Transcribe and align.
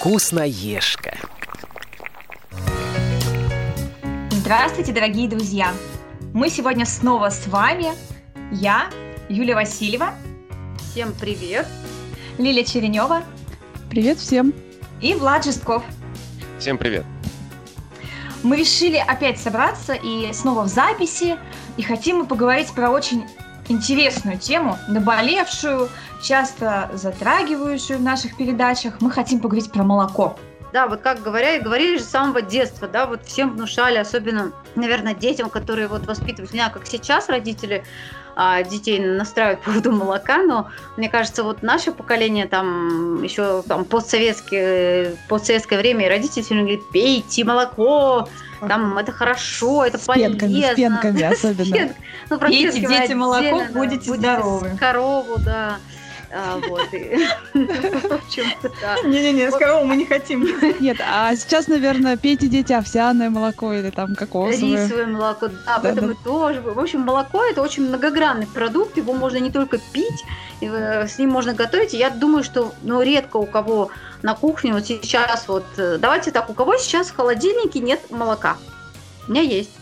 Вкусноежка. 0.00 1.14
Здравствуйте, 4.30 4.92
дорогие 4.92 5.28
друзья! 5.28 5.74
Мы 6.32 6.48
сегодня 6.48 6.86
снова 6.86 7.28
с 7.28 7.46
вами. 7.46 7.88
Я, 8.50 8.88
Юлия 9.28 9.54
Васильева. 9.54 10.14
Всем 10.78 11.12
привет! 11.12 11.66
Лилия 12.38 12.64
Черенева. 12.64 13.24
Привет 13.90 14.16
всем! 14.16 14.54
И 15.02 15.12
Влад 15.12 15.44
Жестков. 15.44 15.82
Всем 16.58 16.78
привет! 16.78 17.04
Мы 18.42 18.56
решили 18.56 18.96
опять 18.96 19.38
собраться 19.38 19.92
и 19.92 20.32
снова 20.32 20.62
в 20.62 20.68
записи. 20.68 21.36
И 21.76 21.82
хотим 21.82 22.20
мы 22.20 22.26
поговорить 22.26 22.72
про 22.72 22.88
очень 22.88 23.26
интересную 23.68 24.38
тему, 24.38 24.78
наболевшую, 24.88 25.90
часто 26.22 26.90
затрагивающую 26.92 27.98
в 27.98 28.02
наших 28.02 28.36
передачах. 28.36 29.00
Мы 29.00 29.10
хотим 29.10 29.40
поговорить 29.40 29.70
про 29.72 29.82
молоко. 29.82 30.36
Да, 30.72 30.86
вот 30.86 31.00
как 31.00 31.22
говоря, 31.22 31.56
и 31.56 31.60
говорили 31.60 31.98
же 31.98 32.04
с 32.04 32.08
самого 32.08 32.42
детства, 32.42 32.86
да, 32.86 33.06
вот 33.06 33.24
всем 33.24 33.54
внушали, 33.54 33.98
особенно, 33.98 34.52
наверное, 34.76 35.14
детям, 35.14 35.50
которые 35.50 35.88
вот 35.88 36.06
воспитывают, 36.06 36.52
не 36.52 36.58
знаю, 36.58 36.72
как 36.72 36.86
сейчас 36.86 37.28
родители 37.28 37.82
а, 38.36 38.62
детей 38.62 39.00
настраивают 39.00 39.60
по 39.64 39.70
поводу 39.70 39.90
молока, 39.90 40.38
но 40.38 40.68
мне 40.96 41.08
кажется, 41.08 41.42
вот 41.42 41.62
наше 41.62 41.90
поколение 41.90 42.46
там 42.46 43.20
еще 43.22 43.62
там 43.62 43.84
постсоветское, 43.84 45.16
постсоветское 45.28 45.78
время, 45.78 46.06
и 46.06 46.08
родители 46.08 46.42
все 46.42 46.54
говорят, 46.54 46.88
пейте 46.92 47.44
молоко, 47.44 48.28
там 48.60 48.96
это 48.98 49.10
хорошо, 49.10 49.84
это 49.84 49.98
с 49.98 50.02
полезно. 50.02 50.38
Пенками, 50.38 50.72
с 50.72 50.74
пенками 50.76 51.22
особенно. 51.22 51.90
Ну, 52.30 52.38
Пейте, 52.38 52.78
дети, 52.86 53.12
молоко, 53.12 53.58
да, 53.58 53.68
будете 53.72 54.14
здоровы. 54.14 54.76
Корову, 54.78 55.36
да. 55.38 55.78
А, 56.32 56.60
вот. 56.68 56.92
Не-не-не, 59.04 59.50
с 59.50 59.84
мы 59.84 59.96
не 59.96 60.06
хотим. 60.06 60.46
Нет, 60.80 60.98
а 61.00 61.34
сейчас, 61.34 61.66
наверное, 61.66 62.16
пейте 62.16 62.46
дети 62.46 62.72
овсяное 62.72 63.30
молоко 63.30 63.72
или 63.72 63.90
там 63.90 64.14
кокосовое. 64.14 64.84
Рисовое 64.84 65.06
молоко, 65.06 65.48
да, 65.48 65.80
поэтому 65.82 66.14
да. 66.14 66.14
тоже. 66.22 66.60
В 66.60 66.78
общем, 66.78 67.00
молоко 67.00 67.42
это 67.44 67.62
очень 67.62 67.88
многогранный 67.88 68.46
продукт, 68.46 68.96
его 68.96 69.12
можно 69.12 69.38
не 69.38 69.50
только 69.50 69.78
пить, 69.92 70.24
э, 70.60 71.08
с 71.08 71.18
ним 71.18 71.30
можно 71.30 71.52
готовить. 71.52 71.94
Я 71.94 72.10
думаю, 72.10 72.44
что 72.44 72.72
ну, 72.82 73.02
редко 73.02 73.38
у 73.38 73.46
кого 73.46 73.90
на 74.22 74.36
кухне 74.36 74.72
вот 74.72 74.86
сейчас 74.86 75.48
вот, 75.48 75.66
э, 75.78 75.98
давайте 75.98 76.30
так, 76.30 76.48
у 76.48 76.54
кого 76.54 76.76
сейчас 76.76 77.08
в 77.08 77.16
холодильнике 77.16 77.80
нет 77.80 78.08
молока? 78.10 78.56
У 79.26 79.32
меня 79.32 79.42
есть. 79.42 79.79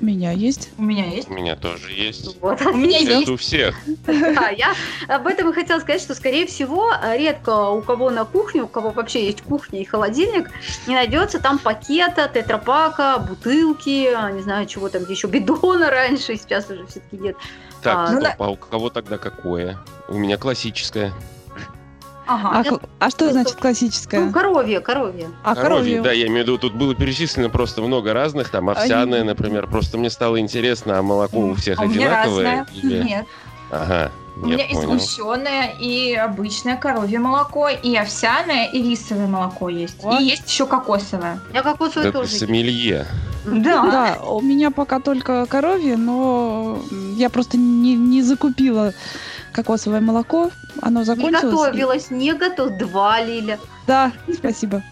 У 0.00 0.04
меня 0.04 0.30
есть. 0.32 0.70
У 0.78 0.82
меня 0.82 1.06
есть. 1.06 1.28
У 1.28 1.32
меня 1.34 1.56
тоже 1.56 1.92
есть. 1.92 2.40
Вот. 2.40 2.60
У 2.62 2.72
меня 2.74 3.00
Это 3.00 3.10
есть. 3.12 3.28
у 3.28 3.36
всех. 3.36 3.76
Да, 4.06 4.48
я 4.50 4.74
об 5.08 5.26
этом 5.26 5.50
и 5.50 5.52
хотела 5.52 5.80
сказать, 5.80 6.00
что, 6.00 6.14
скорее 6.14 6.46
всего, 6.46 6.90
редко 7.14 7.70
у 7.70 7.82
кого 7.82 8.10
на 8.10 8.24
кухне, 8.24 8.62
у 8.62 8.68
кого 8.68 8.90
вообще 8.90 9.26
есть 9.26 9.42
кухня 9.42 9.80
и 9.80 9.84
холодильник, 9.84 10.50
не 10.86 10.94
найдется 10.94 11.40
там 11.40 11.58
пакета, 11.58 12.30
тетрапака, 12.32 13.18
бутылки, 13.18 14.32
не 14.32 14.42
знаю, 14.42 14.66
чего 14.66 14.88
там 14.88 15.02
еще, 15.08 15.26
бидона 15.28 15.90
раньше, 15.90 16.36
сейчас 16.36 16.68
уже 16.70 16.86
все-таки 16.86 17.16
нет. 17.16 17.36
Так, 17.82 17.96
А, 17.96 18.06
стоп, 18.08 18.22
ну 18.38 18.44
а 18.44 18.48
у 18.50 18.56
кого 18.56 18.90
тогда 18.90 19.18
какое? 19.18 19.78
У 20.08 20.14
меня 20.14 20.36
классическое. 20.38 21.12
Ага. 22.26 22.50
А, 22.52 22.64
к- 22.64 22.80
а 22.98 23.10
что 23.10 23.24
это- 23.26 23.34
значит 23.34 23.54
Ну, 23.56 23.60
классическое? 23.62 24.30
коровье, 24.32 24.80
коровье. 24.80 25.28
А 25.44 25.54
Коровье, 25.54 25.96
коровье? 25.96 26.02
да, 26.02 26.12
я 26.12 26.26
имею 26.26 26.44
в 26.44 26.48
виду, 26.48 26.58
тут 26.58 26.74
было 26.74 26.94
перечислено 26.94 27.48
просто 27.50 27.82
много 27.82 28.12
разных, 28.12 28.50
там 28.50 28.68
овсяное, 28.68 29.22
например, 29.24 29.66
просто 29.68 29.96
мне 29.98 30.10
стало 30.10 30.40
интересно, 30.40 30.98
а 30.98 31.02
молоко 31.02 31.38
у 31.38 31.54
всех 31.54 31.78
А 31.78 31.82
у 31.84 31.86
меня 31.88 32.06
одинаковое? 32.22 32.44
разное. 32.44 32.66
или- 32.82 33.02
Нет. 33.08 33.26
Ага, 33.70 34.12
У 34.36 34.46
меня 34.46 34.58
я 34.58 34.66
и 34.66 34.74
понял. 34.74 34.98
сгущенное, 34.98 35.72
и 35.80 36.14
обычное 36.14 36.76
коровье 36.76 37.18
молоко, 37.18 37.68
и 37.68 37.96
овсяное, 37.96 38.66
и 38.70 38.82
рисовое 38.90 39.26
молоко 39.26 39.68
есть. 39.68 40.02
Вот. 40.02 40.20
И 40.20 40.24
есть 40.24 40.48
еще 40.48 40.66
кокосовое. 40.66 41.40
Я 41.52 41.62
кокосовое 41.62 42.08
Это 42.10 42.18
тоже. 42.20 42.30
сомелье. 42.32 43.06
Да. 43.44 43.82
Да, 43.90 44.18
у 44.28 44.40
меня 44.40 44.70
пока 44.72 44.98
только 45.00 45.46
коровье, 45.46 45.96
но 45.96 46.78
я 47.16 47.30
просто 47.30 47.56
не, 47.56 47.94
не 47.94 48.22
закупила 48.22 48.92
кокосовое 49.56 50.00
молоко. 50.00 50.50
Оно 50.82 51.00
Не 51.00 51.06
закончилось. 51.06 51.42
и- 51.42 51.46
готовилась, 51.46 52.10
не 52.10 52.32
готов. 52.34 52.76
Два 52.76 53.20
лиля. 53.22 53.58
Да, 53.86 54.12
спасибо. 54.32 54.82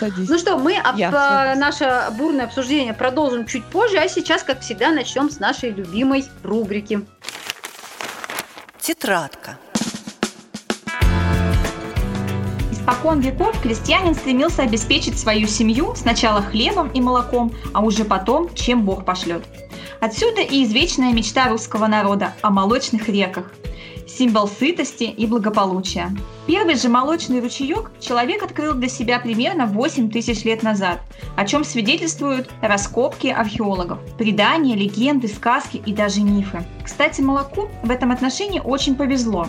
Садись. 0.00 0.28
Ну 0.28 0.38
что, 0.38 0.58
мы 0.58 0.76
об- 0.76 0.96
Я 0.96 1.10
а, 1.14 1.54
наше 1.54 2.06
бурное 2.18 2.46
обсуждение 2.46 2.92
продолжим 2.92 3.46
чуть 3.46 3.64
позже, 3.64 3.98
а 3.98 4.08
сейчас, 4.08 4.42
как 4.42 4.60
всегда, 4.60 4.90
начнем 4.90 5.30
с 5.30 5.38
нашей 5.38 5.70
любимой 5.70 6.24
рубрики. 6.42 7.06
Тетрадка. 8.80 9.58
Испокон 12.72 13.20
веков 13.20 13.60
крестьянин 13.62 14.14
стремился 14.14 14.62
обеспечить 14.62 15.18
свою 15.18 15.46
семью 15.46 15.94
сначала 15.94 16.42
хлебом 16.42 16.88
и 16.88 17.00
молоком, 17.00 17.52
а 17.74 17.80
уже 17.80 18.04
потом, 18.04 18.52
чем 18.54 18.84
Бог 18.84 19.04
пошлет. 19.04 19.44
Отсюда 20.00 20.40
и 20.40 20.64
извечная 20.64 21.12
мечта 21.12 21.48
русского 21.48 21.86
народа 21.86 22.32
о 22.40 22.50
молочных 22.50 23.08
реках, 23.08 23.52
символ 24.16 24.48
сытости 24.48 25.04
и 25.04 25.26
благополучия. 25.26 26.10
Первый 26.46 26.74
же 26.74 26.88
молочный 26.88 27.40
ручеек 27.40 27.90
человек 28.00 28.42
открыл 28.42 28.74
для 28.74 28.88
себя 28.88 29.20
примерно 29.20 29.66
8 29.66 30.10
тысяч 30.10 30.44
лет 30.44 30.62
назад, 30.62 31.00
о 31.36 31.46
чем 31.46 31.64
свидетельствуют 31.64 32.50
раскопки 32.60 33.28
археологов, 33.28 33.98
предания, 34.16 34.74
легенды, 34.74 35.28
сказки 35.28 35.82
и 35.84 35.92
даже 35.92 36.20
мифы. 36.22 36.62
Кстати, 36.84 37.20
молоку 37.20 37.68
в 37.82 37.90
этом 37.90 38.10
отношении 38.10 38.60
очень 38.60 38.96
повезло. 38.96 39.46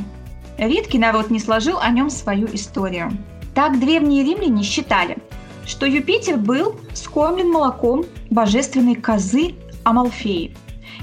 Редкий 0.58 1.00
народ 1.00 1.32
не 1.32 1.40
сложил 1.40 1.80
о 1.80 1.90
нем 1.90 2.10
свою 2.10 2.48
историю. 2.54 3.12
Так 3.56 3.80
древние 3.80 4.24
римляне 4.24 4.64
считали, 4.64 5.18
что 5.66 5.86
Юпитер 5.86 6.38
был 6.38 6.76
скормлен 6.94 7.50
молоком 7.50 8.06
божественной 8.30 8.96
козы 8.96 9.56
Амалфеи. 9.84 10.56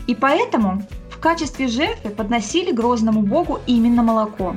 И 0.07 0.15
поэтому 0.15 0.83
в 1.19 1.21
качестве 1.21 1.67
жертвы 1.67 2.11
подносили 2.11 2.71
грозному 2.71 3.23
богу 3.23 3.59
именно 3.67 4.05
молоко. 4.05 4.55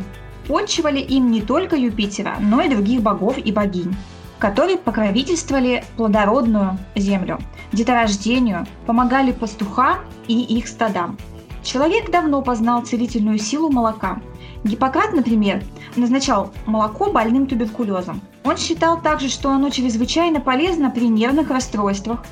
Почивали 0.48 1.00
им 1.00 1.32
не 1.32 1.42
только 1.42 1.76
Юпитера, 1.76 2.36
но 2.40 2.62
и 2.62 2.70
других 2.70 3.02
богов 3.02 3.40
и 3.40 3.52
богинь, 3.52 3.96
которые 4.38 4.78
покровительствовали 4.78 5.84
плодородную 5.98 6.78
землю, 6.96 7.40
деторождению, 7.74 8.68
помогали 8.86 9.32
пастухам 9.32 10.02
и 10.28 10.40
их 10.40 10.68
стадам. 10.68 11.18
Человек 11.64 12.12
давно 12.12 12.44
познал 12.44 12.86
целительную 12.86 13.40
силу 13.40 13.72
молока. 13.72 14.22
Гиппократ, 14.64 15.14
например, 15.14 15.64
назначал 15.96 16.52
молоко 16.68 17.12
больным 17.12 17.48
туберкулезом. 17.48 18.22
Он 18.44 18.56
считал 18.58 19.02
также, 19.02 19.30
что 19.30 19.50
оно 19.50 19.72
чрезвычайно 19.72 20.40
полезно 20.40 20.92
при 20.92 21.08
нервных 21.08 21.50
расстройствах. 21.50 22.24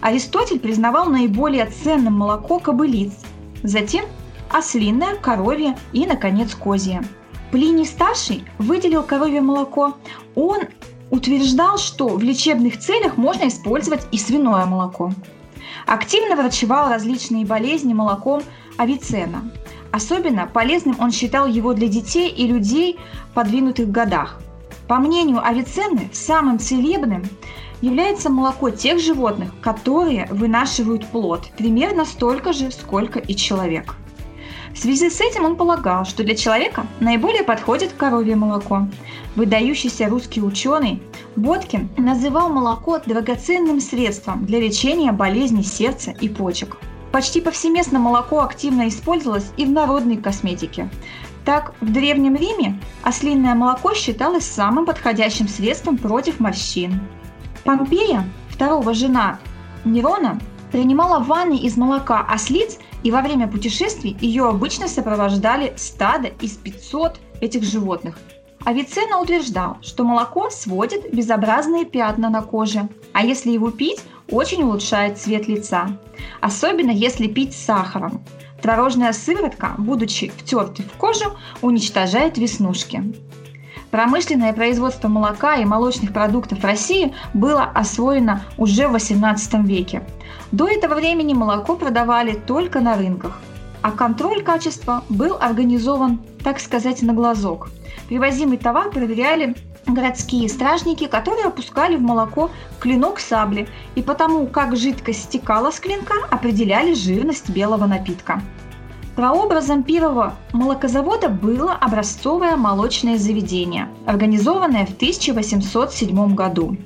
Аристотель 0.00 0.60
признавал 0.60 1.06
наиболее 1.06 1.66
ценным 1.66 2.14
молоко 2.14 2.60
кобылиц, 2.60 3.12
затем 3.62 4.04
ослиное, 4.50 5.16
коровье 5.16 5.76
и, 5.92 6.06
наконец, 6.06 6.54
козье. 6.54 7.02
Плиний 7.50 7.86
Старший 7.86 8.44
выделил 8.58 9.02
коровье 9.02 9.40
молоко. 9.40 9.94
Он 10.34 10.60
утверждал, 11.10 11.78
что 11.78 12.08
в 12.08 12.22
лечебных 12.22 12.78
целях 12.78 13.16
можно 13.16 13.48
использовать 13.48 14.06
и 14.10 14.18
свиное 14.18 14.64
молоко. 14.64 15.12
Активно 15.86 16.36
врачевал 16.36 16.88
различные 16.88 17.44
болезни 17.44 17.92
молоком 17.92 18.42
Авиценна. 18.78 19.50
Особенно 19.90 20.46
полезным 20.46 20.96
он 20.98 21.12
считал 21.12 21.46
его 21.46 21.74
для 21.74 21.88
детей 21.88 22.30
и 22.30 22.46
людей 22.46 22.98
в 23.30 23.34
подвинутых 23.34 23.90
годах. 23.90 24.40
По 24.88 24.96
мнению 24.96 25.46
Авиценны, 25.46 26.08
самым 26.12 26.58
целебным 26.58 27.24
является 27.82 28.30
молоко 28.30 28.70
тех 28.70 28.98
животных, 28.98 29.50
которые 29.60 30.26
вынашивают 30.30 31.06
плод, 31.06 31.50
примерно 31.58 32.06
столько 32.06 32.54
же, 32.54 32.70
сколько 32.70 33.18
и 33.18 33.36
человек. 33.36 33.96
В 34.72 34.78
связи 34.78 35.10
с 35.10 35.20
этим 35.20 35.44
он 35.44 35.56
полагал, 35.56 36.06
что 36.06 36.24
для 36.24 36.34
человека 36.34 36.86
наиболее 37.00 37.42
подходит 37.42 37.92
коровье 37.92 38.36
молоко. 38.36 38.88
Выдающийся 39.36 40.08
русский 40.08 40.40
ученый 40.40 41.02
Боткин 41.36 41.90
называл 41.98 42.48
молоко 42.48 42.98
драгоценным 43.04 43.80
средством 43.80 44.46
для 44.46 44.60
лечения 44.60 45.12
болезней 45.12 45.62
сердца 45.62 46.14
и 46.20 46.28
почек. 46.28 46.78
Почти 47.10 47.42
повсеместно 47.42 47.98
молоко 47.98 48.40
активно 48.40 48.88
использовалось 48.88 49.52
и 49.58 49.66
в 49.66 49.70
народной 49.70 50.16
косметике. 50.16 50.88
Так, 51.44 51.74
в 51.80 51.92
Древнем 51.92 52.36
Риме 52.36 52.80
ослиное 53.02 53.54
молоко 53.54 53.92
считалось 53.94 54.46
самым 54.46 54.86
подходящим 54.86 55.48
средством 55.48 55.98
против 55.98 56.40
морщин. 56.40 57.00
Помпея, 57.64 58.24
второго 58.48 58.92
жена 58.92 59.38
Нерона, 59.84 60.40
принимала 60.72 61.22
ванны 61.22 61.56
из 61.58 61.76
молока 61.76 62.26
ослиц, 62.28 62.78
и 63.02 63.10
во 63.10 63.20
время 63.20 63.46
путешествий 63.46 64.16
ее 64.20 64.48
обычно 64.48 64.88
сопровождали 64.88 65.72
стадо 65.76 66.28
из 66.40 66.52
500 66.52 67.20
этих 67.40 67.62
животных. 67.62 68.18
Авиценна 68.64 69.20
утверждал, 69.20 69.78
что 69.82 70.04
молоко 70.04 70.48
сводит 70.50 71.12
безобразные 71.12 71.84
пятна 71.84 72.30
на 72.30 72.42
коже, 72.42 72.88
а 73.12 73.24
если 73.24 73.50
его 73.50 73.70
пить, 73.70 74.00
очень 74.30 74.62
улучшает 74.62 75.18
цвет 75.18 75.48
лица. 75.48 75.98
Особенно 76.40 76.90
если 76.90 77.26
пить 77.26 77.54
с 77.54 77.64
сахаром. 77.64 78.24
Творожная 78.62 79.12
сыворотка, 79.12 79.74
будучи 79.78 80.28
втертой 80.28 80.84
в 80.84 80.96
кожу, 80.96 81.36
уничтожает 81.60 82.38
веснушки. 82.38 83.02
Промышленное 83.92 84.54
производство 84.54 85.08
молока 85.08 85.56
и 85.56 85.66
молочных 85.66 86.14
продуктов 86.14 86.60
в 86.60 86.64
России 86.64 87.14
было 87.34 87.64
освоено 87.64 88.42
уже 88.56 88.88
в 88.88 88.94
XVIII 88.94 89.64
веке. 89.64 90.02
До 90.50 90.66
этого 90.66 90.94
времени 90.94 91.34
молоко 91.34 91.76
продавали 91.76 92.32
только 92.32 92.80
на 92.80 92.96
рынках, 92.96 93.38
а 93.82 93.90
контроль 93.90 94.42
качества 94.42 95.04
был 95.10 95.36
организован, 95.38 96.22
так 96.42 96.58
сказать, 96.58 97.02
на 97.02 97.12
глазок. 97.12 97.68
Привозимый 98.08 98.56
товар 98.56 98.90
проверяли 98.90 99.54
городские 99.86 100.48
стражники, 100.48 101.06
которые 101.06 101.44
опускали 101.44 101.96
в 101.96 102.00
молоко 102.00 102.50
клинок 102.80 103.20
сабли, 103.20 103.68
и 103.94 104.00
потому, 104.00 104.46
как 104.46 104.74
жидкость 104.74 105.24
стекала 105.24 105.70
с 105.70 105.78
клинка, 105.78 106.14
определяли 106.30 106.94
жирность 106.94 107.50
белого 107.50 107.86
напитка. 107.86 108.40
Прообразом 109.16 109.82
первого 109.82 110.34
молокозавода 110.52 111.28
было 111.28 111.74
образцовое 111.74 112.56
молочное 112.56 113.18
заведение, 113.18 113.88
организованное 114.06 114.86
в 114.86 114.94
1807 114.94 116.34
году. 116.34 116.76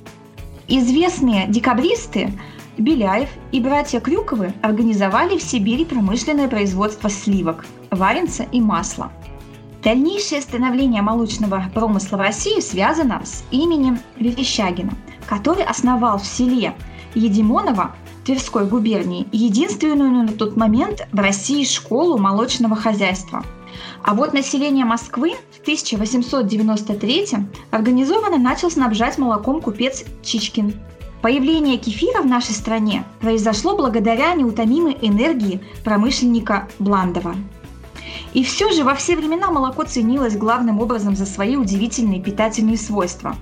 Известные 0.66 1.46
декабристы 1.46 2.32
Беляев 2.78 3.28
и 3.52 3.60
братья 3.60 4.00
Крюковы 4.00 4.52
организовали 4.60 5.38
в 5.38 5.42
Сибири 5.42 5.84
промышленное 5.84 6.48
производство 6.48 7.08
сливок, 7.08 7.64
варенца 7.92 8.42
и 8.50 8.60
масла. 8.60 9.12
Дальнейшее 9.84 10.40
становление 10.40 11.02
молочного 11.02 11.62
промысла 11.72 12.16
в 12.16 12.20
России 12.20 12.58
связано 12.58 13.22
с 13.24 13.44
именем 13.52 14.00
Верещагина, 14.18 14.92
который 15.28 15.62
основал 15.62 16.18
в 16.18 16.26
селе 16.26 16.74
Едимоново 17.14 17.94
Тверской 18.26 18.66
губернии 18.66 19.28
единственную 19.30 20.10
на 20.10 20.32
тот 20.32 20.56
момент 20.56 21.06
в 21.12 21.16
России 21.16 21.62
школу 21.64 22.18
молочного 22.18 22.74
хозяйства. 22.74 23.44
А 24.02 24.14
вот 24.14 24.32
население 24.32 24.84
Москвы 24.84 25.34
в 25.52 25.60
1893 25.60 27.28
организованно 27.70 28.38
начал 28.38 28.68
снабжать 28.68 29.16
молоком 29.18 29.60
купец 29.62 30.04
Чичкин. 30.24 30.74
Появление 31.22 31.76
кефира 31.76 32.20
в 32.20 32.26
нашей 32.26 32.54
стране 32.54 33.04
произошло 33.20 33.76
благодаря 33.76 34.34
неутомимой 34.34 34.98
энергии 35.00 35.60
промышленника 35.84 36.68
Бландова. 36.80 37.36
И 38.34 38.42
все 38.42 38.72
же 38.72 38.82
во 38.82 38.96
все 38.96 39.14
времена 39.16 39.52
молоко 39.52 39.84
ценилось 39.84 40.36
главным 40.36 40.80
образом 40.80 41.14
за 41.14 41.26
свои 41.26 41.54
удивительные 41.54 42.20
питательные 42.20 42.76
свойства. 42.76 43.36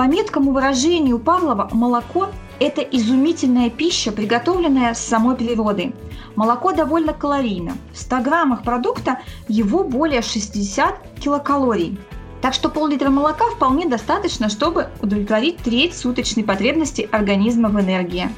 По 0.00 0.04
меткому 0.04 0.52
выражению 0.52 1.18
Павлова, 1.18 1.68
молоко 1.72 2.28
это 2.58 2.80
изумительная 2.80 3.68
пища, 3.68 4.12
приготовленная 4.12 4.94
с 4.94 4.98
самой 4.98 5.36
природы. 5.36 5.92
Молоко 6.36 6.72
довольно 6.72 7.12
калорийно. 7.12 7.74
В 7.92 7.98
100 7.98 8.20
граммах 8.22 8.62
продукта 8.62 9.18
его 9.46 9.84
более 9.84 10.22
60 10.22 10.94
килокалорий. 11.20 11.98
Так 12.40 12.54
что 12.54 12.70
пол-литра 12.70 13.10
молока 13.10 13.44
вполне 13.50 13.86
достаточно, 13.90 14.48
чтобы 14.48 14.88
удовлетворить 15.02 15.58
треть 15.58 15.94
суточной 15.94 16.44
потребности 16.44 17.06
организма 17.12 17.68
в 17.68 17.78
энергии. 17.78 18.30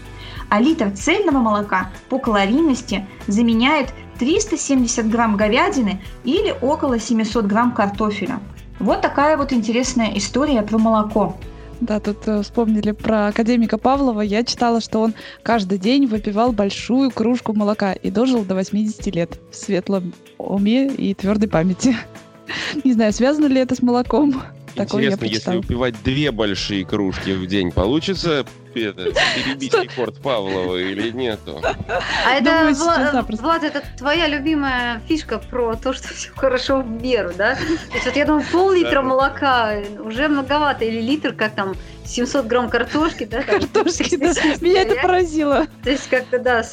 А 0.49 0.61
литр 0.61 0.91
цельного 0.91 1.38
молока 1.38 1.93
по 2.09 2.19
калорийности 2.19 3.06
заменяет 3.29 3.94
370 4.19 5.09
грамм 5.09 5.37
говядины 5.37 6.03
или 6.25 6.56
около 6.61 6.99
700 6.99 7.44
грамм 7.44 7.70
картофеля. 7.70 8.41
Вот 8.81 9.00
такая 9.00 9.37
вот 9.37 9.53
интересная 9.53 10.11
история 10.17 10.62
про 10.62 10.76
молоко. 10.76 11.37
Да, 11.82 11.99
тут 11.99 12.29
э, 12.29 12.43
вспомнили 12.43 12.93
про 12.93 13.26
академика 13.26 13.76
Павлова. 13.76 14.20
Я 14.20 14.44
читала, 14.44 14.81
что 14.81 15.00
он 15.00 15.14
каждый 15.43 15.79
день 15.79 16.06
выпивал 16.06 16.52
большую 16.52 17.11
кружку 17.11 17.55
молока 17.55 17.93
и 17.93 18.08
дожил 18.08 18.44
до 18.44 18.55
80 18.55 19.05
лет 19.12 19.40
в 19.50 19.56
светлом 19.56 20.14
уме 20.38 20.87
и 20.87 21.12
твердой 21.12 21.49
памяти. 21.49 21.96
Не 22.84 22.93
знаю, 22.93 23.12
связано 23.12 23.46
ли 23.46 23.61
это 23.61 23.75
с 23.75 23.82
молоком. 23.82 24.43
Такое 24.74 25.04
Интересно, 25.04 25.24
если 25.26 25.56
выпивать 25.56 26.02
две 26.02 26.30
большие 26.30 26.84
кружки 26.84 27.32
в 27.32 27.46
день, 27.46 27.72
получится 27.72 28.44
это, 28.74 29.04
перебить 29.34 29.74
рекорд 29.74 30.20
Павлова 30.20 30.76
или 30.76 31.10
нету? 31.10 31.60
А 31.62 32.32
это, 32.34 32.44
Думаю, 32.44 32.74
Вла- 32.74 33.36
Влад, 33.42 33.64
это 33.64 33.82
твоя 33.98 34.28
любимая 34.28 35.00
фишка 35.08 35.38
про 35.38 35.76
то, 35.76 35.92
что 35.92 36.08
все 36.14 36.30
хорошо 36.34 36.80
в 36.80 36.88
меру, 36.88 37.32
да? 37.36 37.56
То 37.56 37.94
есть 37.94 38.06
вот 38.06 38.16
я 38.16 38.24
думаю, 38.24 38.44
пол-литра 38.50 39.02
молока 39.02 39.74
уже 40.00 40.28
многовато, 40.28 40.84
или 40.84 41.00
литр, 41.00 41.32
как 41.32 41.54
там, 41.54 41.75
700 42.04 42.46
грамм 42.46 42.68
картошки, 42.68 43.25
да? 43.25 43.42
Картошки, 43.42 44.16
да. 44.16 44.28
Меня 44.60 44.82
это 44.82 45.00
поразило. 45.00 45.66
То 45.84 45.90
есть 45.90 46.08
как-то, 46.08 46.38
да. 46.38 46.64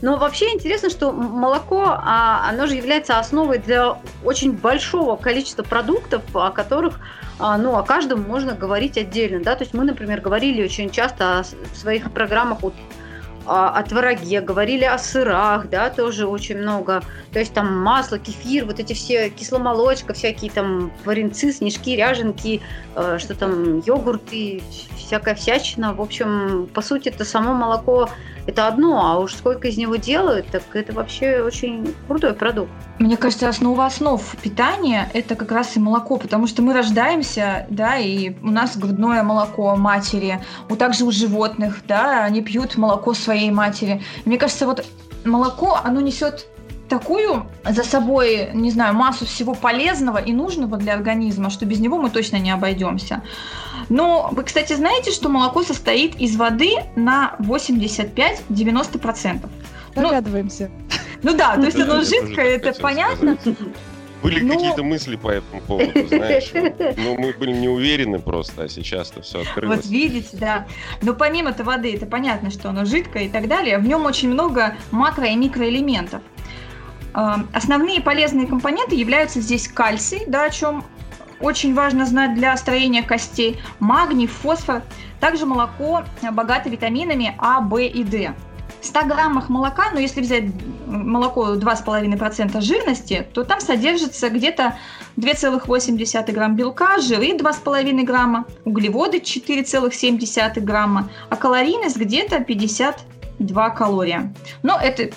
Но 0.00 0.16
вообще 0.16 0.52
интересно, 0.52 0.90
что 0.90 1.12
молоко, 1.12 1.84
а, 1.86 2.48
оно 2.48 2.66
же 2.66 2.74
является 2.74 3.18
основой 3.18 3.58
для 3.58 3.98
очень 4.24 4.52
большого 4.52 5.16
количества 5.16 5.62
продуктов, 5.62 6.22
о 6.34 6.50
которых 6.50 7.00
ну, 7.38 7.76
о 7.76 7.82
каждом 7.82 8.22
можно 8.22 8.54
говорить 8.54 8.98
отдельно, 8.98 9.42
да, 9.42 9.54
то 9.54 9.62
есть 9.62 9.74
мы, 9.74 9.84
например, 9.84 10.20
говорили 10.20 10.62
очень 10.62 10.90
часто 10.90 11.44
в 11.72 11.76
своих 11.76 12.10
программах 12.12 12.62
вот, 12.62 12.74
о 13.48 13.82
твороге, 13.82 14.40
говорили 14.40 14.84
о 14.84 14.98
сырах, 14.98 15.70
да, 15.70 15.88
тоже 15.88 16.26
очень 16.26 16.58
много. 16.58 17.02
То 17.32 17.38
есть 17.38 17.54
там 17.54 17.82
масло, 17.82 18.18
кефир, 18.18 18.66
вот 18.66 18.78
эти 18.78 18.92
все 18.92 19.30
кисломолочка, 19.30 20.12
всякие 20.12 20.50
там 20.50 20.92
варенцы, 21.04 21.52
снежки, 21.52 21.96
ряженки, 21.96 22.60
э, 22.94 23.16
что 23.18 23.34
там, 23.34 23.78
йогурты, 23.80 24.62
всякая 24.96 25.34
всячина. 25.34 25.94
В 25.94 26.02
общем, 26.02 26.68
по 26.74 26.82
сути, 26.82 27.08
это 27.08 27.24
само 27.24 27.54
молоко 27.54 28.10
это 28.48 28.66
одно, 28.66 29.06
а 29.06 29.18
уж 29.18 29.34
сколько 29.34 29.68
из 29.68 29.76
него 29.76 29.96
делают, 29.96 30.46
так 30.46 30.62
это 30.72 30.94
вообще 30.94 31.42
очень 31.42 31.94
крутой 32.08 32.32
продукт. 32.32 32.70
Мне 32.98 33.18
кажется, 33.18 33.46
основа 33.46 33.84
основ 33.84 34.22
питания– 34.42 35.10
это 35.12 35.34
как 35.34 35.52
раз 35.52 35.76
и 35.76 35.80
молоко, 35.80 36.16
потому 36.16 36.46
что 36.46 36.62
мы 36.62 36.72
рождаемся, 36.72 37.66
да, 37.68 37.98
и 37.98 38.34
у 38.42 38.50
нас 38.50 38.78
грудное 38.78 39.22
молоко 39.22 39.76
матери, 39.76 40.40
у 40.70 40.76
также 40.76 41.04
у 41.04 41.12
животных, 41.12 41.82
да, 41.86 42.24
они 42.24 42.40
пьют 42.40 42.78
молоко 42.78 43.12
своей 43.12 43.50
матери. 43.50 44.02
Мне 44.24 44.38
кажется, 44.38 44.64
вот 44.64 44.82
молоко, 45.26 45.78
оно 45.84 46.00
несет 46.00 46.46
такую 46.88 47.46
за 47.64 47.84
собой, 47.84 48.50
не 48.54 48.70
знаю, 48.70 48.94
массу 48.94 49.26
всего 49.26 49.54
полезного 49.54 50.18
и 50.18 50.32
нужного 50.32 50.76
для 50.76 50.94
организма, 50.94 51.50
что 51.50 51.66
без 51.66 51.80
него 51.80 51.98
мы 51.98 52.10
точно 52.10 52.36
не 52.36 52.50
обойдемся. 52.50 53.22
Но 53.88 54.28
вы, 54.32 54.42
кстати, 54.42 54.74
знаете, 54.74 55.12
что 55.12 55.28
молоко 55.28 55.62
состоит 55.62 56.16
из 56.16 56.36
воды 56.36 56.74
на 56.96 57.36
85-90%. 57.38 59.48
Догадываемся. 59.94 60.70
Ну, 61.22 61.30
ну 61.32 61.36
да, 61.36 61.56
то 61.56 61.64
есть 61.64 61.80
оно 61.80 62.02
жидкое, 62.02 62.56
это 62.56 62.72
понятно. 62.80 63.36
Были 64.22 64.40
Но... 64.40 64.54
какие-то 64.54 64.82
мысли 64.82 65.16
по 65.16 65.28
этому 65.28 65.60
поводу, 65.62 66.06
знаешь. 66.08 66.50
Но 66.96 67.14
мы 67.14 67.32
были 67.32 67.52
не 67.52 67.68
уверены 67.68 68.18
просто, 68.18 68.64
а 68.64 68.68
сейчас-то 68.68 69.22
все 69.22 69.42
открылось. 69.42 69.84
Вот 69.84 69.86
видите, 69.86 70.30
да. 70.32 70.66
Но 71.02 71.14
помимо 71.14 71.50
этой 71.50 71.64
воды, 71.64 71.94
это 71.94 72.06
понятно, 72.06 72.50
что 72.50 72.70
оно 72.70 72.84
жидкое 72.84 73.24
и 73.24 73.28
так 73.28 73.46
далее, 73.46 73.78
в 73.78 73.86
нем 73.86 74.06
очень 74.06 74.30
много 74.30 74.74
макро- 74.90 75.32
и 75.32 75.36
микроэлементов. 75.36 76.20
Основные 77.12 78.00
полезные 78.00 78.46
компоненты 78.46 78.94
являются 78.94 79.40
здесь 79.40 79.68
кальций, 79.68 80.22
да, 80.26 80.44
о 80.44 80.50
чем 80.50 80.84
очень 81.40 81.74
важно 81.74 82.04
знать 82.06 82.34
для 82.34 82.56
строения 82.56 83.02
костей, 83.02 83.60
магний, 83.80 84.26
фосфор. 84.26 84.82
Также 85.20 85.46
молоко 85.46 86.02
богато 86.32 86.68
витаминами 86.68 87.34
А, 87.38 87.60
В 87.60 87.78
и 87.78 88.04
D. 88.04 88.34
В 88.80 88.86
100 88.86 89.06
граммах 89.06 89.48
молока, 89.48 89.90
ну, 89.92 89.98
если 89.98 90.20
взять 90.20 90.44
молоко 90.86 91.54
2,5% 91.54 92.60
жирности, 92.60 93.26
то 93.34 93.42
там 93.42 93.60
содержится 93.60 94.30
где-то 94.30 94.76
2,8 95.16 96.32
грамм 96.32 96.54
белка, 96.54 96.98
жиры 97.00 97.36
2,5 97.36 98.04
грамма, 98.04 98.44
углеводы 98.64 99.18
4,7 99.18 100.60
грамма, 100.60 101.08
а 101.28 101.36
калорийность 101.36 101.96
где-то 101.96 102.38
52 102.40 103.70
калория. 103.70 104.32
Но 104.62 104.78
это 104.80 105.10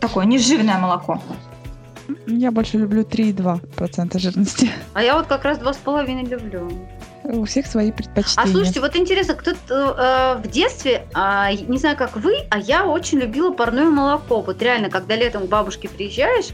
такое 0.00 0.24
нежирное 0.24 0.78
молоко. 0.78 1.20
Я 2.26 2.50
больше 2.50 2.78
люблю 2.78 3.02
3,2% 3.02 4.18
жирности. 4.18 4.70
А 4.94 5.02
я 5.02 5.16
вот 5.16 5.26
как 5.26 5.44
раз 5.44 5.58
2,5 5.58 6.28
люблю. 6.28 6.70
У 7.24 7.44
всех 7.44 7.66
свои 7.66 7.92
предпочтения. 7.92 8.42
А 8.42 8.48
слушайте, 8.48 8.80
вот 8.80 8.96
интересно, 8.96 9.34
кто-то 9.34 10.38
э, 10.38 10.42
в 10.42 10.50
детстве, 10.50 11.06
э, 11.14 11.52
не 11.68 11.78
знаю, 11.78 11.96
как 11.96 12.16
вы, 12.16 12.34
а 12.50 12.58
я 12.58 12.86
очень 12.86 13.18
любила 13.18 13.52
парное 13.52 13.84
молоко. 13.84 14.40
Вот 14.40 14.60
реально, 14.62 14.90
когда 14.90 15.14
летом 15.16 15.46
к 15.46 15.48
бабушке 15.48 15.88
приезжаешь, 15.88 16.48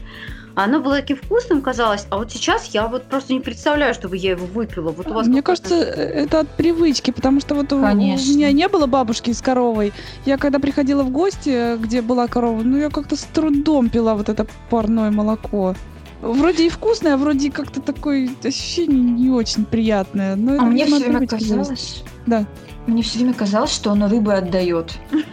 оно 0.63 0.79
было 0.79 0.95
таким 0.95 1.17
вкусным 1.17 1.61
казалось, 1.61 2.07
а 2.09 2.17
вот 2.17 2.31
сейчас 2.31 2.65
я 2.73 2.87
вот 2.87 3.03
просто 3.03 3.31
не 3.31 3.39
представляю, 3.39 3.93
чтобы 3.93 4.17
я 4.17 4.31
его 4.31 4.47
выпила. 4.47 4.89
Вот 4.89 5.07
у 5.07 5.13
вас 5.13 5.27
Мне 5.27 5.43
кажется, 5.43 5.75
это 5.75 6.39
от 6.39 6.49
привычки, 6.49 7.11
потому 7.11 7.41
что 7.41 7.53
вот 7.53 7.69
Конечно. 7.69 8.31
у 8.31 8.35
меня 8.35 8.51
не 8.51 8.67
было 8.67 8.87
бабушки 8.87 9.31
с 9.33 9.41
коровой. 9.41 9.93
Я 10.25 10.37
когда 10.37 10.57
приходила 10.57 11.03
в 11.03 11.11
гости, 11.11 11.77
где 11.77 12.01
была 12.01 12.27
корова, 12.27 12.63
ну 12.63 12.77
я 12.77 12.89
как-то 12.89 13.15
с 13.15 13.23
трудом 13.25 13.89
пила 13.89 14.15
вот 14.15 14.29
это 14.29 14.47
парное 14.71 15.11
молоко. 15.11 15.75
вроде 16.23 16.65
и 16.65 16.69
вкусное, 16.69 17.13
а 17.13 17.17
вроде 17.17 17.51
как-то 17.51 17.79
такое 17.79 18.27
ощущение 18.43 18.99
не 18.99 19.29
очень 19.29 19.63
приятное. 19.63 20.35
Но 20.35 20.59
а 20.59 20.65
мне 20.65 20.87
все 20.87 21.07
время 21.07 21.27
казалось... 21.27 22.03
Да. 22.25 22.47
Мне 22.87 23.03
все 23.03 23.19
время 23.19 23.33
казалось, 23.33 23.73
что 23.73 23.91
оно 23.91 24.07
рыбы 24.07 24.33
отдает. 24.33 24.93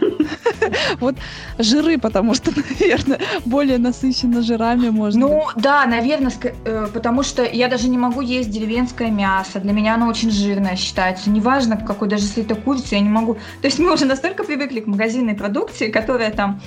Вот 0.99 1.15
жиры, 1.59 1.97
потому 1.97 2.33
что, 2.33 2.51
наверное, 2.55 3.19
более 3.45 3.77
насыщенно 3.77 4.41
жирами 4.41 4.89
можно. 4.89 5.21
Ну, 5.21 5.43
да, 5.55 5.85
наверное, 5.85 6.31
э, 6.41 6.87
потому 6.93 7.23
что 7.23 7.43
я 7.43 7.67
даже 7.67 7.87
не 7.87 7.97
могу 7.97 8.21
есть 8.21 8.49
деревенское 8.49 9.11
мясо. 9.11 9.59
Для 9.59 9.73
меня 9.73 9.95
оно 9.95 10.07
очень 10.07 10.31
жирное 10.31 10.75
считается. 10.75 11.29
Неважно, 11.29 11.77
какой, 11.77 12.07
даже 12.07 12.23
если 12.23 12.43
это 12.43 12.55
курица, 12.55 12.95
я 12.95 13.01
не 13.01 13.09
могу. 13.09 13.35
То 13.61 13.65
есть 13.65 13.79
мы 13.79 13.93
уже 13.93 14.05
настолько 14.05 14.43
привыкли 14.43 14.79
к 14.79 14.87
магазинной 14.87 15.35
продукции, 15.35 15.91
которая 15.91 16.31
там 16.31 16.61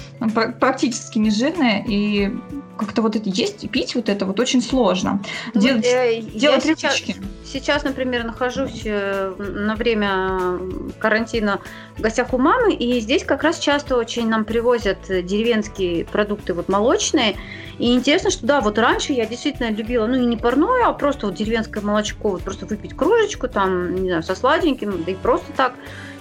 практически 0.60 1.18
не 1.18 1.30
жирная, 1.30 1.84
и 1.86 2.32
как-то 2.78 3.02
вот 3.02 3.16
это 3.16 3.28
есть 3.28 3.64
и 3.64 3.68
пить 3.68 3.94
вот 3.94 4.08
это 4.08 4.24
вот 4.24 4.40
очень 4.40 4.62
сложно. 4.62 5.22
Ну, 5.54 5.60
делать, 5.60 5.84
э, 5.86 6.22
делать 6.22 6.62
сейчас, 6.62 7.02
сейчас, 7.44 7.82
например, 7.82 8.24
нахожусь 8.24 8.82
э, 8.84 9.34
на 9.38 9.74
время 9.74 10.58
карантина 10.98 11.60
в 11.96 12.00
гостях 12.00 12.32
у 12.32 12.38
мамы, 12.38 12.74
и 12.74 13.00
здесь 13.00 13.24
как 13.24 13.42
раз 13.42 13.58
часто 13.58 13.96
очень 13.96 14.28
нам 14.28 14.44
привозят 14.44 14.98
деревенские 15.08 16.04
продукты 16.04 16.54
вот 16.54 16.68
молочные. 16.68 17.36
И 17.78 17.94
интересно, 17.94 18.30
что 18.30 18.46
да, 18.46 18.60
вот 18.60 18.78
раньше 18.78 19.12
я 19.12 19.26
действительно 19.26 19.70
любила, 19.70 20.06
ну 20.06 20.16
и 20.16 20.26
не 20.26 20.36
парное, 20.36 20.86
а 20.86 20.92
просто 20.92 21.26
вот 21.26 21.36
деревенское 21.36 21.82
молочко, 21.82 22.30
вот 22.30 22.42
просто 22.42 22.66
выпить 22.66 22.96
кружечку 22.96 23.48
там, 23.48 23.94
не 23.94 24.08
знаю, 24.08 24.22
со 24.22 24.34
сладеньким, 24.34 25.04
да 25.04 25.12
и 25.12 25.14
просто 25.14 25.52
так. 25.52 25.74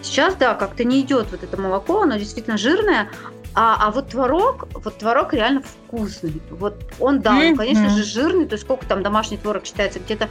Сейчас, 0.04 0.36
да, 0.36 0.54
как-то 0.54 0.84
не 0.84 1.02
идет 1.02 1.28
вот 1.32 1.44
это 1.44 1.60
молоко, 1.60 2.04
оно 2.04 2.18
действительно 2.18 2.58
жирное, 2.58 3.10
а, 3.60 3.88
а 3.88 3.90
вот 3.90 4.10
творог, 4.10 4.68
вот 4.76 5.00
творог 5.00 5.34
реально 5.34 5.64
вкусный. 5.64 6.44
Вот 6.52 6.76
он, 7.00 7.22
да, 7.22 7.36
он, 7.36 7.58
конечно 7.58 7.90
же, 7.90 8.04
жирный, 8.04 8.46
то 8.46 8.54
есть 8.54 8.64
сколько 8.64 8.86
там 8.86 9.02
домашний 9.02 9.38
творог 9.38 9.66
считается, 9.66 10.00
где-то 10.00 10.30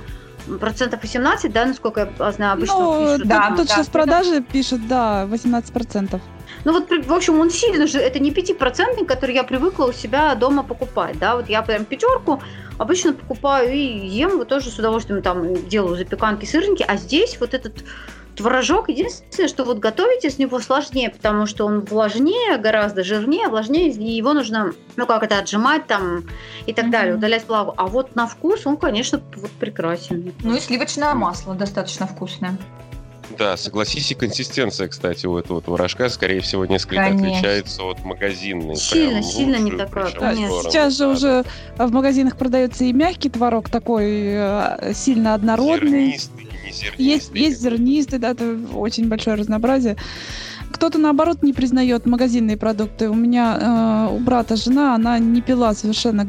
процентов 0.60 1.02
18, 1.02 1.52
да, 1.52 1.66
насколько 1.66 2.08
я 2.18 2.30
знаю, 2.30 2.52
обычно 2.52 2.78
ну, 2.78 3.14
пишут. 3.14 3.26
Да, 3.26 3.48
тут 3.48 3.66
да, 3.66 3.74
сейчас 3.74 3.88
в 3.88 3.90
продаже 3.90 4.42
пишут, 4.42 4.86
да, 4.86 5.26
18 5.26 5.72
процентов. 5.72 6.20
Ну 6.66 6.72
вот, 6.72 6.90
в 6.90 7.12
общем, 7.12 7.38
он 7.38 7.48
сильно 7.48 7.86
же, 7.86 8.00
это 8.00 8.18
не 8.18 8.32
5%, 8.32 9.06
который 9.06 9.36
я 9.36 9.44
привыкла 9.44 9.84
у 9.84 9.92
себя 9.92 10.34
дома 10.34 10.64
покупать, 10.64 11.16
да, 11.16 11.36
вот 11.36 11.48
я 11.48 11.62
прям 11.62 11.84
пятерку 11.84 12.42
обычно 12.76 13.12
покупаю 13.12 13.72
и 13.72 13.78
ем, 13.78 14.38
вот 14.38 14.48
тоже 14.48 14.70
с 14.70 14.76
удовольствием 14.76 15.22
там 15.22 15.68
делаю 15.68 15.96
запеканки, 15.96 16.44
сырники, 16.44 16.84
а 16.86 16.96
здесь 16.96 17.38
вот 17.38 17.54
этот 17.54 17.84
Творожок, 18.34 18.88
единственное, 18.88 19.48
что 19.48 19.62
вот 19.64 19.78
готовить 19.78 20.24
из 20.24 20.38
него 20.40 20.58
сложнее, 20.58 21.08
потому 21.08 21.46
что 21.46 21.66
он 21.66 21.82
влажнее, 21.82 22.58
гораздо 22.58 23.04
жирнее, 23.04 23.48
влажнее, 23.48 23.90
и 23.90 24.10
его 24.10 24.32
нужно, 24.32 24.72
ну 24.96 25.06
как 25.06 25.22
это, 25.22 25.38
отжимать 25.38 25.86
там 25.86 26.24
и 26.66 26.72
так 26.72 26.86
mm-hmm. 26.86 26.90
далее, 26.90 27.14
удалять 27.14 27.46
влагу. 27.46 27.74
А 27.76 27.86
вот 27.86 28.16
на 28.16 28.26
вкус 28.26 28.66
он, 28.66 28.76
конечно, 28.76 29.22
вот 29.36 29.52
прекрасен. 29.52 30.34
Ну 30.42 30.56
и 30.56 30.60
сливочное 30.60 31.14
масло 31.14 31.54
достаточно 31.54 32.08
вкусное. 32.08 32.58
Да, 33.38 33.56
согласись, 33.56 34.10
и 34.10 34.14
консистенция, 34.14 34.88
кстати, 34.88 35.26
у 35.26 35.36
этого 35.36 35.60
творожка, 35.60 36.08
скорее 36.08 36.40
всего, 36.40 36.64
несколько 36.66 37.04
Конечно. 37.04 37.28
отличается 37.28 37.82
от 37.82 38.04
магазинной. 38.04 38.76
Сильно, 38.76 39.22
сильно 39.22 39.56
не 39.56 39.72
такая. 39.72 40.12
Да, 40.18 40.34
сейчас 40.34 40.96
же 40.96 41.04
да. 41.04 41.10
уже 41.10 41.44
в 41.76 41.92
магазинах 41.92 42.36
продается 42.36 42.84
и 42.84 42.92
мягкий 42.92 43.28
творог, 43.28 43.68
такой 43.68 44.06
э, 44.08 44.92
сильно 44.94 45.34
однородный. 45.34 46.06
Зернистый 46.06 46.46
зернистый. 46.76 47.04
Есть, 47.04 47.34
есть 47.34 47.60
зернистый, 47.60 48.18
да, 48.18 48.30
это 48.30 48.58
очень 48.74 49.08
большое 49.08 49.36
разнообразие. 49.36 49.96
Кто-то, 50.72 50.98
наоборот, 50.98 51.42
не 51.42 51.52
признает 51.52 52.06
магазинные 52.06 52.56
продукты. 52.56 53.08
У 53.08 53.14
меня 53.14 54.08
э, 54.10 54.14
у 54.14 54.18
брата 54.18 54.56
жена, 54.56 54.94
она 54.94 55.18
не 55.18 55.40
пила 55.40 55.72
совершенно 55.74 56.26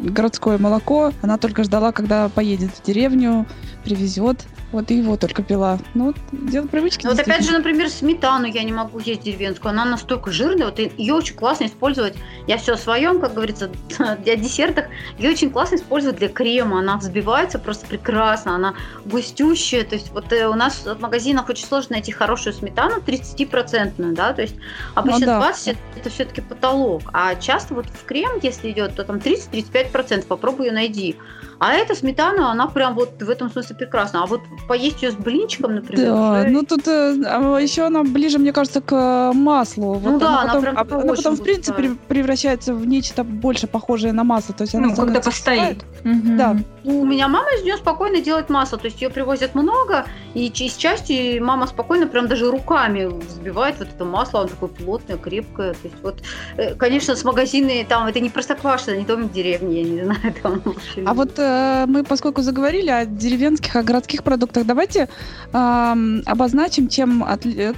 городское 0.00 0.58
молоко. 0.58 1.12
Она 1.22 1.38
только 1.38 1.64
ждала, 1.64 1.92
когда 1.92 2.28
поедет 2.28 2.70
в 2.70 2.82
деревню, 2.82 3.46
привезет. 3.84 4.46
Вот 4.70 4.90
его 4.90 5.16
только 5.16 5.42
пила. 5.42 5.78
Ну, 5.94 6.12
дело 6.32 6.66
привычки. 6.66 7.06
Вот 7.06 7.18
опять 7.18 7.44
же, 7.44 7.52
например, 7.52 7.88
сметану 7.88 8.46
я 8.46 8.62
не 8.62 8.72
могу 8.72 8.98
есть 8.98 9.22
деревенскую. 9.22 9.70
Она 9.70 9.86
настолько 9.86 10.30
жирная, 10.30 10.66
вот 10.66 10.78
ее 10.78 11.14
очень 11.14 11.34
классно 11.34 11.64
использовать. 11.64 12.14
Я 12.46 12.58
все 12.58 12.74
о 12.74 12.76
своем, 12.76 13.18
как 13.20 13.32
говорится, 13.32 13.70
для 14.24 14.36
десертах. 14.36 14.86
Ее 15.18 15.30
очень 15.30 15.50
классно 15.50 15.76
использовать 15.76 16.18
для 16.18 16.28
крема. 16.28 16.80
Она 16.80 16.98
взбивается 16.98 17.58
просто 17.58 17.86
прекрасно, 17.86 18.54
она 18.54 18.74
густющая. 19.06 19.84
То 19.84 19.94
есть 19.94 20.12
вот 20.12 20.30
э, 20.32 20.46
у 20.46 20.54
нас 20.54 20.84
в 20.84 21.00
магазинах 21.00 21.48
очень 21.48 21.66
сложно 21.66 21.92
найти 21.92 22.12
хорошую 22.12 22.52
сметану 22.52 22.98
30%, 22.98 24.12
да, 24.12 24.34
то 24.34 24.42
есть 24.42 24.56
обычно 24.94 25.20
ну, 25.20 25.26
да. 25.26 25.38
20 25.38 25.76
это 25.96 26.10
все-таки 26.10 26.42
потолок. 26.42 27.02
А 27.14 27.34
часто 27.36 27.72
вот 27.72 27.86
в 27.86 28.04
крем, 28.04 28.32
если 28.42 28.70
идет, 28.70 28.96
то 28.96 29.04
там 29.04 29.16
30-35%. 29.16 30.26
Попробуй 30.26 30.66
ее 30.66 30.72
найди. 30.72 31.16
А 31.60 31.72
эта 31.74 31.94
сметана, 31.94 32.52
она 32.52 32.68
прям 32.68 32.94
вот 32.94 33.20
в 33.20 33.28
этом 33.28 33.50
смысле 33.50 33.74
прекрасна. 33.76 34.22
А 34.22 34.26
вот 34.26 34.40
поесть 34.68 35.02
ее 35.02 35.10
с 35.10 35.14
блинчиком, 35.14 35.74
например. 35.74 36.06
Да, 36.06 36.40
уже... 36.40 36.50
ну 36.50 36.62
тут 36.62 36.86
э, 36.86 37.16
а 37.26 37.58
еще 37.58 37.82
она 37.82 38.04
ближе, 38.04 38.38
мне 38.38 38.52
кажется, 38.52 38.80
к 38.80 38.92
э, 38.92 39.32
маслу. 39.36 39.94
Вот 39.94 40.12
ну 40.12 40.18
да, 40.20 40.40
она, 40.40 40.54
потом, 40.54 40.68
она, 40.68 40.84
прям 40.84 41.00
она 41.00 41.14
потом, 41.14 41.36
в 41.36 41.42
принципе, 41.42 41.96
превращается 42.06 42.74
в 42.74 42.86
нечто 42.86 43.24
больше 43.24 43.66
похожее 43.66 44.12
на 44.12 44.24
масло. 44.24 44.54
То 44.54 44.62
есть 44.62 44.74
она 44.74 44.88
ну, 44.88 44.96
когда 44.96 45.20
постоит. 45.20 45.84
Угу. 46.04 46.36
Да. 46.36 46.56
У 46.88 47.04
меня 47.04 47.28
мама 47.28 47.48
из 47.56 47.62
нее 47.64 47.76
спокойно 47.76 48.20
делает 48.20 48.50
масло. 48.50 48.78
То 48.78 48.86
есть 48.86 49.02
ее 49.02 49.10
привозят 49.10 49.54
много, 49.54 50.06
и 50.34 50.46
из 50.46 50.76
части 50.76 51.38
мама 51.38 51.66
спокойно 51.66 52.06
прям 52.06 52.28
даже 52.28 52.50
руками 52.50 53.06
взбивает 53.06 53.78
вот 53.78 53.88
это 53.88 54.04
масло. 54.04 54.40
Оно 54.40 54.48
такое 54.48 54.68
плотное, 54.68 55.16
крепкое. 55.16 55.72
То 55.72 55.84
есть 55.84 56.02
вот, 56.02 56.22
э, 56.56 56.74
конечно, 56.74 57.16
с 57.16 57.24
магазины 57.24 57.86
там 57.88 58.06
это 58.06 58.20
не 58.20 58.30
простоквашино, 58.30 58.96
не 58.96 59.04
домик 59.04 59.32
деревни, 59.32 59.74
я 59.74 59.84
не 59.84 60.04
знаю. 60.04 60.34
Там, 60.42 60.62
а 61.04 61.14
вот 61.14 61.38
Э, 61.48 61.86
мы, 61.86 62.04
поскольку 62.04 62.42
заговорили 62.42 62.90
о 62.90 63.04
деревенских, 63.04 63.76
о 63.76 63.82
городских 63.82 64.22
продуктах, 64.22 64.66
давайте 64.66 65.08
э, 65.52 66.20
обозначим, 66.26 66.88
чем 66.88 67.22
от, 67.22 67.46
э, 67.46 67.74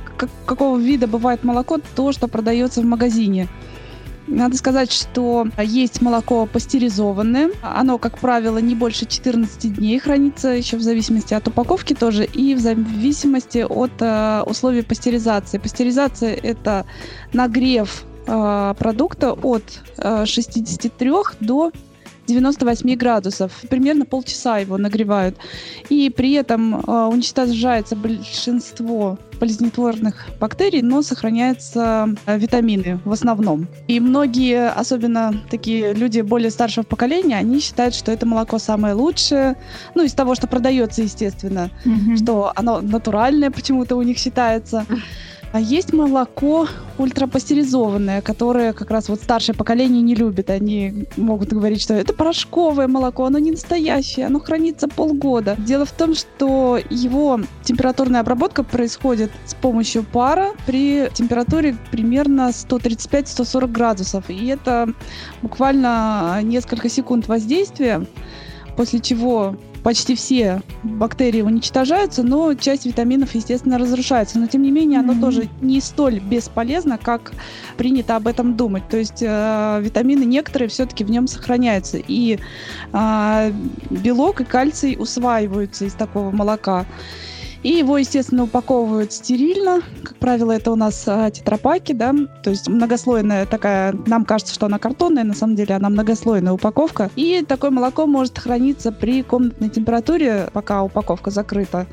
какого 0.47 0.79
вида 0.79 1.07
бывает 1.07 1.45
молоко, 1.45 1.79
то, 1.97 2.13
что 2.13 2.29
продается 2.29 2.81
в 2.81 2.85
магазине. 2.85 3.49
Надо 4.27 4.57
сказать, 4.57 4.93
что 4.93 5.49
есть 5.59 6.03
молоко 6.03 6.47
пастеризованное. 6.47 7.51
Оно, 7.63 7.99
как 7.99 8.19
правило, 8.19 8.59
не 8.59 8.75
больше 8.75 9.07
14 9.07 9.75
дней 9.75 9.99
хранится, 9.99 10.49
еще 10.49 10.77
в 10.77 10.83
зависимости 10.83 11.35
от 11.35 11.49
упаковки 11.49 11.95
тоже, 11.95 12.25
и 12.25 12.55
в 12.55 12.61
зависимости 12.61 13.59
от 13.59 13.91
э, 14.01 14.43
условий 14.47 14.83
пастеризации. 14.83 15.59
Пастеризация– 15.59 16.35
это 16.43 16.87
нагрев 17.33 18.05
э, 18.27 18.75
продукта 18.79 19.33
от 19.33 19.65
э, 19.97 20.25
63 20.27 21.13
до 21.41 21.73
98 22.31 22.95
градусов. 22.97 23.53
Примерно 23.69 24.05
полчаса 24.05 24.59
его 24.59 24.79
нагревают. 24.79 25.37
И 25.89 26.11
при 26.11 26.33
этом 26.33 26.75
уничтожается 26.87 27.97
большинство 27.97 29.19
болезнетворных 29.41 30.27
бактерий, 30.39 30.83
но 30.83 31.03
сохраняются 31.03 32.15
э, 32.27 32.39
витамины 32.39 33.01
в 33.05 33.13
основном. 33.13 33.67
И 33.89 33.99
многие, 33.99 34.69
особенно 34.69 35.35
такие 35.51 35.95
люди 35.95 36.21
более 36.21 36.51
старшего 36.51 36.85
поколения, 36.85 37.37
они 37.39 37.59
считают, 37.61 37.95
что 37.95 38.13
это 38.13 38.27
молоко 38.27 38.59
самое 38.59 38.95
лучшее. 38.95 39.57
Ну, 39.95 40.05
из 40.05 40.13
того, 40.13 40.35
что 40.35 40.47
продается, 40.47 41.03
естественно, 41.03 41.71
mm-hmm. 41.85 42.17
что 42.23 42.53
оно 42.55 42.81
натуральное 42.83 43.51
почему-то 43.51 43.97
у 43.97 44.03
них 44.03 44.19
считается. 44.19 44.85
А 45.53 45.59
есть 45.59 45.93
молоко 45.93 46.69
ультрапастеризованное, 46.97 48.23
которое 48.23 48.73
как 48.73 48.91
раз 48.91 49.09
вот 49.09 49.21
старшее 49.21 49.57
поколение 49.57 50.01
не 50.01 50.15
любит. 50.15 50.49
Они 50.49 51.09
могут 51.17 51.53
говорить, 51.53 51.83
что 51.83 51.95
это 51.95 52.13
порошковое 52.13 52.87
молоко, 52.87 53.25
оно 53.25 53.39
не 53.39 53.51
настоящее, 53.51 54.27
оно 54.27 54.39
хранится 54.39 54.87
полгода. 54.87 55.57
Дело 55.59 55.85
в 55.85 55.91
том, 55.91 56.15
что 56.15 56.79
его 56.89 57.41
температурная 57.65 58.21
обработка 58.21 58.63
происходит 58.63 59.33
с 59.45 59.55
помощью 59.55 60.05
пара 60.05 60.51
при 60.67 61.09
температуре 61.15 61.77
примерно 61.91 62.51
135-140 62.51 63.67
градусов. 63.73 64.31
И 64.31 64.47
это 64.47 64.93
буквально 65.43 66.41
несколько 66.45 66.89
секунд 66.89 67.27
воздействия, 67.27 68.07
после 68.77 69.01
чего 69.01 69.57
почти 69.83 70.15
все 70.15 70.63
бактерии 70.83 71.43
уничтожаются, 71.43 72.23
но 72.23 72.55
часть 72.55 72.87
витаминов, 72.87 73.35
естественно, 73.35 73.79
разрушается. 73.79 74.39
Но 74.39 74.47
тем 74.47 74.63
не 74.63 74.71
менее, 74.71 75.01
оно 75.01 75.13
mm-hmm. 75.13 75.21
тоже 75.21 75.49
не 75.61 75.81
столь 75.81 76.21
бесполезно, 76.21 76.99
как 76.99 77.33
принято 77.77 78.17
об 78.17 78.27
этом 78.27 78.57
думать. 78.57 78.89
То 78.89 78.97
есть 78.97 79.23
э, 79.23 79.81
витамины 79.83 80.25
некоторые 80.25 80.69
все-таки 80.69 81.05
в 81.05 81.11
нем 81.11 81.27
сохраняются. 81.27 81.99
И 81.99 82.39
э, 82.93 83.53
белок 83.91 84.41
и 84.41 84.45
кальций 84.45 84.97
усваиваются 84.99 85.85
из 85.85 85.95
такого 85.95 86.31
молока. 86.31 86.87
И 87.63 87.69
его, 87.69 87.99
естественно, 87.99 88.45
упаковывают 88.45 89.13
стерильно. 89.13 89.83
Как 90.03 90.17
правило, 90.17 90.53
это 90.53 90.71
у 90.73 90.77
нас 90.77 91.05
а, 91.07 91.31
тетрапаки, 91.31 91.93
да, 91.93 92.15
то 92.43 92.51
есть 92.51 92.69
многослойная 92.69 93.45
такая, 93.45 93.95
нам 94.07 94.25
кажется, 94.25 94.55
что 94.55 94.67
она 94.67 94.79
картонная, 94.79 95.25
на 95.25 95.35
самом 95.35 95.57
деле 95.57 95.75
она 95.75 95.91
многослойная 95.91 96.53
упаковка. 96.53 97.11
И 97.17 97.45
такое 97.47 97.71
молоко 97.71 98.07
может 98.07 98.39
храниться 98.39 98.93
при 98.93 99.23
комнатной 99.23 99.69
температуре, 99.69 100.49
пока 100.53 100.83
упаковка 100.83 101.31
закрыта 101.31 101.87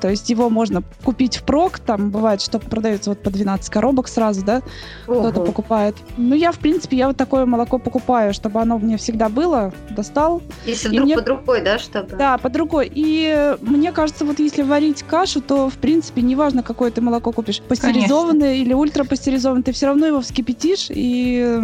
То 0.00 0.08
есть 0.08 0.30
его 0.30 0.48
можно 0.50 0.82
купить 1.04 1.36
впрок, 1.36 1.78
там 1.78 2.10
бывает, 2.10 2.40
что 2.40 2.58
продается 2.58 3.10
вот 3.10 3.22
по 3.22 3.30
12 3.30 3.70
коробок 3.70 4.08
сразу, 4.08 4.44
да, 4.44 4.62
кто-то 5.04 5.40
покупает. 5.40 5.96
Ну, 6.16 6.34
я, 6.34 6.52
в 6.52 6.58
принципе, 6.58 6.96
я 6.96 7.08
вот 7.08 7.16
такое 7.16 7.46
молоко 7.46 7.78
покупаю, 7.78 8.32
чтобы 8.32 8.60
оно 8.60 8.78
мне 8.78 8.96
всегда 8.96 9.28
было, 9.28 9.72
достал. 9.90 10.42
Если 10.66 10.88
вдруг 10.88 11.04
мне... 11.04 11.16
под 11.16 11.28
рукой, 11.28 11.62
да, 11.62 11.78
чтобы? 11.78 12.16
Да, 12.16 12.38
под 12.38 12.56
рукой. 12.56 12.90
И 12.92 13.56
мне 13.60 13.92
кажется, 13.92 14.24
вот 14.24 14.38
если 14.38 14.62
варить 14.62 15.02
кашу, 15.02 15.40
то, 15.40 15.68
в 15.68 15.74
принципе, 15.74 16.22
неважно, 16.22 16.62
какое 16.62 16.90
ты 16.90 17.00
молоко 17.00 17.32
купишь, 17.32 17.60
пастеризованное 17.60 18.48
Конечно. 18.48 18.62
или 18.62 18.72
ультрапастеризованное, 18.72 19.62
ты 19.62 19.72
все 19.72 19.86
равно 19.86 20.06
его 20.06 20.20
вскипятишь, 20.20 20.86
и, 20.90 21.60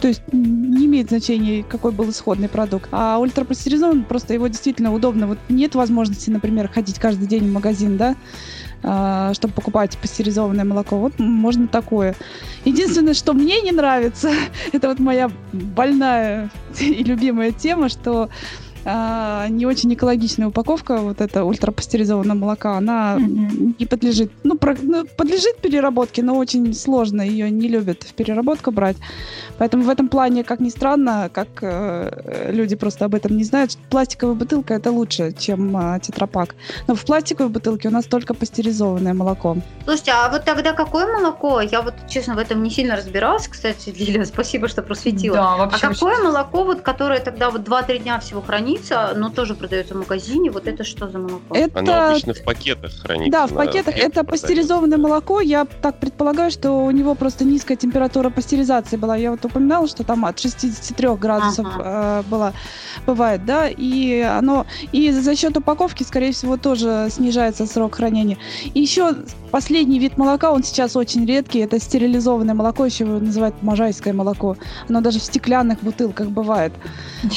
то 0.00 0.08
есть, 0.08 0.22
не 0.32 0.86
имеет 0.86 1.08
значения, 1.08 1.64
какой 1.68 1.92
был 1.92 2.10
исходный 2.10 2.48
продукт. 2.48 2.88
А 2.92 3.18
ультрапастеризованный, 3.18 4.04
просто 4.04 4.34
его 4.34 4.48
действительно 4.48 4.92
удобно. 4.92 5.26
Вот 5.26 5.38
нет 5.48 5.74
возможности, 5.74 6.30
например, 6.30 6.68
ходить 6.68 6.98
каждый 6.98 7.26
день 7.28 7.48
в 7.48 7.51
магазин, 7.52 7.96
да, 7.96 8.16
а, 8.82 9.32
чтобы 9.34 9.54
покупать 9.54 9.96
пастеризованное 9.98 10.64
молоко. 10.64 10.98
Вот 10.98 11.18
можно 11.18 11.68
такое. 11.68 12.16
Единственное, 12.64 13.14
что 13.14 13.32
мне 13.32 13.60
не 13.60 13.72
нравится, 13.72 14.32
это 14.72 14.88
вот 14.88 14.98
моя 14.98 15.30
больная 15.52 16.50
и 16.80 17.04
любимая 17.04 17.52
тема, 17.52 17.88
что 17.88 18.28
а, 18.84 19.48
не 19.48 19.66
очень 19.66 19.92
экологичная 19.94 20.48
упаковка, 20.48 20.98
вот 20.98 21.20
эта 21.20 21.44
ультрапастеризованного 21.44 22.36
молока, 22.36 22.76
она 22.76 23.16
mm-hmm. 23.16 23.74
не 23.78 23.86
подлежит, 23.86 24.32
ну, 24.42 24.56
про, 24.56 24.76
ну, 24.80 25.04
подлежит 25.16 25.56
переработке, 25.58 26.22
но 26.22 26.36
очень 26.36 26.74
сложно, 26.74 27.22
ее 27.22 27.50
не 27.50 27.68
любят 27.68 28.02
в 28.02 28.12
переработку 28.14 28.70
брать. 28.70 28.96
Поэтому 29.58 29.84
в 29.84 29.88
этом 29.88 30.08
плане, 30.08 30.42
как 30.42 30.60
ни 30.60 30.70
странно, 30.70 31.30
как 31.32 31.48
э, 31.62 32.50
люди 32.52 32.74
просто 32.74 33.04
об 33.04 33.14
этом 33.14 33.36
не 33.36 33.44
знают, 33.44 33.76
пластиковая 33.90 34.34
бутылка 34.34 34.74
это 34.74 34.90
лучше, 34.90 35.32
чем 35.32 35.76
э, 35.76 36.00
тетрапак. 36.00 36.56
Но 36.88 36.94
в 36.94 37.04
пластиковой 37.04 37.50
бутылке 37.50 37.88
у 37.88 37.92
нас 37.92 38.06
только 38.06 38.34
пастеризованное 38.34 39.14
молоко. 39.14 39.56
Слушайте, 39.84 40.12
а 40.12 40.28
вот 40.28 40.44
тогда 40.44 40.72
какое 40.72 41.06
молоко? 41.06 41.60
Я 41.60 41.82
вот, 41.82 41.94
честно, 42.08 42.34
в 42.34 42.38
этом 42.38 42.62
не 42.62 42.70
сильно 42.70 42.96
разбиралась, 42.96 43.46
кстати, 43.46 43.90
Лилия, 43.96 44.24
спасибо, 44.24 44.66
что 44.66 44.82
просветила. 44.82 45.36
Да, 45.36 45.56
вообще. 45.56 45.86
А 45.86 45.90
какое 45.90 46.14
очень... 46.14 46.24
молоко, 46.24 46.64
вот, 46.64 46.80
которое 46.80 47.20
тогда 47.20 47.50
вот 47.50 47.60
2-3 47.62 47.98
дня 47.98 48.18
всего 48.18 48.40
хранится, 48.40 48.71
но 49.14 49.30
тоже 49.30 49.54
продается 49.54 49.94
в 49.94 49.98
магазине, 49.98 50.50
вот 50.50 50.66
это 50.66 50.84
что 50.84 51.08
за 51.08 51.18
молоко? 51.18 51.54
Это... 51.54 51.80
Оно 51.80 52.10
обычно 52.10 52.34
в 52.34 52.42
пакетах 52.42 52.92
хранится. 52.92 53.32
Да, 53.32 53.46
в 53.46 53.54
пакетах. 53.54 53.96
Это 53.96 54.24
пастеризованное 54.24 54.98
молоко. 54.98 55.40
Я 55.40 55.64
так 55.64 55.98
предполагаю, 55.98 56.50
что 56.50 56.72
у 56.72 56.90
него 56.90 57.14
просто 57.14 57.44
низкая 57.44 57.76
температура 57.76 58.30
пастеризации 58.30 58.96
была. 58.96 59.16
Я 59.16 59.30
вот 59.30 59.44
упоминала, 59.44 59.86
что 59.88 60.04
там 60.04 60.24
от 60.24 60.38
63 60.38 61.08
градусов 61.16 61.66
ага. 61.66 62.22
э, 62.24 62.30
была, 62.30 62.52
бывает, 63.06 63.44
да, 63.44 63.68
и 63.68 64.20
оно, 64.20 64.66
и 64.92 65.10
за 65.10 65.36
счет 65.36 65.56
упаковки, 65.56 66.02
скорее 66.02 66.32
всего, 66.32 66.56
тоже 66.56 67.08
снижается 67.10 67.66
срок 67.66 67.96
хранения. 67.96 68.38
И 68.74 68.80
еще 68.80 69.14
последний 69.50 69.98
вид 69.98 70.16
молока, 70.16 70.50
он 70.50 70.64
сейчас 70.64 70.96
очень 70.96 71.26
редкий, 71.26 71.60
это 71.60 71.78
стерилизованное 71.78 72.54
молоко, 72.54 72.84
еще 72.84 73.04
его 73.04 73.18
называют 73.18 73.54
можайское 73.62 74.12
молоко. 74.12 74.56
Оно 74.88 75.00
даже 75.00 75.20
в 75.20 75.22
стеклянных 75.22 75.80
бутылках 75.82 76.28
бывает. 76.28 76.72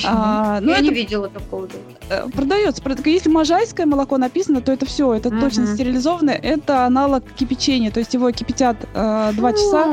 А, 0.05 0.59
ну, 0.61 0.71
Я 0.71 0.77
это... 0.77 0.83
не 0.83 0.89
видела 0.91 1.24
такого. 1.27 1.67
Э, 2.09 2.27
продается. 2.29 2.81
Если 3.05 3.29
можайское 3.29 3.85
молоко 3.85 4.17
написано, 4.17 4.61
то 4.61 4.71
это 4.71 4.85
все, 4.85 5.13
это 5.13 5.29
точно 5.29 5.67
стерилизованное. 5.67 6.35
Это 6.35 6.85
аналог 6.85 7.23
кипячения, 7.33 7.91
то 7.91 7.99
есть 7.99 8.13
его 8.13 8.31
кипятят 8.31 8.77
э, 8.93 9.31
2 9.33 9.53
часа 9.53 9.83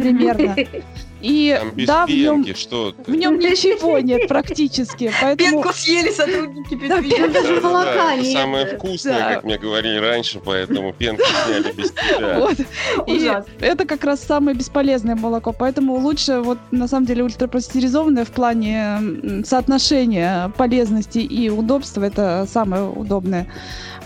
примерно. 0.00 0.56
И 1.22 1.56
Там 1.58 1.70
без 1.70 1.86
да, 1.86 2.06
в 2.06 2.10
нем, 2.10 2.44
что 2.54 2.94
в 3.06 3.14
нем 3.14 3.38
ничего 3.38 3.98
нет 4.00 4.28
практически. 4.28 5.12
Поэтому... 5.20 5.62
Пенку 5.62 5.72
съели 5.72 6.10
сотрудники 6.10 6.74
да, 6.88 7.28
даже 7.28 7.60
молока 7.60 7.94
да, 7.94 8.16
нет. 8.16 8.32
самое 8.32 8.66
вкусное, 8.66 9.18
да. 9.18 9.34
как 9.34 9.44
мне 9.44 9.58
говорили 9.58 9.96
раньше, 9.98 10.40
поэтому 10.44 10.92
пенку 10.92 11.22
сняли 11.46 11.72
без 11.72 11.92
тебя. 11.92 12.38
Вот. 12.38 12.56
И 13.06 13.30
это 13.60 13.84
как 13.84 14.04
раз 14.04 14.20
самое 14.22 14.56
бесполезное 14.56 15.16
молоко, 15.16 15.54
поэтому 15.56 15.94
лучше 15.94 16.40
вот 16.40 16.58
на 16.70 16.88
самом 16.88 17.06
деле 17.06 17.24
ультрапастеризованное 17.24 18.24
в 18.24 18.30
плане 18.30 19.44
соотношения 19.44 20.52
полезности 20.56 21.18
и 21.18 21.48
удобства 21.48 22.04
это 22.04 22.46
самое 22.50 22.84
удобное 22.84 23.46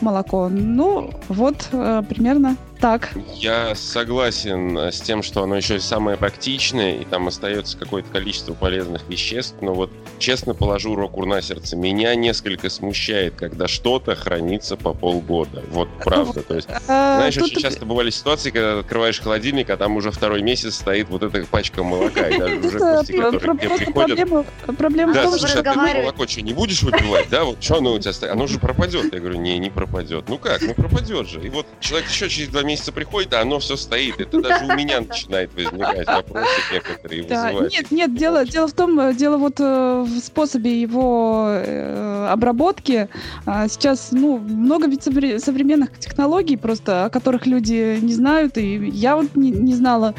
молоко. 0.01 0.49
Ну, 0.49 1.11
вот 1.29 1.69
э, 1.73 2.03
примерно 2.09 2.57
так. 2.81 3.11
Я 3.35 3.75
согласен 3.75 4.79
э, 4.79 4.93
с 4.93 5.01
тем, 5.01 5.23
что 5.23 5.43
оно 5.43 5.57
еще 5.57 5.81
самое 5.81 6.17
практичное, 6.17 6.97
и 6.97 7.05
там 7.05 7.29
остается 7.29 7.77
какое-то 7.77 8.11
количество 8.11 8.55
полезных 8.55 9.03
веществ, 9.09 9.57
но 9.61 9.75
вот 9.75 9.91
честно 10.19 10.55
положу 10.55 10.95
руку 10.95 11.25
на 11.27 11.43
сердце, 11.43 11.77
меня 11.77 12.15
несколько 12.15 12.71
смущает, 12.71 13.35
когда 13.35 13.69
что-то 13.69 14.15
хранится 14.15 14.77
по 14.77 14.95
полгода. 14.95 15.63
Вот 15.71 15.89
правда. 16.05 16.43
То 16.43 16.55
есть, 16.55 16.69
а, 16.89 17.17
знаешь, 17.17 17.37
очень 17.37 17.61
часто 17.61 17.85
бывали 17.85 18.11
ситуации, 18.11 18.51
когда 18.51 18.79
открываешь 18.81 19.21
холодильник, 19.21 19.71
а 19.71 19.77
там 19.77 19.97
уже 19.97 20.11
второй 20.11 20.43
месяц 20.43 20.77
стоит 20.77 21.09
вот 21.09 21.23
эта 21.23 21.45
пачка 21.47 21.83
молока, 21.83 22.29
и 22.29 22.39
даже 22.39 22.57
уже 22.57 22.79
гости, 22.79 23.13
которые 23.13 23.57
к 23.57 23.61
тебе 23.61 23.77
приходят... 23.77 24.47
Проблема 24.77 25.15
да, 25.15 25.31
слушай, 25.31 25.61
а 25.61 25.63
ты 25.63 26.01
молоко 26.01 26.27
что, 26.27 26.43
не 26.43 26.53
будешь 26.53 26.83
выпивать, 26.83 27.29
да? 27.31 27.45
Вот 27.45 27.63
что 27.63 27.79
оно 27.79 27.95
у 27.95 27.99
тебя 27.99 28.13
стоит? 28.13 28.33
Оно 28.33 28.47
же 28.47 28.59
пропадет. 28.59 29.13
Я 29.13 29.21
говорю, 29.21 29.39
не, 29.39 29.59
не 29.59 29.71
пропадет. 29.71 30.29
Ну 30.29 30.39
как? 30.39 30.61
Ну 30.63 30.75
пропадет 30.75 31.29
же. 31.29 31.41
И 31.41 31.49
вот 31.49 31.67
человек 31.81 32.09
еще 32.09 32.29
через 32.29 32.49
два 32.49 32.63
месяца 32.67 32.93
приходит, 32.93 33.33
а 33.33 33.41
оно 33.41 33.59
все 33.59 33.77
стоит. 33.77 34.21
Это 34.21 34.41
даже 34.41 34.67
у 34.67 34.75
меня 34.75 35.01
начинает 35.01 35.55
возникать 35.55 36.07
вопросы 36.07 36.49
некоторые 36.73 37.23
да. 37.25 37.53
Нет, 37.53 37.91
нет, 37.91 38.15
дело, 38.15 38.45
дело 38.45 38.69
в 38.69 38.73
том, 38.73 38.99
э, 39.01 39.15
дело 39.15 39.37
вот 39.37 39.55
э, 39.59 40.05
в 40.07 40.19
способе 40.21 40.81
его 40.81 41.47
э, 41.49 42.29
обработки. 42.31 43.09
А 43.45 43.69
сейчас, 43.69 44.09
ну, 44.13 44.39
много 44.39 44.87
ведь 44.87 45.05
современных 45.05 45.99
технологий 45.99 46.57
просто, 46.57 47.07
о 47.07 47.11
которых 47.11 47.47
люди 47.47 47.99
не 48.01 48.15
знают, 48.15 48.59
и 48.59 48.89
я 48.89 49.17
вот 49.17 49.35
не, 49.37 49.51
не 49.51 49.75
знала, 49.75 50.15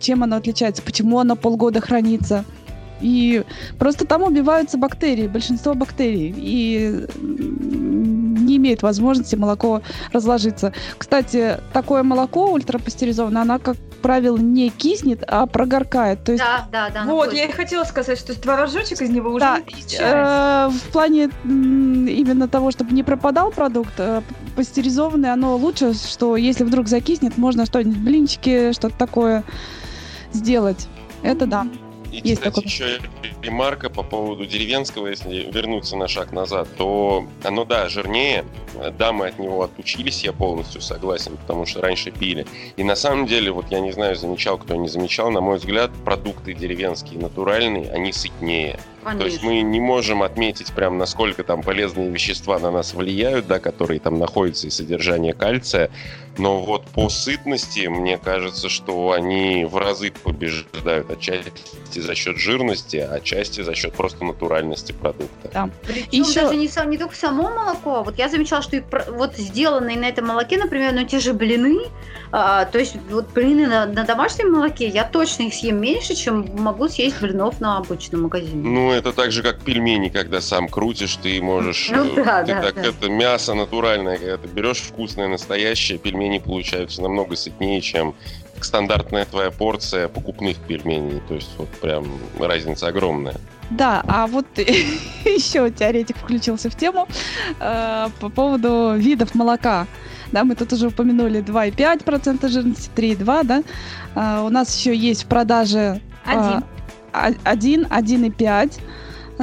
чем 0.00 0.22
оно 0.22 0.36
отличается, 0.36 0.82
почему 0.82 1.18
оно 1.18 1.36
полгода 1.36 1.80
хранится. 1.80 2.44
И 3.00 3.44
просто 3.78 4.06
там 4.06 4.22
убиваются 4.22 4.76
бактерии, 4.76 5.26
большинство 5.26 5.74
бактерий. 5.74 6.34
И 6.36 7.06
не 8.40 8.56
имеет 8.56 8.82
возможности 8.82 9.36
молоко 9.36 9.82
разложиться. 10.12 10.72
Кстати, 10.98 11.58
такое 11.72 12.02
молоко 12.02 12.52
ультрапастеризованное, 12.52 13.42
оно, 13.42 13.58
как 13.58 13.76
правило, 14.00 14.36
не 14.38 14.70
киснет, 14.70 15.22
а 15.26 15.46
прогоркает. 15.46 16.24
То 16.24 16.32
есть... 16.32 16.44
Да, 16.44 16.66
да, 16.72 16.90
да. 16.90 17.04
Вот, 17.04 17.32
я 17.32 17.44
и 17.44 17.52
хотела 17.52 17.84
сказать, 17.84 18.18
что 18.18 18.38
творожочек 18.38 19.00
из 19.02 19.10
него 19.10 19.30
уже 19.30 19.40
да, 19.40 19.60
э, 19.98 20.70
В 20.70 20.92
плане 20.92 21.30
именно 21.44 22.48
того, 22.48 22.70
чтобы 22.70 22.92
не 22.94 23.02
пропадал 23.02 23.50
продукт, 23.50 23.92
э, 23.98 24.22
пастеризованный, 24.56 25.32
оно 25.32 25.56
лучше, 25.56 25.94
что 25.94 26.36
если 26.36 26.64
вдруг 26.64 26.88
закиснет, 26.88 27.36
можно 27.38 27.66
что-нибудь, 27.66 27.98
блинчики, 27.98 28.72
что-то 28.72 28.96
такое 28.96 29.44
сделать. 30.32 30.88
Это 31.22 31.46
да. 31.46 31.66
И, 32.10 32.20
Есть 32.22 32.40
кстати, 32.40 32.54
такой... 32.54 32.64
еще 32.64 33.00
ремарка 33.42 33.88
по 33.88 34.02
поводу 34.02 34.46
деревенского, 34.46 35.08
если 35.08 35.50
вернуться 35.50 35.96
на 35.96 36.08
шаг 36.08 36.32
назад, 36.32 36.68
то 36.76 37.26
оно, 37.44 37.64
да, 37.64 37.88
жирнее, 37.88 38.44
да, 38.98 39.12
мы 39.12 39.28
от 39.28 39.38
него 39.38 39.62
отучились, 39.62 40.24
я 40.24 40.32
полностью 40.32 40.80
согласен, 40.80 41.36
потому 41.36 41.66
что 41.66 41.80
раньше 41.80 42.10
пили. 42.10 42.46
И 42.76 42.84
на 42.84 42.96
самом 42.96 43.26
деле, 43.26 43.50
вот 43.52 43.66
я 43.70 43.80
не 43.80 43.92
знаю, 43.92 44.16
замечал, 44.16 44.58
кто 44.58 44.74
не 44.76 44.88
замечал, 44.88 45.30
на 45.30 45.40
мой 45.40 45.58
взгляд, 45.58 45.90
продукты 46.04 46.52
деревенские, 46.54 47.20
натуральные, 47.20 47.90
они 47.92 48.12
сытнее. 48.12 48.78
Конечно. 49.02 49.20
То 49.20 49.26
есть 49.26 49.42
мы 49.42 49.62
не 49.62 49.80
можем 49.80 50.22
отметить 50.22 50.72
прям, 50.72 50.98
насколько 50.98 51.42
там 51.42 51.62
полезные 51.62 52.10
вещества 52.10 52.58
на 52.58 52.70
нас 52.70 52.94
влияют, 52.94 53.46
да, 53.46 53.58
которые 53.58 54.00
там 54.00 54.18
находятся 54.18 54.66
и 54.66 54.70
содержание 54.70 55.32
кальция, 55.32 55.90
но 56.38 56.60
вот 56.62 56.84
по 56.86 57.08
сытности, 57.08 57.86
мне 57.86 58.16
кажется, 58.16 58.68
что 58.68 59.12
они 59.12 59.64
в 59.64 59.76
разы 59.76 60.10
побеждают 60.10 61.10
отчасти 61.10 62.00
за 62.00 62.14
счет 62.14 62.38
жирности, 62.38 62.96
а 62.96 63.16
отчасти 63.16 63.62
за 63.62 63.74
счет 63.74 63.94
просто 63.94 64.24
натуральности 64.24 64.92
продукта. 64.92 65.50
Да. 65.52 65.70
Причем 65.86 66.22
Еще... 66.22 66.42
даже 66.42 66.56
не, 66.56 66.68
сам, 66.68 66.88
не 66.90 66.98
только 66.98 67.14
само 67.14 67.50
молоко, 67.50 68.02
вот 68.02 68.18
я 68.18 68.28
замечала, 68.28 68.62
что 68.62 68.76
и 68.76 68.82
вот 69.08 69.36
сделанные 69.36 69.98
на 69.98 70.06
этом 70.06 70.26
молоке, 70.28 70.56
например, 70.56 70.92
ну 70.94 71.04
те 71.04 71.18
же 71.18 71.34
блины, 71.34 71.78
а, 72.32 72.64
то 72.64 72.78
есть 72.78 72.96
вот 73.10 73.32
блины 73.32 73.66
на, 73.66 73.86
на 73.86 74.04
домашнем 74.04 74.52
молоке, 74.52 74.88
я 74.88 75.04
точно 75.04 75.44
их 75.44 75.54
съем 75.54 75.80
меньше, 75.80 76.14
чем 76.14 76.46
могу 76.56 76.88
съесть 76.88 77.20
блинов 77.20 77.60
на 77.60 77.78
обычном 77.78 78.22
магазине. 78.22 78.66
Ну, 78.66 78.89
это 78.92 79.12
так 79.12 79.32
же, 79.32 79.42
как 79.42 79.60
пельмени, 79.60 80.08
когда 80.08 80.40
сам 80.40 80.68
крутишь, 80.68 81.16
ты 81.16 81.40
можешь... 81.40 81.90
Ну, 81.92 82.14
да, 82.14 82.42
ты 82.42 82.52
да, 82.52 82.62
так, 82.62 82.74
да. 82.74 82.82
Это 82.82 83.08
мясо 83.08 83.54
натуральное, 83.54 84.16
когда 84.16 84.36
ты 84.36 84.48
берешь 84.48 84.78
вкусное, 84.78 85.28
настоящее, 85.28 85.98
пельмени 85.98 86.38
получаются 86.38 87.02
намного 87.02 87.36
сытнее, 87.36 87.80
чем 87.80 88.14
стандартная 88.60 89.24
твоя 89.24 89.50
порция 89.50 90.08
покупных 90.08 90.56
пельменей. 90.58 91.20
То 91.28 91.34
есть 91.34 91.50
вот 91.58 91.68
прям 91.80 92.06
разница 92.38 92.88
огромная. 92.88 93.36
Да, 93.70 94.02
а 94.08 94.26
вот 94.26 94.46
еще 94.58 95.70
теоретик 95.70 96.16
включился 96.16 96.70
в 96.70 96.76
тему 96.76 97.06
э, 97.60 98.08
по 98.20 98.28
поводу 98.28 98.94
видов 98.96 99.34
молока. 99.34 99.86
Да, 100.32 100.44
мы 100.44 100.54
тут 100.54 100.72
уже 100.72 100.88
упомянули 100.88 101.40
2,5% 101.42 102.48
жирности, 102.48 102.90
3,2, 102.94 103.44
да. 103.44 103.62
Э, 104.14 104.42
у 104.44 104.48
нас 104.48 104.76
еще 104.76 104.94
есть 104.94 105.24
в 105.24 105.26
продаже... 105.26 106.00
Один. 106.24 106.58
Э, 106.58 106.79
1, 107.12 107.86
1,5 107.86 108.72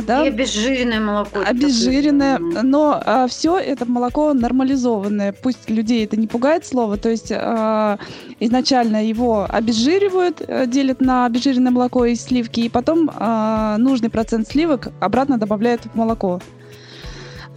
Да? 0.06 0.26
И 0.26 0.30
обезжиренное 0.30 1.00
молоко. 1.00 1.40
Обезжиренное, 1.46 2.38
но 2.40 3.02
а, 3.04 3.28
все 3.28 3.58
это 3.58 3.86
молоко 3.86 4.34
нормализованное. 4.34 5.34
Пусть 5.34 5.70
людей 5.70 6.06
это 6.06 6.18
не 6.18 6.28
пугает 6.28 6.66
слово, 6.66 6.98
то 6.98 7.10
есть 7.10 7.32
а, 7.32 7.98
изначально 8.40 9.06
его 9.06 9.48
обезжиривают, 9.50 10.42
э, 10.48 10.68
делят 10.68 11.02
на 11.02 11.26
обезжиренное 11.26 11.72
молоко 11.72 12.06
и 12.06 12.16
сливки, 12.16 12.62
и 12.62 12.70
потом 12.70 13.10
а, 13.16 13.78
нужный 13.78 14.10
процент 14.10 14.48
сливок 14.48 14.90
обратно 15.00 15.38
добавляют 15.38 15.82
в 15.86 15.96
молоко. 15.96 16.42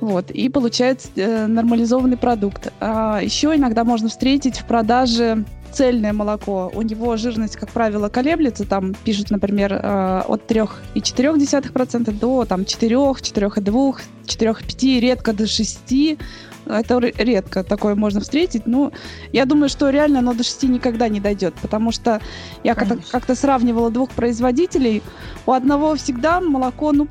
Вот, 0.00 0.30
и 0.30 0.48
получается 0.48 1.08
э, 1.16 1.46
нормализованный 1.46 2.16
продукт. 2.16 2.72
А 2.80 3.20
еще 3.20 3.54
иногда 3.54 3.84
можно 3.84 4.08
встретить 4.08 4.58
в 4.58 4.64
продаже 4.66 5.44
цельное 5.72 6.12
молоко. 6.12 6.70
У 6.74 6.82
него 6.82 7.16
жирность, 7.16 7.56
как 7.56 7.70
правило, 7.70 8.08
колеблется. 8.08 8.64
Там 8.64 8.94
пишут, 9.04 9.30
например, 9.30 9.72
э, 9.72 10.22
от 10.26 10.50
3,4% 10.50 12.18
до 12.18 12.44
там, 12.44 12.64
4, 12.64 12.96
4,2, 12.96 13.96
4,5, 14.26 15.00
редко 15.00 15.32
до 15.32 15.46
6. 15.46 16.18
Это 16.66 16.98
редко 16.98 17.64
такое 17.64 17.94
можно 17.94 18.20
встретить. 18.20 18.66
Но 18.66 18.92
я 19.32 19.44
думаю, 19.44 19.68
что 19.68 19.90
реально 19.90 20.20
оно 20.20 20.34
до 20.34 20.44
6 20.44 20.64
никогда 20.64 21.08
не 21.08 21.20
дойдет, 21.20 21.54
потому 21.62 21.92
что 21.92 22.20
я 22.64 22.74
как-то, 22.74 22.98
как-то 23.10 23.34
сравнивала 23.34 23.90
двух 23.90 24.10
производителей. 24.10 25.02
У 25.46 25.52
одного 25.52 25.94
всегда 25.96 26.40
молоко, 26.40 26.92
ну, 26.92 27.08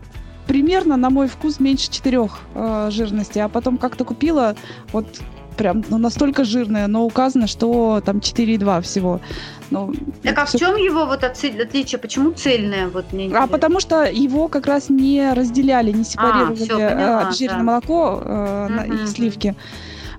примерно, 0.47 0.97
на 0.97 1.09
мой 1.09 1.27
вкус, 1.27 1.59
меньше 1.59 1.91
4 1.91 2.29
э, 2.55 2.89
жирности, 2.91 3.39
а 3.39 3.49
потом 3.49 3.77
как-то 3.77 4.05
купила 4.05 4.55
вот 4.91 5.21
прям 5.59 5.83
ну, 5.89 5.97
настолько 5.97 6.45
жирное, 6.45 6.87
но 6.87 7.05
указано, 7.05 7.45
что 7.45 8.01
там 8.05 8.19
4,2 8.19 8.81
всего. 8.81 9.19
Ну, 9.71 9.93
так 10.23 10.37
а 10.39 10.45
все... 10.45 10.57
в 10.57 10.61
чем 10.61 10.77
его 10.77 11.05
вот 11.05 11.23
отличие? 11.23 11.99
Почему 11.99 12.31
цельное? 12.31 12.87
Вот 12.87 13.11
мне 13.11 13.29
а 13.35 13.45
потому 13.45 13.81
что 13.81 14.05
его 14.05 14.47
как 14.47 14.67
раз 14.67 14.89
не 14.89 15.33
разделяли, 15.33 15.91
не 15.91 16.05
сепарировали 16.05 16.53
а, 16.53 16.55
все, 16.55 16.67
поняла, 16.67 17.19
обезжиренное 17.27 17.57
да. 17.57 17.63
молоко 17.63 18.21
э, 18.23 18.67
mm-hmm. 18.69 19.03
и 19.03 19.07
сливки. 19.07 19.55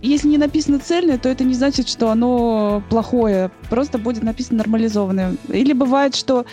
Если 0.03 0.29
не 0.29 0.38
написано 0.38 0.79
цельное, 0.79 1.16
то 1.16 1.31
это 1.31 1.44
не 1.44 1.55
значит, 1.55 1.88
что 1.88 2.11
оно 2.11 2.83
плохое. 2.90 3.50
Просто 3.70 3.96
будет 3.96 4.22
написано 4.22 4.59
нормализованное. 4.59 5.37
Или 5.48 5.72
бывает, 5.72 6.14
что 6.14 6.44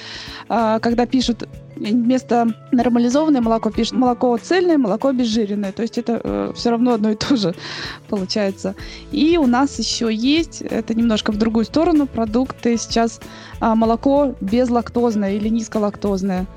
э, 0.48 0.80
когда 0.82 1.06
пишут 1.06 1.48
вместо 1.78 2.48
нормализованное 2.72 3.42
молоко 3.42 3.70
пишет 3.70 3.94
молоко 3.94 4.38
цельное, 4.38 4.78
молоко 4.78 5.10
обезжиренное. 5.10 5.72
То 5.72 5.82
есть 5.82 5.98
это 5.98 6.20
э, 6.24 6.52
все 6.56 6.70
равно 6.70 6.94
одно 6.94 7.12
и 7.12 7.16
то 7.16 7.36
же 7.36 7.56
получается. 8.10 8.76
И 9.12 9.38
у 9.38 9.48
нас 9.48 9.80
еще 9.80 10.14
есть, 10.14 10.62
это 10.62 10.94
немножко 10.94 11.32
в 11.32 11.38
другую 11.38 11.66
сторону, 11.66 12.08
продукты 12.08 12.78
сейчас 12.78 13.20
э, 13.62 13.74
молоко 13.74 14.36
безлактозное 14.42 15.34
или 15.34 15.50
низколактозное. 15.50 16.48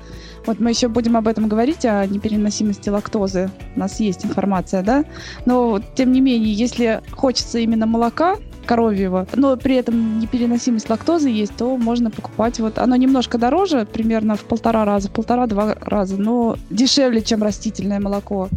Вот 0.45 0.59
мы 0.59 0.71
еще 0.71 0.87
будем 0.87 1.17
об 1.17 1.27
этом 1.27 1.47
говорить, 1.47 1.85
о 1.85 2.05
непереносимости 2.07 2.89
лактозы. 2.89 3.51
У 3.75 3.79
нас 3.79 3.99
есть 3.99 4.25
информация, 4.25 4.81
да? 4.81 5.05
Но, 5.45 5.79
тем 5.95 6.11
не 6.11 6.21
менее, 6.21 6.51
если 6.51 7.01
хочется 7.11 7.59
именно 7.59 7.85
молока, 7.85 8.37
коровьего, 8.65 9.27
но 9.35 9.55
при 9.57 9.75
этом 9.75 10.19
непереносимость 10.19 10.89
лактозы 10.89 11.29
есть, 11.29 11.55
то 11.55 11.77
можно 11.77 12.11
покупать 12.11 12.59
вот... 12.59 12.77
Оно 12.77 12.95
немножко 12.95 13.37
дороже, 13.37 13.85
примерно 13.91 14.35
в 14.35 14.41
полтора 14.41 14.85
раза, 14.85 15.09
полтора-два 15.09 15.75
раза, 15.81 16.17
но 16.17 16.57
дешевле, 16.69 17.21
чем 17.21 17.43
растительное 17.43 17.99
молоко. 17.99 18.49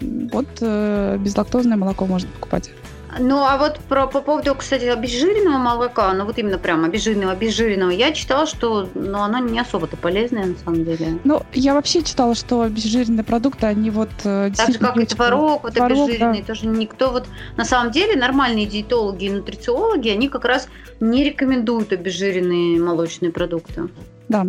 Вот 0.00 0.46
э, 0.60 1.18
безлактозное 1.18 1.76
молоко 1.76 2.06
можно 2.06 2.28
покупать. 2.28 2.70
Ну, 3.18 3.44
а 3.44 3.56
вот 3.58 3.78
про, 3.88 4.06
по 4.06 4.20
поводу, 4.20 4.54
кстати, 4.54 4.84
обезжиренного 4.84 5.58
молока, 5.58 6.12
ну 6.12 6.24
вот 6.24 6.38
именно 6.38 6.58
прям 6.58 6.84
обезжиренного, 6.84 7.32
обезжиренного, 7.32 7.90
я 7.90 8.12
читала, 8.12 8.46
что 8.46 8.88
ну, 8.94 9.18
оно 9.18 9.38
не 9.38 9.58
особо-то 9.58 9.96
полезное 9.96 10.46
на 10.46 10.56
самом 10.56 10.84
деле. 10.84 11.18
Ну, 11.24 11.42
я 11.52 11.74
вообще 11.74 12.02
читала, 12.02 12.34
что 12.34 12.62
обезжиренные 12.62 13.24
продукты, 13.24 13.66
они 13.66 13.90
вот... 13.90 14.10
Э, 14.24 14.50
так 14.56 14.72
же, 14.72 14.78
как 14.78 14.96
и 14.96 15.06
творог, 15.06 15.64
вот 15.64 15.74
творог, 15.74 15.98
обезжиренный, 15.98 16.40
да. 16.40 16.46
тоже 16.46 16.66
никто 16.66 17.10
вот... 17.10 17.26
На 17.56 17.64
самом 17.64 17.92
деле 17.92 18.16
нормальные 18.16 18.66
диетологи 18.66 19.24
и 19.26 19.30
нутрициологи, 19.30 20.08
они 20.08 20.28
как 20.28 20.44
раз 20.44 20.68
не 21.00 21.24
рекомендуют 21.24 21.92
обезжиренные 21.92 22.80
молочные 22.80 23.30
продукты. 23.30 23.88
Да. 24.34 24.44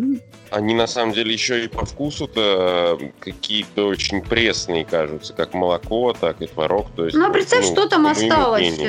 Они 0.50 0.74
на 0.74 0.88
самом 0.88 1.14
деле 1.14 1.34
еще 1.34 1.66
и 1.66 1.68
по 1.68 1.86
вкусу-то 1.86 2.98
какие-то 3.20 3.88
очень 3.88 4.22
пресные 4.22 4.84
кажутся, 4.84 5.34
как 5.34 5.54
молоко, 5.54 6.16
так 6.20 6.42
и 6.42 6.48
творог. 6.48 6.88
То 6.96 7.06
есть, 7.06 7.16
ну, 7.16 7.28
а 7.28 7.30
представь, 7.30 7.66
ну, 7.66 7.72
что 7.72 7.88
там 7.88 8.08
осталось. 8.08 8.80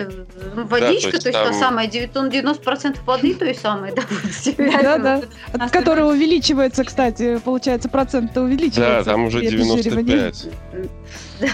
Водичка, 0.54 0.70
да, 0.70 0.78
то 0.78 0.86
есть, 0.86 1.10
то 1.10 1.16
есть 1.16 1.32
там... 1.32 1.46
та 1.48 1.52
самая 1.52 1.88
90% 1.88 2.98
воды 3.04 3.34
той 3.34 3.54
самой, 3.54 3.92
да, 3.94 4.02
да, 4.72 4.98
да. 4.98 5.22
От 5.52 5.70
которой 5.70 6.08
увеличивается, 6.08 6.84
кстати, 6.84 7.38
получается, 7.44 7.88
процент 7.88 8.36
увеличивается. 8.36 9.04
Да, 9.04 9.04
там 9.04 9.24
уже 9.24 9.40
95. 9.40 10.48
Да. 11.40 11.48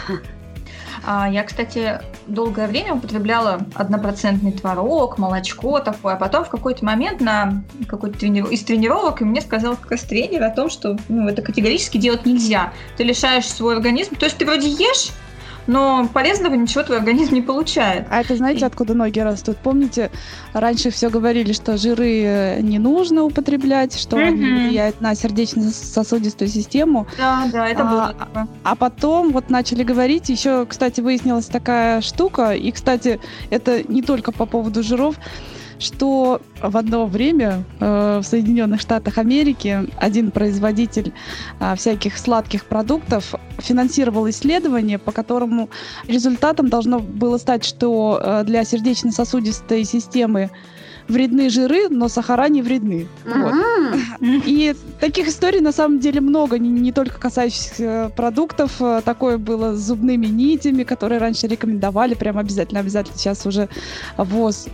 А, 1.04 1.28
я, 1.28 1.42
кстати, 1.42 2.00
долгое 2.26 2.66
время 2.66 2.94
употребляла 2.94 3.60
однопроцентный 3.74 4.52
творог, 4.52 5.18
молочко 5.18 5.80
такое, 5.80 6.14
а 6.14 6.16
потом 6.16 6.44
в 6.44 6.48
какой-то 6.48 6.84
момент 6.84 7.20
на 7.20 7.62
какой-то 7.88 8.18
тренир... 8.18 8.46
из 8.46 8.62
тренировок 8.62 9.20
и 9.20 9.24
мне 9.24 9.40
сказал 9.40 9.76
как 9.76 9.90
раз 9.90 10.02
тренер 10.02 10.44
о 10.44 10.50
том, 10.50 10.70
что 10.70 10.96
ну, 11.08 11.28
это 11.28 11.42
категорически 11.42 11.98
делать 11.98 12.24
нельзя. 12.24 12.72
Ты 12.96 13.04
лишаешь 13.04 13.48
свой 13.48 13.74
организм, 13.74 14.14
то 14.14 14.26
есть 14.26 14.38
ты 14.38 14.44
вроде 14.44 14.68
ешь, 14.68 15.10
но 15.66 16.08
полезного 16.12 16.54
ничего 16.54 16.82
твой 16.82 16.98
организм 16.98 17.34
не 17.34 17.42
получает. 17.42 18.06
А 18.10 18.20
это 18.20 18.36
знаете, 18.36 18.66
откуда 18.66 18.94
ноги 18.94 19.20
растут? 19.20 19.58
Помните, 19.58 20.10
раньше 20.52 20.90
все 20.90 21.08
говорили, 21.08 21.52
что 21.52 21.76
жиры 21.76 22.22
э, 22.24 22.60
не 22.60 22.78
нужно 22.78 23.24
употреблять, 23.24 23.98
что 23.98 24.16
mm-hmm. 24.16 24.26
они 24.26 24.44
влияют 24.44 25.00
на 25.00 25.14
сердечно-сосудистую 25.14 26.48
систему. 26.48 27.06
Да, 27.16 27.48
да, 27.52 27.68
это 27.68 27.82
а, 27.82 27.90
было 27.90 28.14
такое. 28.18 28.48
А 28.64 28.74
потом 28.74 29.32
вот 29.32 29.50
начали 29.50 29.82
говорить, 29.82 30.28
еще, 30.28 30.66
кстати, 30.66 31.00
выяснилась 31.00 31.46
такая 31.46 32.00
штука, 32.00 32.52
и, 32.52 32.70
кстати, 32.72 33.20
это 33.50 33.82
не 33.90 34.02
только 34.02 34.32
по 34.32 34.46
поводу 34.46 34.82
жиров, 34.82 35.16
что 35.82 36.40
в 36.62 36.76
одно 36.76 37.06
время 37.06 37.64
э, 37.80 38.20
в 38.22 38.26
Соединенных 38.26 38.80
Штатах 38.80 39.18
Америки 39.18 39.88
один 39.98 40.30
производитель 40.30 41.12
э, 41.60 41.74
всяких 41.76 42.16
сладких 42.16 42.64
продуктов 42.66 43.34
финансировал 43.58 44.28
исследование, 44.30 44.98
по 44.98 45.12
которому 45.12 45.68
результатом 46.06 46.68
должно 46.68 47.00
было 47.00 47.38
стать, 47.38 47.64
что 47.64 48.20
э, 48.22 48.44
для 48.44 48.64
сердечно-сосудистой 48.64 49.84
системы 49.84 50.50
вредны 51.08 51.50
жиры, 51.50 51.88
но 51.88 52.08
сахара 52.08 52.48
не 52.48 52.62
вредны. 52.62 53.06
Вот. 53.24 53.54
И 54.20 54.74
таких 55.00 55.28
историй 55.28 55.60
на 55.60 55.72
самом 55.72 55.98
деле 55.98 56.20
много, 56.20 56.58
не, 56.58 56.68
не 56.68 56.92
только 56.92 57.18
касающихся 57.18 58.12
продуктов. 58.16 58.80
Э, 58.80 59.02
такое 59.04 59.38
было 59.38 59.74
с 59.74 59.80
зубными 59.80 60.26
нитями, 60.26 60.84
которые 60.84 61.18
раньше 61.18 61.46
рекомендовали, 61.46 62.14
прям 62.14 62.38
обязательно, 62.38 62.80
обязательно. 62.80 63.18
Сейчас 63.18 63.46
уже 63.46 63.68
ВОЗ 64.16 64.66
а, 64.66 64.70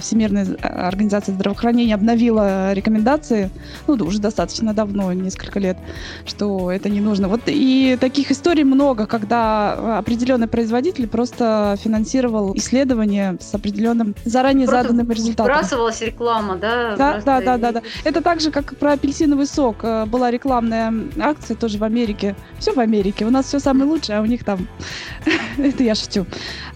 Всемирная 0.00 0.46
организация 0.62 1.34
здравоохранения 1.34 1.94
обновила 1.94 2.72
рекомендации, 2.72 3.50
ну, 3.86 3.94
уже 4.04 4.20
достаточно 4.20 4.74
давно, 4.74 5.12
несколько 5.12 5.58
лет, 5.58 5.78
что 6.24 6.70
это 6.70 6.88
не 6.88 7.00
нужно. 7.00 7.28
Вот 7.28 7.42
и 7.46 7.96
таких 8.00 8.30
историй 8.30 8.64
много, 8.64 9.06
когда 9.06 9.98
определенный 9.98 10.48
производитель 10.48 11.06
просто 11.06 11.76
финансировал 11.82 12.54
исследование 12.56 13.36
с 13.40 13.54
определенным 13.54 14.14
заранее 14.24 14.66
просто 14.66 14.82
заданным 14.82 15.10
результатом. 15.10 15.54
Вбрасывалась 15.54 16.00
реклама, 16.00 16.56
да? 16.56 16.96
Да, 16.96 17.20
да, 17.24 17.40
да, 17.40 17.56
да, 17.58 17.72
да. 17.72 17.82
Это 18.04 18.20
так 18.20 18.40
же, 18.40 18.50
как 18.50 18.76
про 18.76 18.92
апельсиновый 18.92 19.46
сок. 19.46 19.78
Э, 19.82 20.06
была 20.06 20.30
рекламная 20.30 20.92
акция 21.20 21.56
тоже 21.56 21.78
в 21.78 21.84
Америке. 21.84 22.34
Все 22.58 22.72
в 22.72 22.78
Америке. 22.78 23.24
У 23.24 23.30
нас 23.30 23.46
все 23.46 23.58
самое 23.58 23.90
лучшее, 23.90 24.18
а 24.18 24.22
у 24.22 24.26
них 24.26 24.44
там... 24.44 24.66
это 25.58 25.82
я 25.82 25.94
шучу. 25.94 26.26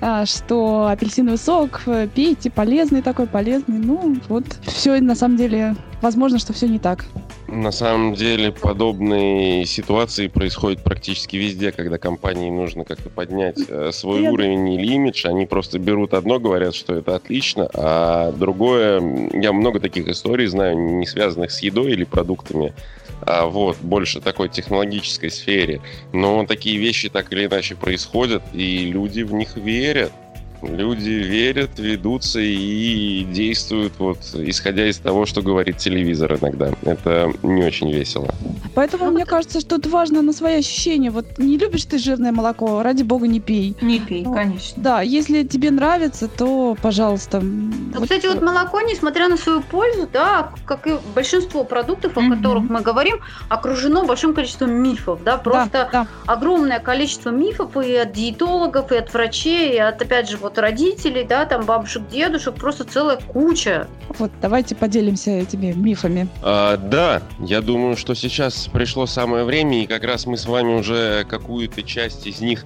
А, 0.01 0.27
что 0.27 0.88
апельсиновый 0.88 1.38
сок 1.38 1.83
э, 1.87 2.09
пейте, 2.15 2.51
полезный 2.93 3.03
такой, 3.03 3.27
полезный. 3.27 3.79
Ну, 3.79 4.17
вот, 4.29 4.45
все 4.67 5.01
на 5.01 5.15
самом 5.15 5.39
деле, 5.39 5.75
возможно, 6.03 6.39
что 6.39 6.53
все 6.53 6.69
не 6.69 6.79
так. 6.79 7.07
На 7.49 7.73
самом 7.73 8.15
деле 8.15 8.53
подобные 8.53 9.65
ситуации 9.65 10.29
происходят 10.29 10.83
практически 10.83 11.37
везде, 11.37 11.73
когда 11.73 11.97
компании 11.97 12.51
нужно 12.51 12.85
как-то 12.85 13.09
поднять 13.09 13.59
э, 13.69 13.91
свой 13.93 14.23
Я... 14.23 14.33
уровень 14.33 14.69
или 14.75 14.93
имидж, 14.95 15.27
они 15.27 15.47
просто 15.47 15.79
берут 15.79 16.13
одно, 16.15 16.39
говорят, 16.39 16.75
что 16.75 16.95
это 16.95 17.17
отлично, 17.17 17.69
а 17.75 18.33
другое, 18.33 19.01
я 19.33 19.53
много 19.53 19.81
таких 19.81 20.09
историй 20.09 20.47
знаю, 20.47 20.79
не 20.79 21.07
связанных 21.07 21.51
с 21.51 21.63
едой 21.63 21.93
или 21.93 22.05
продуктами, 22.05 22.75
а 23.23 23.47
вот, 23.47 23.77
больше 23.81 24.21
такой 24.21 24.49
технологической 24.49 25.31
сфере. 25.31 25.81
Но 26.13 26.45
такие 26.47 26.79
вещи 26.79 27.09
так 27.09 27.33
или 27.33 27.47
иначе 27.47 27.75
происходят, 27.75 28.43
и 28.53 28.91
люди 28.91 29.23
в 29.23 29.33
них 29.33 29.57
верят. 29.57 30.13
Люди 30.62 31.11
верят, 31.11 31.79
ведутся 31.79 32.40
и 32.40 33.25
действуют 33.25 33.94
вот 33.98 34.18
исходя 34.35 34.88
из 34.88 34.98
того, 34.98 35.27
что 35.27 35.42
говорит 35.42 35.79
телевизор 35.79 36.38
иногда. 36.40 36.70
Это 36.83 37.33
не 37.42 37.64
очень 37.64 37.90
весело. 37.90 38.33
Поэтому 38.75 39.11
мне 39.11 39.27
кажется, 39.27 39.61
что 39.61 39.77
тут 39.77 39.87
важно 39.87 40.22
на 40.22 40.33
свои 40.33 40.57
ощущения. 40.59 41.11
Вот 41.11 41.38
не 41.38 41.59
любишь 41.59 41.85
ты 41.85 41.98
жирное 41.98 42.33
молоко, 42.33 42.83
ради 42.83 43.03
бога 43.03 43.27
не 43.27 43.40
пей. 43.40 43.75
Не 43.83 43.98
пей, 44.01 44.22
ну, 44.22 44.35
конечно. 44.35 44.83
Да, 44.83 45.03
если 45.03 45.42
тебе 45.42 45.70
нравится, 45.70 46.29
то, 46.29 46.77
пожалуйста, 46.81 47.40
Ну, 47.40 48.01
кстати, 48.01 48.27
вот 48.27 48.40
молоко, 48.40 48.81
несмотря 48.83 49.29
на 49.29 49.37
свою 49.37 49.62
пользу, 49.62 50.09
да, 50.12 50.53
как 50.64 50.87
и 50.87 50.96
большинство 51.14 51.64
продуктов, 51.64 52.16
о 52.16 52.31
которых 52.31 52.70
мы 52.70 52.81
говорим, 52.81 53.16
окружено 53.48 54.05
большим 54.05 54.35
количеством 54.35 54.72
мифов, 54.72 55.22
да, 55.25 55.38
просто 55.38 55.70
Да, 55.72 55.88
да. 55.92 56.07
огромное 56.27 56.79
количество 56.79 57.31
мифов 57.31 57.77
и 57.77 57.94
от 57.96 58.12
диетологов, 58.12 58.92
и 58.92 58.96
от 58.96 59.12
врачей, 59.12 59.75
и 59.75 59.79
от, 59.79 60.01
опять 60.01 60.31
же, 60.31 60.37
вот 60.37 60.52
родителей, 60.59 61.25
да, 61.25 61.45
там 61.45 61.65
бабушек, 61.65 62.09
дедушек, 62.09 62.55
просто 62.55 62.85
целая 62.85 63.17
куча. 63.17 63.88
Вот 64.19 64.31
давайте 64.41 64.75
поделимся 64.75 65.31
этими 65.31 65.73
мифами. 65.73 66.29
А, 66.43 66.77
да, 66.77 67.23
я 67.41 67.61
думаю, 67.61 67.97
что 67.97 68.15
сейчас 68.15 68.69
пришло 68.73 69.07
самое 69.07 69.45
время, 69.45 69.83
и 69.83 69.87
как 69.87 70.05
раз 70.05 70.27
мы 70.27 70.37
с 70.37 70.47
вами 70.47 70.75
уже 70.75 71.25
какую-то 71.29 71.83
часть 71.83 72.27
из 72.27 72.41
них 72.41 72.65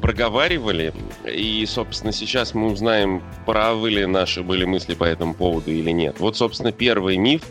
проговаривали. 0.00 0.92
И, 1.26 1.64
собственно, 1.66 2.12
сейчас 2.12 2.54
мы 2.54 2.72
узнаем, 2.72 3.22
правы 3.46 3.90
ли 3.90 4.06
наши 4.06 4.42
были 4.42 4.64
мысли 4.64 4.94
по 4.94 5.04
этому 5.04 5.34
поводу 5.34 5.70
или 5.70 5.90
нет. 5.90 6.16
Вот, 6.18 6.36
собственно, 6.36 6.72
первый 6.72 7.16
миф. 7.16 7.42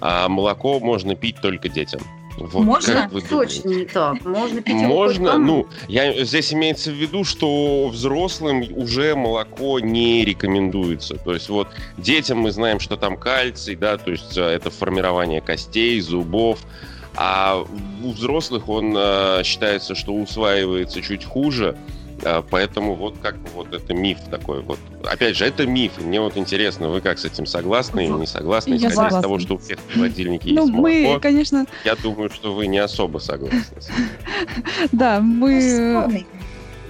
А 0.00 0.28
молоко 0.28 0.80
можно 0.80 1.14
пить 1.14 1.36
только 1.40 1.68
детям. 1.68 2.00
Вот 2.38 2.64
Можно? 2.64 2.94
как 2.94 3.12
вы 3.12 3.22
Точно 3.22 3.62
думаете? 3.62 3.84
не 3.84 3.84
так. 3.86 4.24
Можно 4.24 4.62
пить 4.62 4.74
Можно, 4.74 5.38
ну, 5.38 5.68
я, 5.88 6.24
здесь 6.24 6.52
имеется 6.52 6.90
в 6.90 6.94
виду, 6.94 7.24
что 7.24 7.88
взрослым 7.88 8.66
уже 8.76 9.14
молоко 9.14 9.80
не 9.80 10.24
рекомендуется. 10.24 11.16
То 11.16 11.34
есть 11.34 11.48
вот 11.48 11.68
детям 11.98 12.38
мы 12.38 12.50
знаем, 12.50 12.80
что 12.80 12.96
там 12.96 13.16
кальций, 13.16 13.76
да, 13.76 13.98
то 13.98 14.10
есть 14.10 14.36
э, 14.36 14.42
это 14.42 14.70
формирование 14.70 15.40
костей, 15.40 16.00
зубов. 16.00 16.60
А 17.14 17.64
у 18.02 18.10
взрослых 18.12 18.68
он 18.68 18.94
э, 18.96 19.42
считается, 19.44 19.94
что 19.94 20.14
усваивается 20.14 21.02
чуть 21.02 21.24
хуже. 21.24 21.76
Э, 22.22 22.42
Поэтому 22.50 22.94
вот 22.94 23.16
как 23.20 23.36
бы 23.38 23.50
вот 23.50 23.72
это 23.72 23.94
миф 23.94 24.18
такой 24.30 24.62
вот. 24.62 24.78
Опять 25.04 25.36
же, 25.36 25.44
это 25.44 25.66
миф. 25.66 25.92
И 25.98 26.02
Мне 26.02 26.20
вот 26.20 26.36
интересно, 26.36 26.88
вы 26.88 27.00
как 27.00 27.18
с 27.18 27.24
этим 27.24 27.46
согласны 27.46 28.04
или 28.04 28.12
не 28.12 28.26
согласны? 28.26 28.74
Исходя 28.74 28.88
из 28.88 28.94
согласна. 28.94 29.22
того, 29.22 29.38
что 29.38 29.54
у 29.54 29.58
всех 29.58 29.78
в 29.78 29.94
холодильнике 29.94 30.52
Ну, 30.52 30.62
есть 30.62 30.72
мы, 30.72 31.02
молоко, 31.02 31.20
конечно, 31.20 31.66
я 31.84 31.96
думаю, 31.96 32.30
что 32.30 32.54
вы 32.54 32.66
не 32.66 32.78
особо 32.78 33.18
согласны. 33.18 33.76
да, 34.92 35.20
мы... 35.20 36.24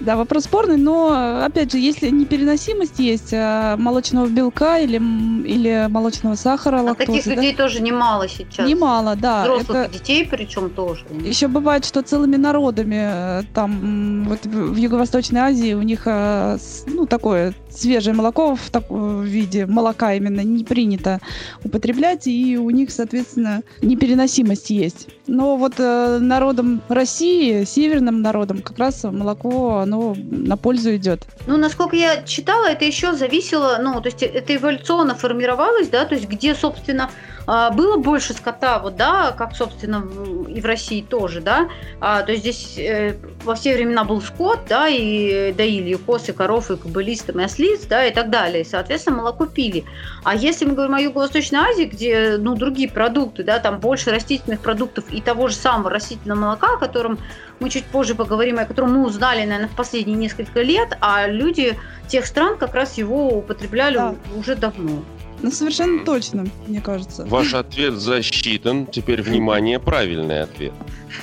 Да, 0.04 0.16
вопрос 0.16 0.44
спорный, 0.44 0.76
но, 0.76 1.44
опять 1.44 1.70
же, 1.70 1.78
если 1.78 2.08
непереносимость 2.10 2.98
есть 2.98 3.32
а, 3.32 3.76
молочного 3.76 4.26
белка 4.26 4.78
или, 4.80 4.96
или 4.96 5.86
молочного 5.88 6.34
сахара, 6.34 6.80
А 6.80 6.82
лактозы, 6.82 7.18
таких 7.18 7.24
да, 7.24 7.34
людей 7.36 7.54
тоже 7.54 7.80
немало 7.80 8.26
сейчас. 8.28 8.68
немало, 8.68 9.14
да. 9.14 9.42
Взрослых 9.42 9.86
это- 9.86 9.92
детей 9.92 10.26
причем 10.28 10.70
тоже. 10.70 11.04
Еще 11.24 11.46
бывает, 11.46 11.84
что 11.84 12.02
целыми 12.02 12.36
народами 12.36 13.00
э, 13.00 13.42
там 13.54 14.24
вот 14.28 14.44
в 14.44 14.76
Юго-Восточной 14.76 15.40
Азии 15.40 15.74
у 15.74 15.82
них 15.82 16.02
э, 16.06 16.58
ну 16.86 17.06
такое 17.06 17.54
свежее 17.76 18.14
молоко 18.14 18.54
в 18.54 18.70
таком 18.70 19.22
виде 19.22 19.66
молока 19.66 20.14
именно 20.14 20.40
не 20.40 20.64
принято 20.64 21.20
употреблять, 21.64 22.26
и 22.26 22.56
у 22.58 22.70
них, 22.70 22.90
соответственно, 22.90 23.62
непереносимость 23.80 24.70
есть. 24.70 25.08
Но 25.26 25.56
вот 25.56 25.74
э, 25.78 26.18
народам 26.20 26.82
России, 26.88 27.64
северным 27.64 28.22
народам, 28.22 28.62
как 28.62 28.78
раз 28.78 29.04
молоко, 29.04 29.78
оно 29.78 30.14
на 30.16 30.56
пользу 30.56 30.94
идет. 30.96 31.26
Ну, 31.46 31.56
насколько 31.56 31.96
я 31.96 32.22
читала, 32.22 32.66
это 32.66 32.84
еще 32.84 33.14
зависело, 33.14 33.78
ну, 33.80 34.00
то 34.00 34.08
есть 34.08 34.22
это 34.22 34.56
эволюционно 34.56 35.14
формировалось, 35.14 35.88
да, 35.88 36.04
то 36.04 36.14
есть 36.14 36.28
где, 36.28 36.54
собственно, 36.54 37.10
было 37.46 37.96
больше 37.96 38.34
скота, 38.34 38.78
вот, 38.78 38.96
да, 38.96 39.32
как, 39.32 39.54
собственно, 39.56 40.04
и 40.48 40.60
в 40.60 40.64
России 40.64 41.02
тоже, 41.02 41.40
да, 41.40 41.68
А, 42.00 42.22
то 42.22 42.32
есть 42.32 42.42
здесь 42.42 42.74
э, 42.78 43.14
во 43.44 43.54
все 43.54 43.74
времена 43.74 44.04
был 44.04 44.20
скот, 44.20 44.60
да, 44.68 44.88
и 44.88 45.52
доили 45.52 45.90
и 45.90 45.94
коз, 45.96 46.28
и 46.28 46.32
коров, 46.32 46.70
и 46.70 46.76
кобылиц, 46.76 47.22
там, 47.22 47.40
и 47.40 47.44
ослиц, 47.44 47.86
да, 47.86 48.04
и 48.06 48.12
так 48.12 48.30
далее, 48.30 48.62
и, 48.62 48.64
соответственно, 48.64 49.18
молоко 49.18 49.46
пили. 49.46 49.84
А 50.24 50.34
если 50.34 50.64
мы 50.64 50.74
говорим 50.74 50.94
о 50.94 51.00
Юго-Восточной 51.00 51.58
Азии, 51.60 51.84
где, 51.84 52.36
ну, 52.38 52.54
другие 52.54 52.88
продукты, 52.88 53.42
да, 53.44 53.58
там 53.58 53.78
больше 53.80 54.10
растительных 54.10 54.60
продуктов 54.60 55.04
и 55.12 55.20
того 55.20 55.48
же 55.48 55.54
самого 55.54 55.90
растительного 55.90 56.38
молока, 56.38 56.74
о 56.74 56.76
котором 56.78 57.18
мы 57.60 57.70
чуть 57.70 57.84
позже 57.84 58.14
поговорим, 58.14 58.58
о 58.58 58.64
котором 58.64 58.94
мы 58.94 59.06
узнали, 59.06 59.44
наверное, 59.44 59.68
в 59.68 59.76
последние 59.76 60.16
несколько 60.16 60.62
лет, 60.62 60.96
а 61.00 61.26
люди 61.26 61.78
тех 62.08 62.26
стран 62.26 62.56
как 62.56 62.74
раз 62.74 62.98
его 62.98 63.28
употребляли 63.28 63.96
Да. 63.96 64.14
уже 64.36 64.56
давно. 64.56 65.02
Ну, 65.42 65.50
совершенно 65.50 66.04
точно, 66.04 66.46
мне 66.68 66.80
кажется. 66.80 67.24
Ваш 67.26 67.54
ответ 67.54 67.94
засчитан. 67.94 68.86
Теперь, 68.86 69.22
внимание, 69.22 69.80
правильный 69.80 70.42
ответ. 70.42 70.72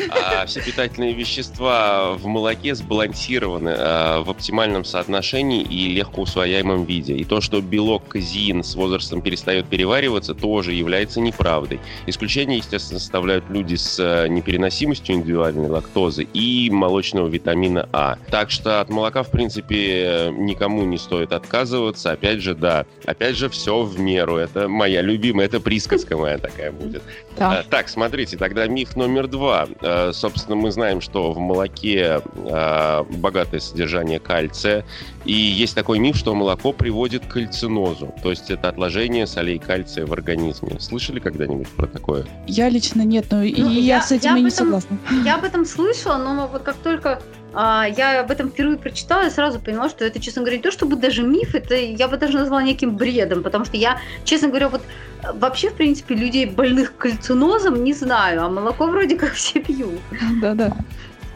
А 0.10 0.46
все 0.46 0.62
питательные 0.62 1.14
вещества 1.14 2.14
в 2.14 2.26
молоке 2.26 2.76
сбалансированы 2.76 3.74
а, 3.78 4.22
в 4.24 4.30
оптимальном 4.30 4.86
соотношении 4.86 5.62
и 5.62 5.90
легко 5.90 6.22
усвояемом 6.22 6.86
виде. 6.86 7.16
И 7.16 7.24
то, 7.24 7.42
что 7.42 7.62
белок 7.62 8.08
казеин 8.08 8.64
с 8.64 8.76
возрастом 8.76 9.22
перестает 9.22 9.68
перевариваться, 9.68 10.34
тоже 10.34 10.74
является 10.74 11.20
неправдой. 11.22 11.80
Исключение, 12.08 12.58
естественно, 12.58 13.00
составляют 13.00 13.46
люди 13.50 13.76
с 13.76 13.98
а, 14.00 14.28
непереносимостью 14.28 15.16
индивидуальной 15.16 15.70
лактозы 15.70 16.24
и 16.24 16.70
молочного 16.70 17.28
витамина 17.28 17.90
А. 17.92 18.18
Так 18.30 18.52
что 18.52 18.82
от 18.82 18.90
молока, 18.90 19.24
в 19.24 19.32
принципе, 19.32 20.32
никому 20.32 20.84
не 20.84 20.98
стоит 20.98 21.32
отказываться. 21.34 22.12
Опять 22.12 22.42
же, 22.42 22.56
да. 22.56 22.86
Опять 23.06 23.36
же, 23.36 23.50
все 23.50 23.82
в 23.82 24.00
меру. 24.00 24.38
Это 24.38 24.68
моя 24.68 25.02
любимая, 25.02 25.48
это 25.48 25.60
присказка 25.60 26.18
моя 26.18 26.38
такая 26.38 26.72
будет. 26.72 27.04
Да. 27.38 27.60
А, 27.60 27.64
Так, 27.64 27.90
смотрите, 27.90 28.38
тогда 28.38 28.68
миф 28.68 28.96
номер 28.96 29.28
два. 29.28 29.68
Э, 29.82 30.12
Собственно, 30.14 30.56
мы 30.56 30.72
знаем, 30.72 31.02
что 31.02 31.32
в 31.32 31.40
молоке 31.40 32.22
э, 32.36 33.04
богатое 33.18 33.60
содержание 33.60 34.20
кальция. 34.20 34.86
И 35.26 35.32
есть 35.34 35.76
такой 35.76 36.00
миф, 36.00 36.16
что 36.18 36.34
молоко 36.36 36.74
приводит 36.74 37.26
к 37.26 37.30
кальцинозу. 37.34 38.14
То 38.24 38.30
есть 38.30 38.50
это 38.52 38.70
отложение 38.70 39.28
солей 39.28 39.60
кальция 39.60 40.06
в 40.06 40.14
организме. 40.14 40.80
Слышали 40.80 41.20
когда-нибудь 41.20 41.68
про 41.70 41.88
такое? 41.88 42.26
Я 42.48 42.70
лично 42.70 43.02
нет, 43.04 43.26
но 43.32 43.44
и 43.44 43.62
Ну, 43.62 43.70
я, 43.70 43.80
я- 43.98 44.02
с 44.02 44.12
этим 44.12 44.32
я 44.32 44.38
и 44.38 44.42
не 44.42 44.48
этом- 44.50 44.58
согласна. 44.66 44.98
Я 45.24 45.36
об 45.36 45.44
этом 45.44 45.66
слышала, 45.66 46.18
но 46.18 46.48
вот 46.48 46.62
как 46.64 46.76
только 46.78 47.22
я 47.54 48.22
об 48.22 48.32
этом 48.32 48.50
впервые 48.50 48.78
прочитала, 48.78 49.24
я 49.24 49.30
сразу 49.30 49.60
поняла, 49.60 49.90
что 49.90 50.06
это, 50.06 50.20
честно 50.20 50.42
говоря, 50.42 50.58
не 50.58 50.64
то 50.64 50.72
чтобы 50.72 50.96
даже 50.96 51.24
миф, 51.24 51.56
это 51.56 51.76
я 51.76 52.08
бы 52.08 52.18
даже 52.18 52.38
назвала 52.38 52.64
неким 52.64 52.96
бредом, 52.96 53.44
потому 53.44 53.66
что 53.66 53.78
я, 53.78 54.00
честно 54.24 54.50
говоря, 54.50 54.70
вот 54.70 54.82
э, 55.24 55.32
вообще, 55.34 55.70
в 55.70 55.74
принципе, 55.74 56.16
людей 56.16 56.46
больных 56.46 56.96
кальцинозом 56.98 57.84
не 57.84 57.94
знаю, 57.94 58.44
а 58.44 58.50
молоко 58.50 58.86
вроде 58.86 59.18
как 59.18 59.34
все 59.34 59.60
пьют. 59.60 60.00
Да-да. 60.42 60.76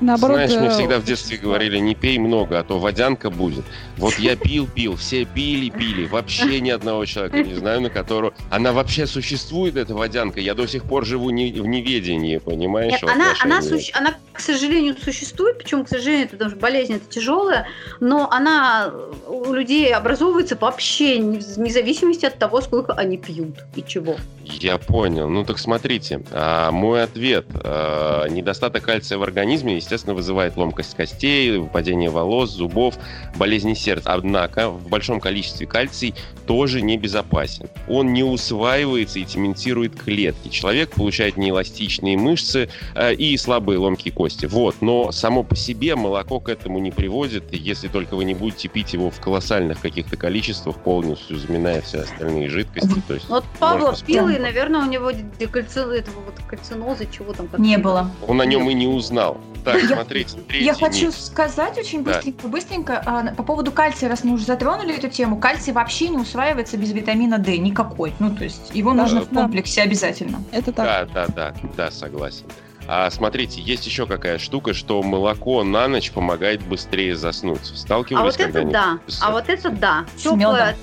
Наоборот, 0.03 0.35
Знаешь, 0.35 0.55
мне 0.59 0.67
э, 0.67 0.71
всегда 0.71 0.99
в 0.99 1.03
детстве 1.05 1.37
говорили, 1.37 1.77
не 1.77 1.95
пей 1.95 2.19
много, 2.19 2.59
а 2.59 2.63
то 2.63 2.77
водянка 2.79 3.29
будет. 3.29 3.63
Вот 3.97 4.15
я 4.19 4.35
пил, 4.35 4.67
пил, 4.67 4.95
все 4.97 5.25
пили, 5.25 5.69
пили. 5.69 6.05
Вообще 6.05 6.59
ни 6.59 6.69
одного 6.69 7.05
человека 7.05 7.41
не 7.43 7.53
знаю, 7.55 7.81
на 7.81 7.89
которого... 7.89 8.33
Она 8.51 8.73
вообще 8.73 9.07
существует, 9.07 9.77
эта 9.77 9.93
водянка. 9.95 10.39
Я 10.39 10.53
до 10.53 10.67
сих 10.67 10.83
пор 10.83 11.05
живу 11.05 11.29
не- 11.29 11.51
в 11.53 11.65
неведении, 11.65 12.37
понимаешь? 12.37 12.91
Нет, 12.93 13.03
она, 13.03 13.33
она, 13.41 13.61
суще- 13.61 13.91
она, 13.93 14.13
к 14.33 14.39
сожалению, 14.39 14.95
существует, 15.01 15.57
причем, 15.57 15.85
к 15.85 15.89
сожалению, 15.89 16.25
это 16.27 16.37
тоже 16.37 16.55
болезнь, 16.55 16.93
это 16.95 17.05
тяжелая, 17.09 17.67
но 17.99 18.29
она 18.31 18.93
у 19.27 19.53
людей 19.53 19.93
образовывается 19.93 20.57
вообще 20.59 21.17
не- 21.19 21.37
вне 21.39 21.71
зависимости 21.71 22.25
от 22.25 22.37
того, 22.37 22.61
сколько 22.61 22.93
они 22.93 23.17
пьют 23.17 23.55
и 23.75 23.83
чего. 23.87 24.17
Я 24.45 24.77
понял. 24.77 25.29
Ну 25.29 25.43
так 25.43 25.58
смотрите, 25.58 26.21
а, 26.32 26.71
мой 26.71 27.03
ответ. 27.03 27.45
а, 27.53 28.27
недостаток 28.27 28.84
кальция 28.84 29.17
в 29.17 29.23
организме, 29.23 29.75
естественно, 29.75 30.13
вызывает 30.13 30.58
ломкость 30.58 30.95
костей, 30.95 31.58
выпадение 31.58 32.10
волос, 32.10 32.51
зубов, 32.51 32.95
болезни 33.36 33.73
сердца. 33.73 34.13
Однако 34.13 34.69
в 34.69 34.89
большом 34.89 35.19
количестве 35.19 35.67
кальций 35.67 36.13
тоже 36.45 36.82
небезопасен. 36.82 37.67
Он 37.88 38.13
не 38.13 38.23
усваивается 38.23 39.19
и 39.19 39.25
цементирует 39.25 39.95
клетки. 39.95 40.49
Человек 40.49 40.91
получает 40.91 41.38
неэластичные 41.38 42.17
мышцы 42.17 42.69
э, 42.95 43.13
и 43.13 43.38
слабые 43.38 43.79
ломкие 43.79 44.13
кости. 44.13 44.45
Вот. 44.45 44.75
Но 44.82 45.12
само 45.12 45.43
по 45.43 45.56
себе 45.56 45.95
молоко 45.95 46.39
к 46.39 46.49
этому 46.49 46.79
не 46.79 46.91
приводит, 46.91 47.53
если 47.53 47.88
только 47.88 48.15
вы 48.15 48.25
не 48.25 48.34
будете 48.34 48.67
пить 48.67 48.93
его 48.93 49.10
в 49.10 49.19
колоссальных 49.19 49.79
каких-то 49.82 50.17
количествах, 50.17 50.77
полностью 50.77 51.38
заминая 51.38 51.82
все 51.82 51.99
остальные 51.99 52.49
жидкости. 52.49 53.01
То 53.08 53.13
есть 53.13 53.29
Вот 53.29 53.45
Павлов 53.60 54.03
пил, 54.03 54.33
и, 54.36 54.39
наверное, 54.39 54.82
у 54.82 54.86
него 54.86 55.12
декальци... 55.12 55.80
этого 55.80 56.22
вот 56.22 56.39
кальциноза, 56.48 57.06
чего 57.06 57.34
там. 57.34 57.48
Не 57.58 57.78
было. 57.78 58.10
Он 58.28 58.41
о 58.41 58.46
нем 58.46 58.69
и 58.69 58.74
не 58.74 58.88
узнал. 58.88 59.38
Так, 59.63 59.82
смотрите, 59.82 60.38
Я 60.50 60.74
хочу 60.74 61.12
сказать 61.12 61.78
очень 61.78 62.04
быстренько, 62.04 62.48
быстренько 62.48 63.02
а, 63.06 63.34
по 63.34 63.43
поводу 63.43 63.72
кальция, 63.72 64.10
раз 64.10 64.24
мы 64.24 64.34
уже 64.34 64.46
затронули 64.46 64.96
эту 64.96 65.10
тему. 65.10 65.38
Кальций 65.38 65.74
вообще 65.74 66.10
не 66.10 66.17
усваивается 66.17 66.78
без 66.78 66.91
витамина 66.91 67.38
D 67.38 67.58
никакой. 67.58 68.13
Ну, 68.19 68.36
то 68.36 68.43
есть 68.43 68.72
его 68.74 68.93
нужно 68.93 69.22
в 69.22 69.30
комплексе 69.30 69.82
обязательно. 69.84 70.43
это 70.52 70.74
так. 70.74 70.86
Да, 70.86 71.06
да, 71.13 71.34
да, 71.34 71.56
да, 71.78 71.91
согласен. 71.91 72.46
А 72.88 73.10
смотрите, 73.10 73.62
есть 73.62 73.86
еще 73.86 74.06
какая 74.06 74.38
штука, 74.38 74.74
что 74.74 75.02
молоко 75.02 75.63
на 75.63 75.88
ночь 75.88 76.12
помогает 76.12 76.62
быстрее 76.63 77.15
заснуть. 77.15 77.62
А 77.62 77.78
Сталкивались 77.78 78.38
вот 78.38 78.48
это 78.48 78.63
да, 78.65 79.00
а 79.22 79.32
вот 79.32 79.48
это 79.48 79.69
да. 79.69 80.06
Мёдом. 80.26 80.76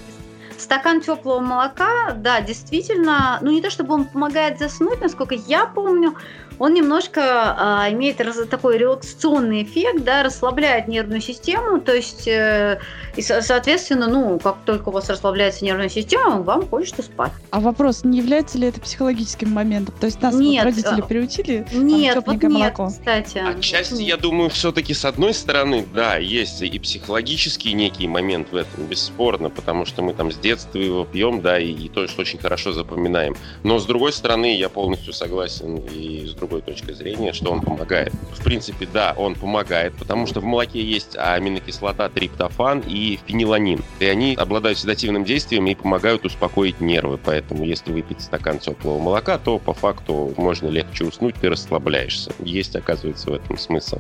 Стакан 0.61 1.01
теплого 1.01 1.41
молока, 1.41 2.13
да, 2.17 2.41
действительно, 2.41 3.39
ну 3.41 3.51
не 3.51 3.63
то 3.63 3.71
чтобы 3.71 3.95
он 3.95 4.05
помогает 4.05 4.59
заснуть, 4.59 5.01
насколько 5.01 5.35
я 5.35 5.67
помню, 5.67 6.15
он 6.61 6.75
немножко 6.75 7.23
а, 7.59 7.91
имеет 7.91 8.21
раз, 8.21 8.37
такой 8.49 8.77
релаксационный 8.77 9.63
эффект, 9.63 10.05
да, 10.05 10.23
расслабляет 10.23 10.89
нервную 10.89 11.23
систему, 11.23 11.81
то 11.81 11.95
есть, 11.95 12.29
э, 12.29 12.79
и, 13.17 13.23
соответственно, 13.23 14.09
ну, 14.09 14.39
как 14.39 14.59
только 14.67 14.91
у 14.91 14.93
вас 14.93 15.09
расслабляется 15.09 15.65
нервная 15.65 15.89
система, 15.89 16.43
вам 16.43 16.69
хочется 16.69 17.03
спать. 17.03 17.33
А 17.49 17.61
вопрос, 17.61 18.05
не 18.05 18.19
является 18.19 18.59
ли 18.59 18.69
это 18.69 18.79
психологическим 18.79 19.51
моментом? 19.51 19.95
То 19.99 20.05
есть 20.05 20.21
нас 20.21 20.35
Нет, 20.35 20.63
вот 20.63 20.71
родители 20.71 21.01
а, 21.01 21.07
приучили 21.07 21.67
Нет, 21.73 22.15
там, 22.15 22.25
вот 22.27 22.35
тепленькое 22.35 22.53
нет, 22.53 22.79
молоко? 22.79 22.89
кстати. 22.89 23.39
Отчасти, 23.39 23.95
Нет. 23.95 24.09
я 24.09 24.17
думаю, 24.19 24.51
все-таки 24.51 24.93
с 24.93 25.07
одной 25.07 25.33
стороны, 25.33 25.87
да, 25.95 26.17
есть 26.17 26.61
и 26.61 26.79
психологический 26.79 27.73
некий 27.73 28.07
момент 28.07 28.49
в 28.53 28.57
этом, 28.57 28.85
бесспорно, 28.85 29.49
потому 29.49 29.87
что 29.87 30.03
мы 30.03 30.13
там 30.13 30.31
с 30.31 30.37
детства 30.51 30.79
его 30.79 31.05
пьем, 31.05 31.41
да, 31.41 31.59
и, 31.59 31.71
и 31.71 31.89
то, 31.89 32.07
что 32.09 32.23
очень 32.23 32.39
хорошо 32.39 32.73
запоминаем. 32.73 33.37
Но 33.63 33.79
с 33.79 33.87
другой 33.87 34.13
стороны, 34.13 34.57
я 34.57 34.69
полностью 34.69 35.13
согласен 35.13 35.77
и 35.77 36.27
с 36.27 36.35
другой 36.35 36.61
точки 36.63 36.93
зрения, 36.93 37.33
что 37.33 37.53
он 37.53 37.61
помогает. 37.61 38.13
В 38.33 38.43
принципе, 38.43 38.89
да, 38.93 39.15
он 39.17 39.35
помогает, 39.35 39.95
потому 39.97 40.27
что 40.27 40.41
в 40.41 40.45
молоке 40.45 40.83
есть 40.83 41.17
аминокислота 41.17 42.09
триптофан 42.09 42.83
и 42.87 43.19
фениланин. 43.27 43.81
И 44.01 44.07
они 44.07 44.35
обладают 44.35 44.79
седативным 44.79 45.25
действием 45.25 45.67
и 45.67 45.75
помогают 45.75 46.25
успокоить 46.25 46.81
нервы. 46.81 47.19
Поэтому, 47.25 47.65
если 47.65 47.93
выпить 47.93 48.21
стакан 48.21 48.59
теплого 48.59 48.99
молока, 48.99 49.39
то 49.39 49.59
по 49.59 49.73
факту 49.73 50.35
можно 50.37 50.69
легче 50.69 51.05
уснуть, 51.05 51.37
ты 51.41 51.49
расслабляешься. 51.49 52.33
Есть, 52.41 52.75
оказывается, 52.75 53.31
в 53.31 53.35
этом 53.35 53.57
смысл. 53.57 53.99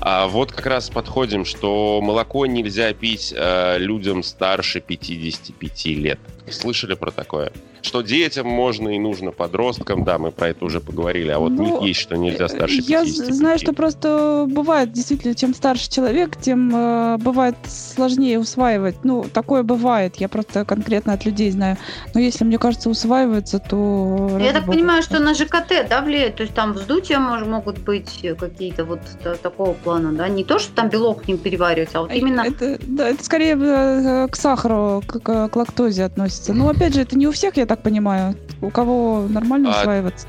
А 0.00 0.26
вот 0.26 0.52
как 0.52 0.66
раз 0.66 0.90
подходим, 0.90 1.44
что 1.44 2.00
молоко 2.02 2.44
нельзя 2.44 2.92
пить 2.92 3.32
э, 3.34 3.78
людям 3.78 4.22
старше 4.22 4.80
55 4.80 5.85
лет. 5.94 6.18
Слышали 6.50 6.94
про 6.94 7.10
такое? 7.10 7.52
Что 7.82 8.02
детям 8.02 8.46
можно 8.46 8.88
и 8.90 8.98
нужно, 8.98 9.30
подросткам, 9.30 10.04
да, 10.04 10.18
мы 10.18 10.30
про 10.30 10.48
это 10.48 10.64
уже 10.64 10.80
поговорили, 10.80 11.30
а 11.30 11.38
вот 11.38 11.52
Ну, 11.52 11.80
не 11.82 11.88
есть, 11.88 12.00
что 12.00 12.16
нельзя 12.16 12.48
старше 12.48 12.76
Я 12.86 13.02
55. 13.02 13.08
з- 13.08 13.32
знаю, 13.34 13.58
что 13.58 13.72
просто 13.72 14.46
бывает, 14.48 14.92
действительно, 14.92 15.34
чем 15.34 15.54
старше 15.54 15.90
человек, 15.90 16.36
тем 16.40 16.74
э, 16.74 17.16
бывает 17.18 17.54
сложнее 17.66 18.38
усваивать. 18.38 18.96
Ну, 19.04 19.24
такое 19.32 19.62
бывает, 19.62 20.16
я 20.16 20.28
просто 20.28 20.64
конкретно 20.64 21.12
от 21.12 21.24
людей 21.24 21.50
знаю. 21.50 21.76
Но 22.14 22.20
если, 22.20 22.44
мне 22.44 22.58
кажется, 22.58 22.90
усваивается, 22.90 23.58
то... 23.58 24.36
Я 24.40 24.52
так 24.52 24.66
бога. 24.66 24.76
понимаю, 24.78 25.02
что 25.02 25.18
на 25.20 25.34
ЖКТ, 25.34 25.86
да, 25.88 26.00
влияет, 26.02 26.36
то 26.36 26.42
есть 26.42 26.54
там 26.54 26.72
вздутия 26.72 27.18
мож- 27.18 27.44
могут 27.48 27.78
быть 27.78 28.24
какие-то 28.38 28.84
вот 28.84 29.00
та- 29.22 29.36
такого 29.36 29.72
плана, 29.74 30.12
да, 30.12 30.28
не 30.28 30.44
то, 30.44 30.58
что 30.58 30.72
там 30.74 30.88
белок 30.88 31.28
не 31.28 31.36
переваривается, 31.36 31.98
а 31.98 32.02
вот 32.02 32.10
А 32.10 32.14
именно... 32.14 32.40
Это, 32.42 32.78
да, 32.86 33.08
это 33.10 33.24
скорее 33.24 33.56
э, 33.60 34.28
к 34.28 34.36
сахару, 34.36 35.02
к, 35.06 35.20
к- 35.20 35.48
к 35.48 35.56
лактозе 35.56 36.04
относится. 36.04 36.35
Ну, 36.48 36.68
опять 36.68 36.94
же, 36.94 37.00
это 37.00 37.16
не 37.16 37.26
у 37.26 37.32
всех, 37.32 37.56
я 37.56 37.66
так 37.66 37.82
понимаю. 37.82 38.36
У 38.60 38.70
кого 38.70 39.26
нормально 39.28 39.72
А 39.74 39.80
усваивается, 39.80 40.26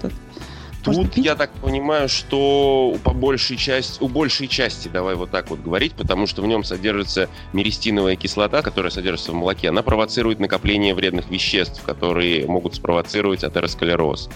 можно 0.88 1.04
Тут 1.04 1.18
я 1.18 1.36
так 1.36 1.52
понимаю, 1.52 2.08
что 2.08 2.96
по 3.04 3.12
большей 3.14 3.58
части, 3.58 4.02
у 4.02 4.08
большей 4.08 4.48
части, 4.48 4.88
давай 4.88 5.16
вот 5.16 5.32
так 5.32 5.50
вот 5.50 5.60
говорить, 5.60 5.94
потому 5.94 6.28
что 6.28 6.42
в 6.42 6.48
нем 6.48 6.64
содержится 6.64 7.30
меристиновая 7.54 8.16
кислота, 8.16 8.62
которая 8.62 8.92
содержится 8.92 9.32
в 9.32 9.36
молоке. 9.36 9.70
Она 9.70 9.82
провоцирует 9.82 10.40
накопление 10.40 10.94
вредных 10.94 11.30
веществ, 11.30 11.84
которые 11.84 12.48
могут 12.48 12.76
спровоцировать 12.76 13.44
атеросклероз. 13.44 14.30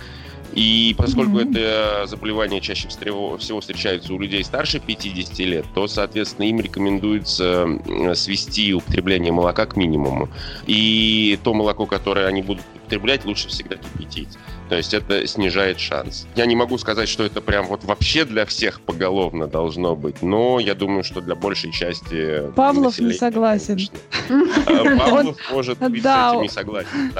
И 0.53 0.93
поскольку 0.97 1.39
Мгм. 1.39 1.51
это 1.51 2.05
заболевание 2.07 2.59
чаще 2.61 2.87
всего 2.87 3.37
встречается 3.61 4.13
у 4.13 4.19
людей 4.19 4.43
старше 4.43 4.79
50 4.79 5.45
лет, 5.45 5.65
то, 5.73 5.87
соответственно, 5.87 6.45
им 6.45 6.59
рекомендуется 6.59 7.67
свести 8.15 8.73
употребление 8.73 9.31
молока 9.31 9.65
к 9.65 9.75
минимуму. 9.75 10.29
И 10.67 11.39
то 11.43 11.53
молоко, 11.53 11.85
которое 11.85 12.27
они 12.27 12.41
будут 12.41 12.65
употреблять, 12.75 13.25
лучше 13.25 13.47
всегда 13.47 13.77
кипятить. 13.77 14.29
То 14.71 14.77
есть 14.77 14.93
это 14.93 15.27
снижает 15.27 15.81
шанс. 15.81 16.25
Я 16.33 16.45
не 16.45 16.55
могу 16.55 16.77
сказать, 16.77 17.09
что 17.09 17.25
это 17.25 17.41
прям 17.41 17.65
вот 17.65 17.83
вообще 17.83 18.23
для 18.23 18.45
всех 18.45 18.79
поголовно 18.79 19.47
должно 19.47 19.97
быть, 19.97 20.21
но 20.21 20.61
я 20.61 20.75
думаю, 20.75 21.03
что 21.03 21.19
для 21.19 21.35
большей 21.35 21.73
части 21.73 22.49
Павлов 22.55 22.97
не 22.97 23.11
согласен. 23.11 23.77
А, 24.31 24.97
Павлов 24.97 25.37
может 25.51 25.77
быть 25.79 26.03
с 26.03 26.05
этим 26.05 26.41
не 26.43 26.47
согласен. 26.47 27.11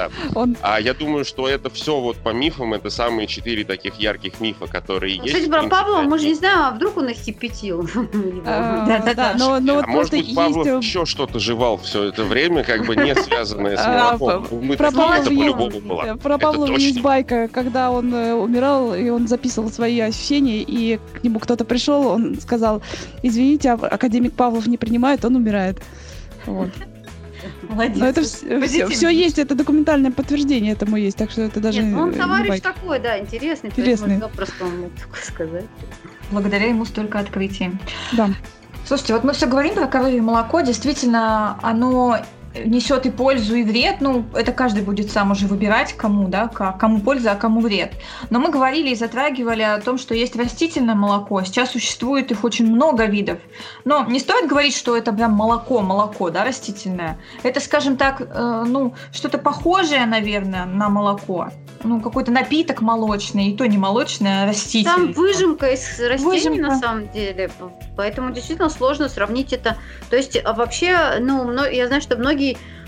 А 0.62 0.80
я 0.80 0.94
думаю, 0.94 1.26
что 1.26 1.46
это 1.46 1.68
все 1.68 2.00
вот 2.00 2.16
по 2.16 2.30
мифам, 2.30 2.72
это 2.72 2.88
самые 2.88 3.26
четыре 3.26 3.64
таких 3.64 3.96
ярких 3.96 4.40
мифа, 4.40 4.66
которые 4.66 5.16
есть. 5.16 5.34
Кстати, 5.34 5.50
про 5.50 5.64
Павлова 5.64 6.02
мы 6.02 6.18
же 6.18 6.28
не 6.28 6.34
знаем, 6.34 6.58
а 6.60 6.70
вдруг 6.70 6.96
он 6.96 7.08
их 7.08 7.18
кипятил. 7.22 7.86
А, 8.44 8.86
Да-да-да. 8.86 9.14
да, 9.14 9.34
но, 9.38 9.60
но 9.60 9.74
вот 9.76 9.84
А 9.84 9.86
может 9.88 10.10
быть, 10.12 10.34
Павлов 10.34 10.66
э, 10.66 10.78
еще 10.78 11.04
что-то 11.04 11.38
жевал 11.38 11.76
все 11.78 12.04
это 12.04 12.24
время, 12.24 12.64
как 12.64 12.86
бы 12.86 12.96
не 12.96 13.14
связанное 13.22 13.76
с 13.76 13.80
А, 13.84 14.16
молоком. 14.16 14.46
Мы 14.62 14.76
Про 14.76 14.88
это 14.88 14.96
Павлова, 14.96 15.24
по-любому 15.24 15.70
есть, 15.70 15.86
было. 15.86 16.16
про 16.16 16.34
Это 16.34 16.38
Павлова 16.38 16.66
точно. 16.66 16.82
есть 16.82 17.00
байка, 17.00 17.41
когда 17.48 17.90
он 17.90 18.14
э, 18.14 18.34
умирал, 18.34 18.94
и 18.94 19.08
он 19.08 19.28
записывал 19.28 19.70
свои 19.70 20.00
ощущения, 20.00 20.62
и 20.62 20.98
к 21.14 21.22
нему 21.22 21.38
кто-то 21.38 21.64
пришел, 21.64 22.06
он 22.06 22.40
сказал, 22.40 22.82
извините, 23.22 23.70
а- 23.70 23.86
академик 23.86 24.34
Павлов 24.34 24.66
не 24.66 24.76
принимает, 24.76 25.24
он 25.24 25.36
умирает. 25.36 25.82
Вот. 26.46 26.70
Молодец. 27.68 27.98
Но 27.98 28.06
это 28.06 28.22
все, 28.22 28.60
Позитивно. 28.60 29.08
есть, 29.08 29.38
это 29.38 29.54
документальное 29.54 30.10
подтверждение 30.10 30.72
этому 30.72 30.96
есть, 30.96 31.16
так 31.16 31.30
что 31.30 31.42
это 31.42 31.60
даже 31.60 31.82
Нет, 31.82 31.92
ну 31.92 32.02
он 32.02 32.14
товарищ 32.14 32.60
такой, 32.60 33.00
да, 33.00 33.18
интересный. 33.18 33.70
Интересный. 33.70 34.18
Запросто 34.18 34.64
он 34.64 34.80
мог 34.80 34.92
такое 34.94 35.22
сказать. 35.22 35.64
Благодаря 36.30 36.68
ему 36.68 36.84
столько 36.84 37.18
открытий. 37.18 37.72
Да. 38.12 38.30
Слушайте, 38.86 39.14
вот 39.14 39.24
мы 39.24 39.32
все 39.32 39.46
говорим 39.46 39.74
про 39.74 39.86
коровье 39.86 40.20
молоко. 40.20 40.60
Действительно, 40.60 41.58
оно 41.62 42.18
несет 42.54 43.06
и 43.06 43.10
пользу, 43.10 43.54
и 43.54 43.62
вред. 43.62 43.96
Ну, 44.00 44.24
это 44.34 44.52
каждый 44.52 44.82
будет 44.82 45.10
сам 45.10 45.30
уже 45.30 45.46
выбирать, 45.46 45.94
кому, 45.94 46.28
да, 46.28 46.48
кому 46.48 47.00
польза, 47.00 47.32
а 47.32 47.36
кому 47.36 47.60
вред. 47.60 47.92
Но 48.30 48.38
мы 48.40 48.50
говорили 48.50 48.90
и 48.90 48.94
затрагивали 48.94 49.62
о 49.62 49.80
том, 49.80 49.98
что 49.98 50.14
есть 50.14 50.36
растительное 50.36 50.94
молоко. 50.94 51.42
Сейчас 51.42 51.70
существует 51.70 52.30
их 52.30 52.44
очень 52.44 52.66
много 52.66 53.06
видов. 53.06 53.38
Но 53.84 54.04
не 54.06 54.20
стоит 54.20 54.48
говорить, 54.48 54.76
что 54.76 54.96
это 54.96 55.12
прям 55.12 55.32
молоко, 55.32 55.80
молоко, 55.80 56.30
да, 56.30 56.44
растительное. 56.44 57.18
Это, 57.42 57.60
скажем 57.60 57.96
так, 57.96 58.20
э, 58.20 58.64
ну, 58.66 58.94
что-то 59.12 59.38
похожее, 59.38 60.06
наверное, 60.06 60.64
на 60.66 60.88
молоко. 60.88 61.48
Ну, 61.84 62.00
какой-то 62.00 62.30
напиток 62.30 62.80
молочный, 62.80 63.48
и 63.48 63.56
то 63.56 63.66
не 63.66 63.78
молочный, 63.78 64.42
а 64.42 64.46
растительный. 64.46 64.84
Там 64.84 65.12
выжимка 65.12 65.66
из 65.68 65.98
растений 65.98 66.24
Выжимка. 66.24 66.62
на 66.62 66.78
самом 66.78 67.10
деле, 67.10 67.50
поэтому 67.96 68.32
действительно 68.32 68.68
сложно 68.68 69.08
сравнить 69.08 69.52
это. 69.52 69.76
То 70.10 70.16
есть 70.16 70.38
а 70.44 70.52
вообще, 70.52 71.18
ну, 71.20 71.52
я 71.64 71.86
знаю, 71.86 72.02
что 72.02 72.16
многие 72.16 72.41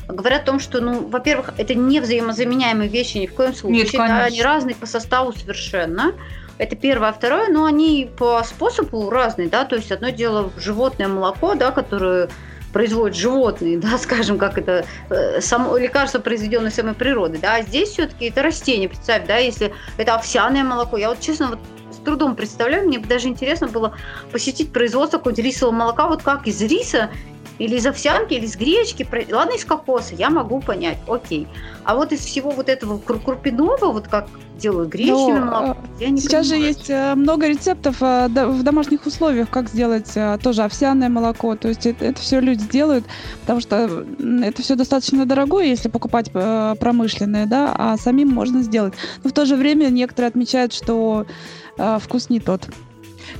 говорят 0.08 0.42
о 0.42 0.46
том, 0.46 0.60
что, 0.60 0.80
ну, 0.80 1.06
во-первых, 1.08 1.50
это 1.56 1.74
не 1.74 2.00
взаимозаменяемые 2.00 2.88
вещи 2.88 3.18
ни 3.18 3.26
в 3.26 3.34
коем 3.34 3.54
случае, 3.54 3.84
Нет, 3.84 3.92
да, 3.92 4.24
они 4.24 4.42
разные 4.42 4.74
по 4.74 4.86
составу 4.86 5.32
совершенно. 5.32 6.12
Это 6.58 6.76
первое. 6.76 7.08
А 7.08 7.12
второе, 7.12 7.48
ну, 7.48 7.64
они 7.64 8.10
по 8.16 8.42
способу 8.44 9.10
разные, 9.10 9.48
да, 9.48 9.64
то 9.64 9.76
есть 9.76 9.90
одно 9.90 10.10
дело 10.10 10.52
животное 10.56 11.08
молоко, 11.08 11.54
да, 11.54 11.72
которое 11.72 12.28
производят 12.72 13.16
животные, 13.16 13.78
да, 13.80 13.98
скажем, 13.98 14.38
как 14.38 14.58
это 14.58 14.84
э, 15.08 15.40
само 15.40 15.76
лекарство, 15.78 16.18
произведенное 16.18 16.70
самой 16.70 16.94
природой, 16.94 17.38
да, 17.38 17.56
а 17.56 17.62
здесь 17.62 17.90
все-таки 17.90 18.26
это 18.26 18.42
растение, 18.42 18.88
представь, 18.88 19.26
да, 19.26 19.38
если 19.38 19.72
это 19.96 20.14
овсяное 20.14 20.64
молоко, 20.64 20.96
я 20.96 21.08
вот 21.08 21.20
честно 21.20 21.48
вот 21.48 21.58
трудом 22.04 22.36
представляю, 22.36 22.86
мне 22.86 22.98
бы 22.98 23.06
даже 23.06 23.28
интересно 23.28 23.68
было 23.68 23.94
посетить 24.30 24.72
производство 24.72 25.18
какого-нибудь 25.18 25.44
рисового 25.44 25.74
молока, 25.74 26.06
вот 26.06 26.22
как 26.22 26.46
из 26.46 26.60
риса 26.62 27.10
или 27.58 27.76
из 27.76 27.86
овсянки, 27.86 28.34
или 28.34 28.46
из 28.46 28.56
гречки, 28.56 29.06
ладно, 29.30 29.54
из 29.54 29.64
кокоса, 29.64 30.14
я 30.14 30.30
могу 30.30 30.60
понять, 30.60 30.98
окей. 31.06 31.46
А 31.84 31.94
вот 31.94 32.12
из 32.12 32.20
всего 32.20 32.50
вот 32.50 32.68
этого 32.68 32.98
крупяного, 32.98 33.92
вот 33.92 34.08
как 34.08 34.28
делают 34.58 34.88
гречневое 34.88 35.40
Но, 35.40 35.46
молоко, 35.46 35.80
я 36.00 36.10
не 36.10 36.20
Сейчас 36.20 36.46
же 36.46 36.52
понимаю. 36.52 36.72
есть 36.72 36.90
э, 36.90 37.14
много 37.14 37.48
рецептов 37.48 37.96
э, 38.00 38.28
в 38.28 38.62
домашних 38.62 39.06
условиях, 39.06 39.50
как 39.50 39.68
сделать 39.68 40.10
э, 40.14 40.38
тоже 40.42 40.62
овсяное 40.62 41.08
молоко. 41.08 41.56
То 41.56 41.68
есть 41.68 41.86
это, 41.86 42.20
все 42.20 42.40
люди 42.40 42.64
делают, 42.68 43.04
потому 43.40 43.60
что 43.60 44.04
это 44.42 44.62
все 44.62 44.74
достаточно 44.76 45.26
дорогое, 45.26 45.66
если 45.66 45.88
покупать 45.88 46.30
э, 46.32 46.74
промышленное, 46.78 47.46
да, 47.46 47.74
а 47.76 47.96
самим 47.96 48.28
можно 48.28 48.62
сделать. 48.62 48.94
Но 49.22 49.30
в 49.30 49.32
то 49.32 49.44
же 49.44 49.56
время 49.56 49.88
некоторые 49.88 50.28
отмечают, 50.28 50.72
что 50.72 51.26
э, 51.78 51.98
вкус 52.02 52.30
не 52.30 52.40
тот. 52.40 52.68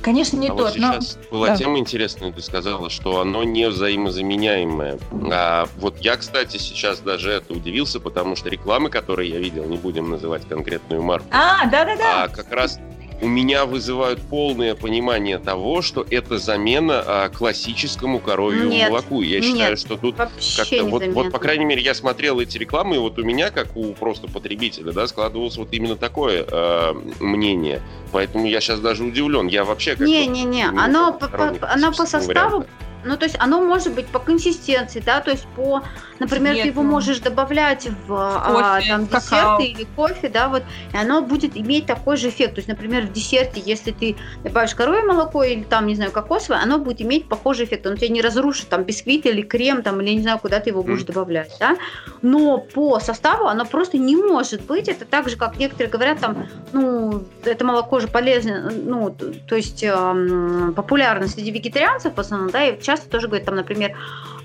Конечно, 0.01 0.37
не 0.37 0.47
а 0.47 0.49
тот, 0.49 0.59
вот 0.59 0.77
но... 0.77 0.93
сейчас 0.93 1.17
была 1.31 1.47
Да. 1.47 1.57
тема 1.57 1.77
интересная, 1.77 2.31
ты 2.31 2.41
сказала, 2.41 2.89
что 2.89 3.19
оно 3.21 3.43
не 3.43 3.67
взаимозаменяемое. 3.69 4.99
А 5.31 5.67
вот 5.77 5.99
я, 5.99 6.15
кстати, 6.17 6.57
сейчас 6.57 6.99
даже 6.99 7.31
это 7.31 7.53
удивился, 7.53 7.99
потому 7.99 8.35
что 8.35 8.49
рекламы, 8.49 8.89
которые 8.89 9.29
я 9.31 9.39
видел, 9.39 9.65
не 9.65 9.77
будем 9.77 10.09
называть 10.09 10.47
конкретную 10.47 11.01
марку, 11.01 11.27
А, 11.31 11.65
да-да-да. 11.67 12.23
а 12.23 12.27
как 12.27 12.51
раз 12.51 12.79
у 13.21 13.27
меня 13.27 13.65
вызывают 13.65 14.21
полное 14.21 14.75
понимание 14.75 15.37
того, 15.37 15.81
что 15.81 16.05
это 16.09 16.37
замена 16.37 17.03
а, 17.05 17.29
классическому 17.29 18.19
коровьему 18.19 18.69
Нет, 18.71 18.89
молоку. 18.89 19.21
Я 19.21 19.39
нет. 19.39 19.45
считаю, 19.45 19.77
что 19.77 19.97
тут 19.97 20.15
как-то 20.17 20.75
не 20.75 20.81
вот, 20.81 21.05
вот, 21.07 21.31
по 21.31 21.39
крайней 21.39 21.65
мере, 21.65 21.81
я 21.81 21.93
смотрел 21.93 22.39
эти 22.39 22.57
рекламы, 22.57 22.95
и 22.95 22.99
вот 22.99 23.17
у 23.17 23.23
меня, 23.23 23.51
как 23.51 23.75
у 23.75 23.93
просто 23.93 24.27
потребителя, 24.27 24.91
да, 24.91 25.07
складывалось 25.07 25.57
вот 25.57 25.69
именно 25.71 25.95
такое 25.95 26.45
э, 26.49 26.93
мнение. 27.19 27.81
Поэтому 28.11 28.45
я 28.47 28.59
сейчас 28.61 28.79
даже 28.79 29.03
удивлен. 29.03 29.47
Я 29.47 29.63
вообще 29.63 29.95
как 29.95 30.07
Не-не-не, 30.07 30.43
не 30.45 30.63
оно 30.63 30.77
знаю, 30.77 31.13
по, 31.13 31.27
по- 31.27 31.67
оно 31.71 31.91
по 31.91 32.05
составу 32.05 32.27
варианта. 32.59 32.67
Ну, 33.05 33.17
то 33.17 33.25
есть 33.25 33.35
оно 33.39 33.61
может 33.61 33.93
быть 33.93 34.07
по 34.07 34.19
консистенции, 34.19 34.99
да, 34.99 35.21
то 35.21 35.31
есть 35.31 35.45
по, 35.55 35.83
например, 36.19 36.53
Цвету. 36.53 36.63
ты 36.63 36.67
его 36.69 36.83
можешь 36.83 37.19
добавлять 37.19 37.87
в 38.07 38.13
а, 38.13 38.79
кофе, 38.79 38.89
там, 38.89 39.07
десерты 39.07 39.63
или 39.65 39.87
кофе, 39.95 40.29
да, 40.29 40.49
вот, 40.49 40.63
и 40.91 40.97
оно 40.97 41.21
будет 41.21 41.55
иметь 41.55 41.85
такой 41.85 42.17
же 42.17 42.29
эффект. 42.29 42.55
То 42.55 42.59
есть, 42.59 42.67
например, 42.67 43.05
в 43.05 43.11
десерте, 43.11 43.61
если 43.63 43.91
ты 43.91 44.15
добавишь 44.43 44.73
коровье 44.73 45.03
молоко 45.03 45.43
или 45.43 45.63
там, 45.63 45.85
не 45.85 45.95
знаю, 45.95 46.11
кокосовое, 46.11 46.61
оно 46.61 46.79
будет 46.79 47.01
иметь 47.01 47.29
похожий 47.29 47.65
эффект. 47.65 47.85
Он 47.85 47.95
тебя 47.95 48.09
не 48.09 48.21
разрушит 48.21 48.69
там 48.69 48.83
бисквит 48.83 49.25
или 49.25 49.41
крем, 49.41 49.83
там, 49.83 50.01
или 50.01 50.11
не 50.11 50.21
знаю, 50.21 50.39
куда 50.39 50.59
ты 50.59 50.71
его 50.71 50.81
будешь 50.81 51.01
mm. 51.01 51.07
добавлять, 51.07 51.55
да. 51.59 51.77
Но 52.21 52.57
по 52.57 52.99
составу 52.99 53.45
оно 53.45 53.65
просто 53.65 53.97
не 53.97 54.15
может 54.15 54.61
быть. 54.61 54.89
Это 54.89 55.05
так 55.05 55.29
же, 55.29 55.37
как 55.37 55.57
некоторые 55.57 55.91
говорят, 55.91 56.19
там, 56.19 56.47
ну, 56.73 57.23
это 57.43 57.65
молоко 57.65 57.99
же 57.99 58.07
полезно, 58.07 58.71
ну, 58.71 59.15
то 59.47 59.55
есть 59.55 59.83
э, 59.83 60.71
популярно 60.75 61.27
среди 61.27 61.51
вегетарианцев 61.51 62.15
в 62.15 62.19
основном, 62.19 62.49
да, 62.49 62.65
и 62.65 62.79
часто 62.95 63.09
тоже 63.09 63.27
говорят, 63.27 63.45
там, 63.45 63.55
например, 63.55 63.91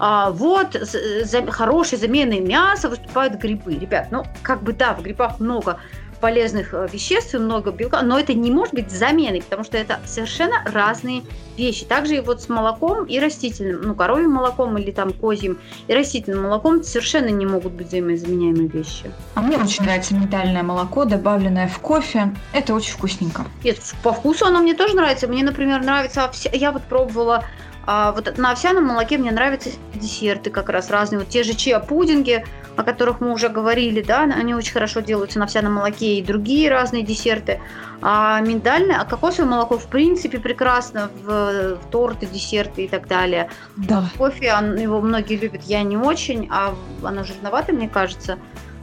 э, 0.00 0.26
вот 0.30 0.74
за, 0.74 1.50
хорошей 1.50 1.98
заменой 1.98 2.40
мяса 2.40 2.88
выступают 2.88 3.34
грибы. 3.34 3.74
Ребят, 3.74 4.08
ну, 4.10 4.24
как 4.42 4.62
бы 4.62 4.72
да, 4.72 4.94
в 4.94 5.02
грибах 5.02 5.40
много 5.40 5.78
полезных 6.20 6.74
э, 6.74 6.86
веществ 6.92 7.34
и 7.34 7.38
много 7.38 7.72
белка, 7.72 8.02
но 8.02 8.18
это 8.18 8.34
не 8.34 8.50
может 8.50 8.74
быть 8.74 8.90
заменой, 8.90 9.42
потому 9.42 9.64
что 9.64 9.78
это 9.78 10.00
совершенно 10.04 10.62
разные 10.66 11.22
вещи. 11.56 11.84
Также 11.84 12.16
и 12.16 12.20
вот 12.20 12.42
с 12.42 12.48
молоком 12.48 13.04
и 13.04 13.18
растительным, 13.18 13.82
ну, 13.82 13.94
коровьим 13.94 14.32
молоком 14.32 14.76
или 14.78 14.90
там 14.90 15.12
козьим 15.12 15.58
и 15.88 15.94
растительным 15.94 16.44
молоком 16.44 16.82
совершенно 16.82 17.28
не 17.28 17.46
могут 17.46 17.72
быть 17.72 17.88
взаимозаменяемые 17.88 18.68
вещи. 18.68 19.10
А 19.34 19.40
мне 19.40 19.56
очень 19.56 19.84
нравится 19.84 20.14
миндальное 20.14 20.62
молоко, 20.62 21.04
добавленное 21.04 21.68
в 21.68 21.78
кофе. 21.78 22.34
Это 22.52 22.74
очень 22.74 22.92
вкусненько. 22.92 23.46
Нет, 23.64 23.78
по 24.02 24.12
вкусу 24.12 24.46
оно 24.46 24.60
мне 24.60 24.74
тоже 24.74 24.94
нравится. 24.94 25.26
Мне, 25.26 25.42
например, 25.42 25.82
нравится... 25.82 26.30
Я 26.52 26.72
вот 26.72 26.82
пробовала 26.82 27.44
а 27.86 28.12
вот 28.12 28.36
на 28.38 28.52
овсяном 28.52 28.84
молоке 28.84 29.18
мне 29.18 29.30
нравятся 29.30 29.70
десерты 29.94 30.50
как 30.50 30.68
раз 30.68 30.90
разные. 30.90 31.20
Вот 31.20 31.28
те 31.28 31.42
же 31.42 31.52
чиа-пудинги, 31.52 32.44
о 32.76 32.82
которых 32.82 33.20
мы 33.20 33.32
уже 33.32 33.48
говорили, 33.48 34.02
да, 34.02 34.22
они 34.22 34.54
очень 34.54 34.72
хорошо 34.72 35.00
делаются 35.00 35.38
на 35.38 35.46
овсяном 35.46 35.74
молоке 35.74 36.18
и 36.18 36.22
другие 36.22 36.70
разные 36.70 37.02
десерты. 37.02 37.60
А 38.02 38.40
миндальное, 38.40 38.98
а 38.98 39.04
кокосовое 39.04 39.50
молоко 39.50 39.78
в 39.78 39.86
принципе 39.86 40.38
прекрасно 40.38 41.10
в, 41.22 41.76
в 41.76 41.90
торты, 41.90 42.26
десерты 42.26 42.84
и 42.84 42.88
так 42.88 43.08
далее. 43.08 43.50
Да. 43.76 44.04
Кофе 44.16 44.54
он, 44.54 44.76
его 44.76 45.00
многие 45.00 45.36
любят, 45.36 45.62
я 45.64 45.82
не 45.82 45.96
очень, 45.96 46.48
а 46.50 46.74
оно 47.02 47.24
жирноватое, 47.24 47.76
мне 47.76 47.88
кажется. 47.88 48.38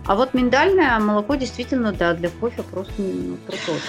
А 0.06 0.16
вот 0.16 0.34
миндальное 0.34 0.98
молоко 1.00 1.36
действительно, 1.36 1.91
да, 1.91 2.14
для 2.14 2.30
кофе 2.30 2.64
просто 2.64 2.93
ну, 2.98 3.38
крутое. 3.45 3.80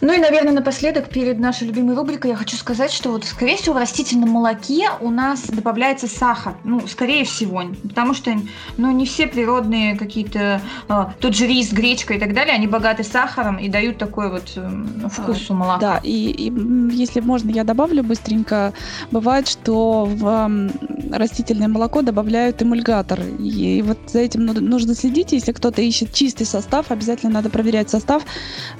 Ну 0.00 0.12
и, 0.12 0.18
наверное, 0.18 0.52
напоследок, 0.52 1.08
перед 1.08 1.38
нашей 1.38 1.66
любимой 1.66 1.94
рубрикой, 1.94 2.30
я 2.30 2.36
хочу 2.36 2.56
сказать, 2.56 2.92
что 2.92 3.10
вот, 3.10 3.24
скорее 3.24 3.56
всего, 3.56 3.74
в 3.74 3.78
растительном 3.78 4.30
молоке 4.30 4.90
у 5.00 5.10
нас 5.10 5.42
добавляется 5.46 6.06
сахар. 6.06 6.54
Ну, 6.64 6.86
скорее 6.86 7.24
всего. 7.24 7.62
Потому 7.82 8.14
что, 8.14 8.34
ну, 8.76 8.90
не 8.92 9.06
все 9.06 9.26
природные 9.26 9.96
какие-то, 9.96 10.60
э, 10.88 11.06
тот 11.20 11.34
же 11.34 11.46
рис, 11.46 11.72
гречка 11.72 12.14
и 12.14 12.18
так 12.18 12.34
далее, 12.34 12.54
они 12.54 12.66
богаты 12.66 13.04
сахаром 13.04 13.56
и 13.56 13.68
дают 13.68 13.98
такой 13.98 14.30
вот 14.30 14.52
э, 14.56 15.08
вкус 15.10 15.50
у 15.50 15.54
молока. 15.54 15.80
Да, 15.80 16.00
и, 16.02 16.30
и 16.30 16.94
если 16.94 17.20
можно, 17.20 17.50
я 17.50 17.64
добавлю 17.64 18.02
быстренько. 18.02 18.72
Бывает, 19.10 19.48
что 19.48 20.04
в 20.04 20.26
э, 20.26 21.16
растительное 21.16 21.68
молоко 21.68 22.02
добавляют 22.02 22.62
эмульгатор. 22.62 23.20
И, 23.38 23.78
и 23.78 23.82
вот 23.82 23.98
за 24.06 24.20
этим 24.20 24.44
нужно 24.46 24.94
следить. 24.94 25.32
Если 25.32 25.52
кто-то 25.52 25.80
ищет 25.80 26.12
чистый 26.12 26.44
состав, 26.44 26.90
обязательно 26.90 27.32
надо 27.32 27.50
проверять 27.50 27.90
состав. 27.90 28.22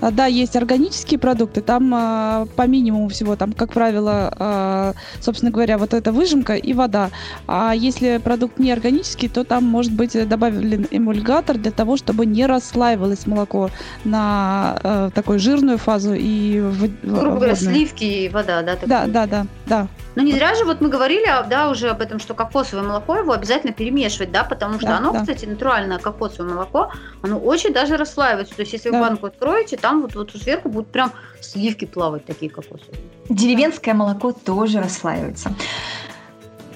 А, 0.01 0.11
да, 0.11 0.27
есть 0.27 0.57
органический 0.57 1.06
органические 1.07 1.19
продукты, 1.19 1.61
там 1.61 1.93
а, 1.95 2.47
по 2.57 2.67
минимуму 2.67 3.09
всего, 3.09 3.37
там, 3.37 3.53
как 3.53 3.73
правило, 3.73 4.33
а, 4.39 4.93
собственно 5.21 5.51
говоря, 5.51 5.79
вот 5.79 5.95
эта 5.95 6.13
выжимка 6.13 6.55
и 6.55 6.75
вода. 6.75 7.11
А 7.47 7.73
если 7.75 8.19
продукт 8.19 8.59
не 8.59 8.73
органический, 8.73 9.29
то 9.29 9.45
там 9.45 9.65
может 9.65 9.93
быть 9.93 10.29
добавлен 10.29 10.87
эмульгатор 10.91 11.59
для 11.59 11.71
того, 11.71 11.97
чтобы 11.97 12.27
не 12.27 12.47
расслаивалось 12.47 13.27
молоко 13.27 13.71
на 14.05 14.79
а, 14.83 15.11
такую 15.11 15.39
жирную 15.39 15.79
фазу 15.79 16.15
и 16.15 16.61
в, 16.61 16.89
Грубо 17.03 17.37
говоря, 17.37 17.57
сливки 17.57 18.05
и 18.05 18.29
вода, 18.29 18.63
да? 18.63 18.77
Да, 18.87 19.07
да, 19.07 19.27
да, 19.27 19.47
да. 19.67 19.89
Но 20.17 20.23
не 20.23 20.33
зря 20.33 20.55
же 20.55 20.65
вот 20.65 20.81
мы 20.81 20.89
говорили, 20.89 21.27
да, 21.49 21.71
уже 21.71 21.91
об 21.91 22.01
этом, 22.01 22.19
что 22.19 22.35
кокосовое 22.35 22.83
молоко 22.83 23.17
его 23.17 23.33
обязательно 23.33 23.73
перемешивать, 23.73 24.33
да, 24.33 24.45
потому 24.45 24.79
что 24.79 24.89
да, 24.89 24.97
оно, 24.97 25.13
да. 25.13 25.21
кстати, 25.21 25.45
натуральное 25.45 25.99
кокосовое 25.99 26.55
молоко, 26.55 26.91
оно 27.23 27.39
очень 27.39 27.73
даже 27.73 27.99
расслаивается. 27.99 28.57
То 28.57 28.63
есть, 28.63 28.73
если 28.73 28.91
да. 28.91 28.99
вы 28.99 29.05
банку 29.05 29.27
откроете, 29.27 29.77
там 29.77 30.01
вот, 30.01 30.15
вот 30.15 30.33
сверху 30.33 30.71
будут 30.71 30.91
прям 30.91 31.13
сливки 31.43 31.85
плавать 31.85 32.25
такие 32.25 32.51
кокосовые. 32.51 32.99
Деревенское 33.29 33.95
молоко 33.95 34.33
тоже 34.33 34.81
расслаивается. 34.81 35.53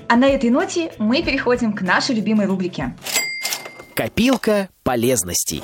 А 0.06 0.16
на 0.16 0.26
этой 0.26 0.50
ноте 0.50 0.92
мы 0.98 1.22
переходим 1.22 1.72
к 1.72 1.80
нашей 1.80 2.16
любимой 2.16 2.44
рубрике. 2.44 2.94
Копилка 3.94 4.68
полезностей. 4.82 5.62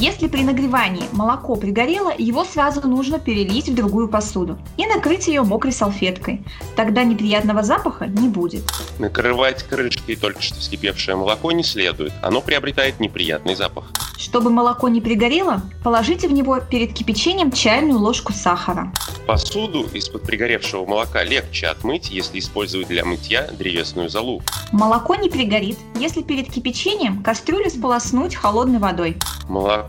Если 0.00 0.26
при 0.26 0.42
нагревании 0.42 1.04
молоко 1.12 1.54
пригорело, 1.54 2.12
его 2.16 2.44
сразу 2.44 2.86
нужно 2.86 3.20
перелить 3.20 3.68
в 3.68 3.74
другую 3.74 4.08
посуду 4.08 4.58
и 4.76 4.86
накрыть 4.86 5.28
ее 5.28 5.42
мокрой 5.42 5.72
салфеткой. 5.72 6.42
Тогда 6.74 7.04
неприятного 7.04 7.62
запаха 7.62 8.06
не 8.06 8.28
будет. 8.28 8.64
Накрывать 8.98 9.62
крышкой 9.62 10.16
только 10.16 10.42
что 10.42 10.58
вскипевшее 10.58 11.16
молоко 11.16 11.52
не 11.52 11.62
следует. 11.62 12.12
Оно 12.22 12.40
приобретает 12.40 12.98
неприятный 12.98 13.54
запах. 13.54 13.84
Чтобы 14.18 14.50
молоко 14.50 14.88
не 14.88 15.00
пригорело, 15.00 15.62
положите 15.82 16.28
в 16.28 16.32
него 16.32 16.58
перед 16.58 16.92
кипячением 16.92 17.52
чайную 17.52 17.98
ложку 17.98 18.32
сахара. 18.32 18.92
Посуду 19.26 19.86
из-под 19.92 20.22
пригоревшего 20.22 20.84
молока 20.84 21.24
легче 21.24 21.66
отмыть, 21.66 22.10
если 22.10 22.38
использовать 22.38 22.88
для 22.88 23.04
мытья 23.04 23.48
древесную 23.50 24.08
золу. 24.08 24.42
Молоко 24.72 25.14
не 25.14 25.30
пригорит, 25.30 25.78
если 25.98 26.22
перед 26.22 26.50
кипячением 26.50 27.22
кастрюлю 27.22 27.70
сполоснуть 27.70 28.34
холодной 28.34 28.78
водой. 28.78 29.16
Молоко 29.48 29.83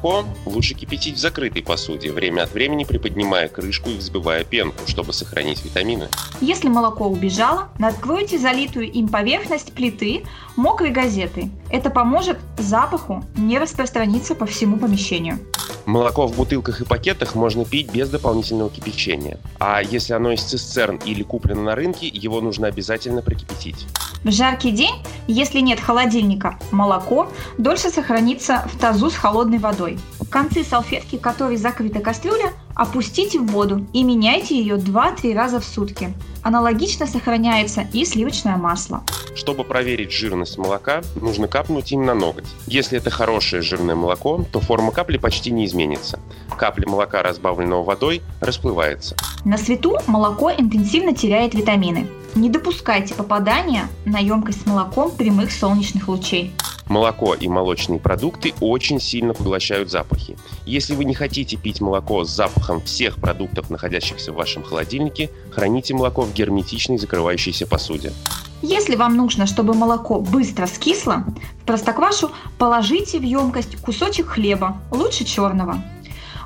лучше 0.45 0.73
кипятить 0.73 1.15
в 1.15 1.19
закрытой 1.19 1.61
посуде, 1.61 2.11
время 2.11 2.43
от 2.43 2.53
времени 2.53 2.83
приподнимая 2.83 3.47
крышку 3.47 3.89
и 3.89 3.97
взбивая 3.97 4.43
пенку, 4.43 4.87
чтобы 4.87 5.13
сохранить 5.13 5.63
витамины. 5.63 6.09
Если 6.41 6.67
молоко 6.67 7.07
убежало, 7.07 7.69
накройте 7.79 8.37
залитую 8.37 8.91
им 8.91 9.07
поверхность 9.07 9.73
плиты 9.73 10.23
мокрой 10.55 10.91
газетой. 10.91 11.51
Это 11.69 11.89
поможет 11.89 12.37
запаху 12.57 13.23
не 13.35 13.59
распространиться 13.59 14.35
по 14.35 14.45
всему 14.45 14.77
помещению. 14.77 15.39
Молоко 15.85 16.25
в 16.25 16.35
бутылках 16.35 16.81
и 16.81 16.85
пакетах 16.85 17.35
можно 17.35 17.63
пить 17.63 17.91
без 17.91 18.09
дополнительного 18.09 18.69
кипячения. 18.71 19.39
А 19.59 19.81
если 19.81 20.13
оно 20.13 20.31
из 20.31 20.41
цистерн 20.41 20.99
или 21.05 21.21
куплено 21.21 21.61
на 21.61 21.75
рынке, 21.75 22.07
его 22.07 22.41
нужно 22.41 22.67
обязательно 22.67 23.21
прокипятить. 23.21 23.85
В 24.25 24.31
жаркий 24.31 24.71
день, 24.71 24.95
если 25.27 25.59
нет 25.59 25.79
холодильника, 25.79 26.57
молоко 26.71 27.31
дольше 27.59 27.91
сохранится 27.91 28.67
в 28.73 28.75
тазу 28.79 29.11
с 29.11 29.15
холодной 29.15 29.59
водой. 29.59 29.99
Концы 30.31 30.63
салфетки, 30.63 31.17
которой 31.17 31.57
закрыта 31.57 31.99
кастрюля, 31.99 32.51
опустите 32.75 33.39
в 33.39 33.47
воду 33.47 33.85
и 33.93 34.03
меняйте 34.03 34.59
ее 34.59 34.75
2-3 34.75 35.33
раза 35.33 35.59
в 35.59 35.65
сутки. 35.65 36.13
Аналогично 36.43 37.07
сохраняется 37.07 37.87
и 37.91 38.05
сливочное 38.05 38.57
масло. 38.57 39.03
Чтобы 39.35 39.63
проверить 39.63 40.11
жирность 40.11 40.57
молока, 40.57 41.01
нужно 41.19 41.47
капнуть 41.47 41.91
им 41.91 42.05
на 42.05 42.13
ноготь. 42.13 42.45
Если 42.67 42.97
это 42.97 43.09
хорошее 43.09 43.61
жирное 43.61 43.95
молоко, 43.95 44.45
то 44.51 44.59
форма 44.59 44.91
капли 44.91 45.17
почти 45.17 45.51
не 45.51 45.65
изменится. 45.65 46.19
Капля 46.57 46.87
молока, 46.87 47.23
разбавленного 47.23 47.83
водой, 47.83 48.21
расплывается. 48.41 49.15
На 49.43 49.57
свету 49.57 49.97
молоко 50.07 50.51
интенсивно 50.51 51.15
теряет 51.15 51.53
витамины. 51.53 52.07
Не 52.35 52.49
допускайте 52.49 53.13
попадания 53.13 53.87
на 54.05 54.19
емкость 54.19 54.63
с 54.63 54.65
молоком 54.65 55.11
прямых 55.11 55.51
солнечных 55.51 56.07
лучей. 56.07 56.53
Молоко 56.87 57.33
и 57.33 57.47
молочные 57.47 57.99
продукты 57.99 58.53
очень 58.61 58.99
сильно 58.99 59.33
поглощают 59.33 59.89
запахи. 59.89 60.37
Если 60.65 60.93
вы 60.93 61.05
не 61.05 61.15
хотите 61.15 61.57
пить 61.57 61.81
молоко 61.81 62.23
с 62.23 62.29
запахом 62.29 62.81
всех 62.81 63.15
продуктов, 63.17 63.69
находящихся 63.69 64.31
в 64.31 64.35
вашем 64.35 64.63
холодильнике, 64.63 65.31
храните 65.49 65.95
молоко 65.95 66.21
в 66.21 66.33
герметичной 66.33 66.97
закрывающейся 66.97 67.65
посуде. 67.65 68.13
Если 68.61 68.95
вам 68.95 69.15
нужно, 69.15 69.47
чтобы 69.47 69.73
молоко 69.73 70.19
быстро 70.19 70.67
скисло, 70.67 71.25
в 71.61 71.65
простоквашу 71.65 72.31
положите 72.57 73.19
в 73.19 73.23
емкость 73.23 73.77
кусочек 73.77 74.27
хлеба, 74.27 74.77
лучше 74.91 75.25
черного. 75.25 75.83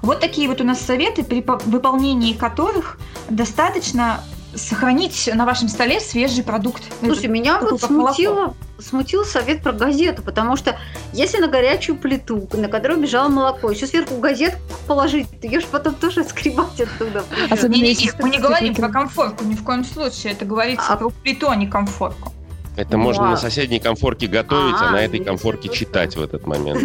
Вот 0.01 0.21
такие 0.21 0.47
вот 0.47 0.61
у 0.61 0.63
нас 0.63 0.79
советы, 0.79 1.23
при 1.23 1.43
выполнении 1.65 2.33
которых 2.33 2.97
достаточно 3.29 4.23
сохранить 4.55 5.29
на 5.33 5.45
вашем 5.45 5.67
столе 5.67 5.99
свежий 5.99 6.43
продукт. 6.43 6.83
Слушай, 7.01 7.25
Это 7.25 7.27
меня 7.27 7.59
вот 7.59 7.81
смутило, 7.81 8.55
смутил 8.81 9.25
совет 9.25 9.61
про 9.61 9.71
газету, 9.71 10.21
потому 10.21 10.55
что 10.55 10.77
если 11.13 11.39
на 11.39 11.47
горячую 11.47 11.97
плиту, 11.97 12.47
на 12.53 12.67
которую 12.67 12.99
бежало 12.99 13.29
молоко, 13.29 13.69
еще 13.71 13.87
сверху 13.87 14.17
газетку 14.17 14.59
положить, 14.87 15.27
ты 15.41 15.47
ее 15.47 15.59
же 15.59 15.67
потом 15.67 15.95
тоже 15.95 16.23
скребать 16.23 16.79
оттуда. 16.79 17.23
А 17.49 17.67
не, 17.67 17.81
не, 17.81 17.95
не, 17.95 18.11
мы 18.19 18.29
не 18.29 18.39
говорим 18.39 18.75
про 18.75 18.89
комфортку, 18.89 19.43
ни 19.43 19.55
в 19.55 19.63
коем 19.63 19.83
случае. 19.83 20.33
Это 20.33 20.45
говорится 20.45 20.93
а... 20.93 20.97
про 20.97 21.09
плиту, 21.09 21.49
а 21.49 21.55
не 21.55 21.67
комфортку. 21.67 22.33
Это 22.75 22.95
ну, 22.95 23.03
можно 23.03 23.31
на 23.31 23.37
соседней 23.37 23.79
комфорке 23.79 24.27
готовить, 24.27 24.75
а, 24.79 24.87
а 24.87 24.91
на 24.91 25.01
этой 25.03 25.21
комфорке 25.21 25.67
читать 25.67 26.15
в 26.15 26.21
этот 26.21 26.47
момент. 26.47 26.81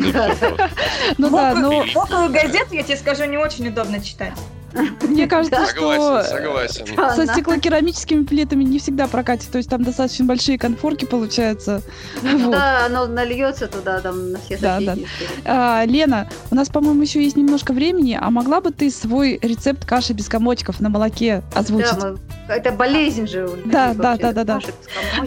Ну 1.18 1.30
да, 1.30 1.54
ну... 1.54 1.84
Мокрую 1.94 2.32
газету, 2.32 2.74
я 2.74 2.82
тебе 2.82 2.96
скажу, 2.96 3.24
не 3.26 3.36
очень 3.36 3.68
удобно 3.68 4.02
читать. 4.02 4.32
Мне 5.02 5.26
кажется, 5.26 5.66
Согласен, 5.66 6.02
что 6.02 6.22
согласен. 6.24 6.84
Да. 6.96 7.14
со 7.14 7.26
стеклокерамическими 7.26 8.24
плитами 8.24 8.64
не 8.64 8.78
всегда 8.78 9.06
прокатит. 9.06 9.50
То 9.50 9.58
есть 9.58 9.70
там 9.70 9.84
достаточно 9.84 10.24
большие 10.24 10.58
конфорки 10.58 11.04
получаются. 11.04 11.82
Вот. 12.22 12.42
Туда 12.44 12.86
оно 12.86 13.06
нальется 13.06 13.68
туда, 13.68 14.00
там, 14.00 14.32
на 14.32 14.38
все 14.40 14.56
Да, 14.58 14.78
соседи. 14.80 15.06
А, 15.44 15.84
Лена, 15.84 16.28
у 16.50 16.54
нас, 16.54 16.68
по-моему, 16.68 17.02
еще 17.02 17.22
есть 17.22 17.36
немножко 17.36 17.72
времени, 17.72 18.18
а 18.20 18.30
могла 18.30 18.60
бы 18.60 18.70
ты 18.70 18.90
свой 18.90 19.38
рецепт 19.42 19.84
каши 19.84 20.12
без 20.12 20.28
комочков 20.28 20.80
на 20.80 20.88
молоке 20.88 21.42
озвучить? 21.54 21.98
Да, 21.98 22.10
мы- 22.12 22.18
это 22.48 22.72
болезнь 22.72 23.26
же. 23.26 23.48
Да, 23.64 23.94
да, 23.94 24.16
да, 24.16 24.32
да, 24.32 24.44
да. 24.44 24.60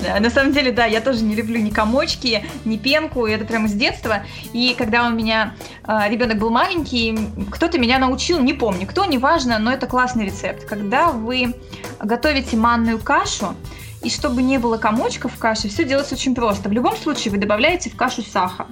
Да, 0.03 0.19
на 0.19 0.29
самом 0.29 0.51
деле, 0.53 0.71
да, 0.71 0.85
я 0.85 1.01
тоже 1.01 1.23
не 1.23 1.35
люблю 1.35 1.59
ни 1.59 1.69
комочки, 1.69 2.45
ни 2.65 2.77
пенку, 2.77 3.25
это 3.25 3.45
прямо 3.45 3.67
с 3.67 3.73
детства. 3.73 4.23
И 4.53 4.75
когда 4.77 5.07
у 5.07 5.11
меня 5.11 5.55
ребенок 5.87 6.37
был 6.37 6.49
маленький, 6.49 7.17
кто-то 7.51 7.79
меня 7.79 7.99
научил, 7.99 8.39
не 8.39 8.53
помню 8.53 8.85
кто, 8.87 9.05
неважно, 9.05 9.59
но 9.59 9.71
это 9.71 9.87
классный 9.87 10.25
рецепт. 10.25 10.65
Когда 10.65 11.11
вы 11.11 11.55
готовите 11.99 12.57
манную 12.57 12.99
кашу, 12.99 13.55
и 14.03 14.09
чтобы 14.09 14.41
не 14.43 14.57
было 14.57 14.77
комочков 14.77 15.33
в 15.33 15.39
каше, 15.39 15.69
все 15.69 15.83
делается 15.83 16.15
очень 16.15 16.35
просто. 16.35 16.69
В 16.69 16.71
любом 16.71 16.95
случае 16.95 17.31
вы 17.31 17.37
добавляете 17.37 17.89
в 17.89 17.95
кашу 17.95 18.21
сахар. 18.21 18.67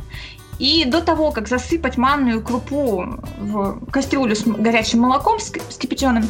И 0.60 0.86
до 0.86 1.02
того, 1.02 1.32
как 1.32 1.48
засыпать 1.48 1.98
манную 1.98 2.42
крупу 2.42 3.06
в 3.38 3.86
кастрюлю 3.92 4.36
с 4.36 4.44
горячим 4.44 5.02
молоком 5.02 5.40
вскипяченным, 5.40 6.28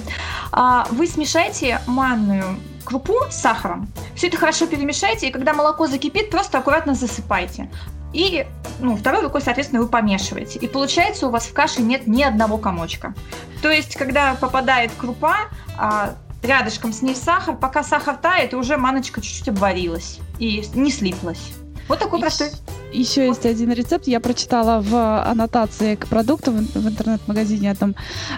а, 0.51 0.87
вы 0.89 1.05
смешайте 1.05 1.79
манную 1.85 2.57
крупу 2.83 3.15
с 3.29 3.35
сахаром. 3.35 3.87
Все 4.15 4.27
это 4.27 4.37
хорошо 4.37 4.65
перемешайте, 4.65 5.27
и 5.27 5.31
когда 5.31 5.53
молоко 5.53 5.87
закипит, 5.87 6.31
просто 6.31 6.57
аккуратно 6.57 6.95
засыпайте. 6.95 7.69
И 8.15 8.47
ну, 8.79 8.95
второй 8.95 9.23
рукой, 9.23 9.41
соответственно, 9.41 9.81
вы 9.81 9.89
помешиваете. 9.89 10.57
И 10.57 10.67
получается, 10.67 11.27
у 11.27 11.31
вас 11.31 11.47
в 11.47 11.53
каше 11.53 11.81
нет 11.81 12.07
ни 12.07 12.23
одного 12.23 12.57
комочка. 12.57 13.13
То 13.61 13.69
есть, 13.69 13.95
когда 13.95 14.35
попадает 14.35 14.91
крупа, 14.97 15.35
а, 15.77 16.15
рядышком 16.41 16.93
с 16.93 17.01
ней 17.01 17.15
сахар, 17.15 17.57
пока 17.57 17.83
сахар 17.83 18.15
тает, 18.15 18.53
и 18.53 18.55
уже 18.55 18.77
маночка 18.77 19.19
чуть-чуть 19.19 19.49
обварилась 19.49 20.19
и 20.39 20.65
не 20.75 20.91
слиплась. 20.91 21.51
Вот 21.89 21.99
такой 21.99 22.21
простой. 22.21 22.51
Еще 22.93 23.27
есть 23.27 23.45
один 23.45 23.73
рецепт, 23.73 24.07
я 24.07 24.21
прочитала 24.21 24.81
в 24.81 25.23
аннотации 25.23 25.95
к 25.95 26.07
продукту 26.07 26.51
в, 26.51 26.55
в 26.55 26.87
интернет-магазине 26.87 27.71
о 27.71 27.75
том, 27.75 27.95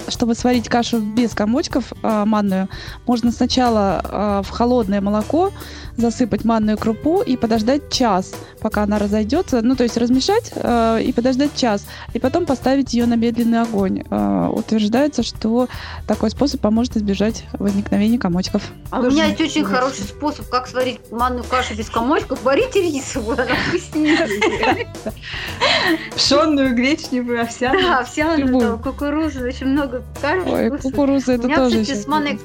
чтобы 0.07 0.34
сварить 0.34 0.67
кашу 0.67 0.99
без 0.99 1.34
комочков 1.34 1.93
э, 2.01 2.25
манную, 2.25 2.67
можно 3.05 3.32
сначала 3.32 4.01
э, 4.03 4.41
в 4.43 4.49
холодное 4.49 4.99
молоко 4.99 5.51
засыпать 5.98 6.45
манную 6.45 6.78
крупу 6.78 7.22
и 7.22 7.36
подождать 7.36 7.89
час, 7.91 8.34
пока 8.62 8.84
она 8.84 9.00
разойдется, 9.00 9.62
ну 9.62 9.76
то 9.76 9.84
есть 9.84 9.98
размешать 9.98 10.52
э, 10.56 11.02
и 11.04 11.12
подождать 11.12 11.56
час, 11.56 11.86
и 12.14 12.20
потом 12.20 12.45
поставить 12.45 12.93
ее 12.93 13.06
на 13.06 13.16
медленный 13.16 13.62
огонь. 13.62 14.04
Э, 14.10 14.48
утверждается, 14.54 15.24
что 15.24 15.68
такой 16.08 16.30
способ 16.30 16.62
поможет 16.62 16.98
избежать 16.98 17.45
возникновения 17.54 18.20
комочков. 18.20 18.62
А 18.91 19.00
у 19.00 19.04
Тоже 19.04 19.16
меня 19.16 19.26
есть 19.26 19.41
очень 19.41 19.62
интересно. 19.62 19.76
хороший 19.76 20.04
способ, 20.04 20.50
как 20.50 20.68
сварить 20.68 21.00
манную 21.12 21.43
кашу 21.43 21.76
без 21.76 21.89
комочков. 21.89 22.43
Варите 22.43 22.82
рисовую, 22.82 23.34
она 23.41 23.56
вкуснее. 23.68 24.88
Пшенную, 26.16 26.76
гречневую, 26.76 27.41
овсяную. 27.41 27.82
Да, 27.84 28.00
овсяную, 28.00 28.80
кукурузу, 28.80 29.43
очень 29.45 29.68
много 29.68 30.04
каши. 30.22 30.48
Ой, 30.48 30.78
кукуруза 30.80 31.34
это 31.34 31.43
У 31.43 31.48
меня, 31.48 31.56
тоже 31.58 31.82
кстати, 31.82 31.98
с 32.00 32.08
манной- 32.08 32.39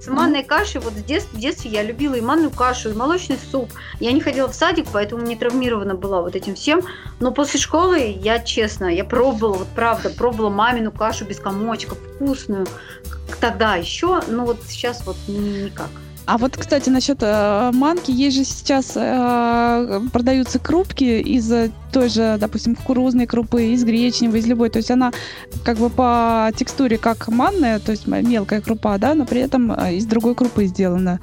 С 0.00 0.06
манной 0.06 0.44
кашей, 0.44 0.80
вот 0.80 0.92
в 0.92 1.04
детстве, 1.04 1.36
в 1.36 1.40
детстве 1.40 1.70
я 1.70 1.82
любила 1.82 2.14
и 2.14 2.20
манную 2.20 2.50
кашу, 2.50 2.90
и 2.90 2.94
молочный 2.94 3.36
суп. 3.50 3.70
Я 3.98 4.12
не 4.12 4.20
ходила 4.20 4.48
в 4.48 4.54
садик, 4.54 4.86
поэтому 4.92 5.22
не 5.22 5.34
травмирована 5.34 5.94
была 5.94 6.22
вот 6.22 6.36
этим 6.36 6.54
всем. 6.54 6.82
Но 7.18 7.32
после 7.32 7.58
школы, 7.58 7.98
я 7.98 8.38
честно, 8.38 8.86
я 8.86 9.04
пробовала, 9.04 9.58
вот 9.58 9.68
правда, 9.74 10.10
пробовала 10.10 10.50
мамину 10.50 10.92
кашу 10.92 11.24
без 11.24 11.40
комочков, 11.40 11.98
вкусную. 12.14 12.66
Тогда 13.40 13.74
еще, 13.74 14.20
но 14.28 14.44
вот 14.44 14.58
сейчас 14.66 15.04
вот 15.04 15.16
ни- 15.26 15.64
никак. 15.64 15.90
А 16.28 16.36
вот, 16.36 16.58
кстати, 16.58 16.90
насчет 16.90 17.22
э, 17.22 17.70
манки, 17.72 18.10
есть 18.10 18.36
же 18.36 18.44
сейчас 18.44 18.92
э, 18.96 20.00
продаются 20.12 20.58
крупки 20.58 21.22
из 21.22 21.50
той 21.90 22.10
же, 22.10 22.36
допустим, 22.38 22.74
кукурузной 22.74 23.24
крупы, 23.24 23.68
из 23.68 23.82
гречневой, 23.82 24.40
из 24.40 24.46
любой. 24.46 24.68
То 24.68 24.76
есть 24.76 24.90
она 24.90 25.10
как 25.64 25.78
бы 25.78 25.88
по 25.88 26.50
текстуре 26.54 26.98
как 26.98 27.28
манная, 27.28 27.78
то 27.78 27.92
есть 27.92 28.06
мелкая 28.06 28.60
крупа, 28.60 28.98
да, 28.98 29.14
но 29.14 29.24
при 29.24 29.40
этом 29.40 29.72
э, 29.72 29.94
из 29.94 30.04
другой 30.04 30.34
крупы 30.34 30.66
сделана. 30.66 31.20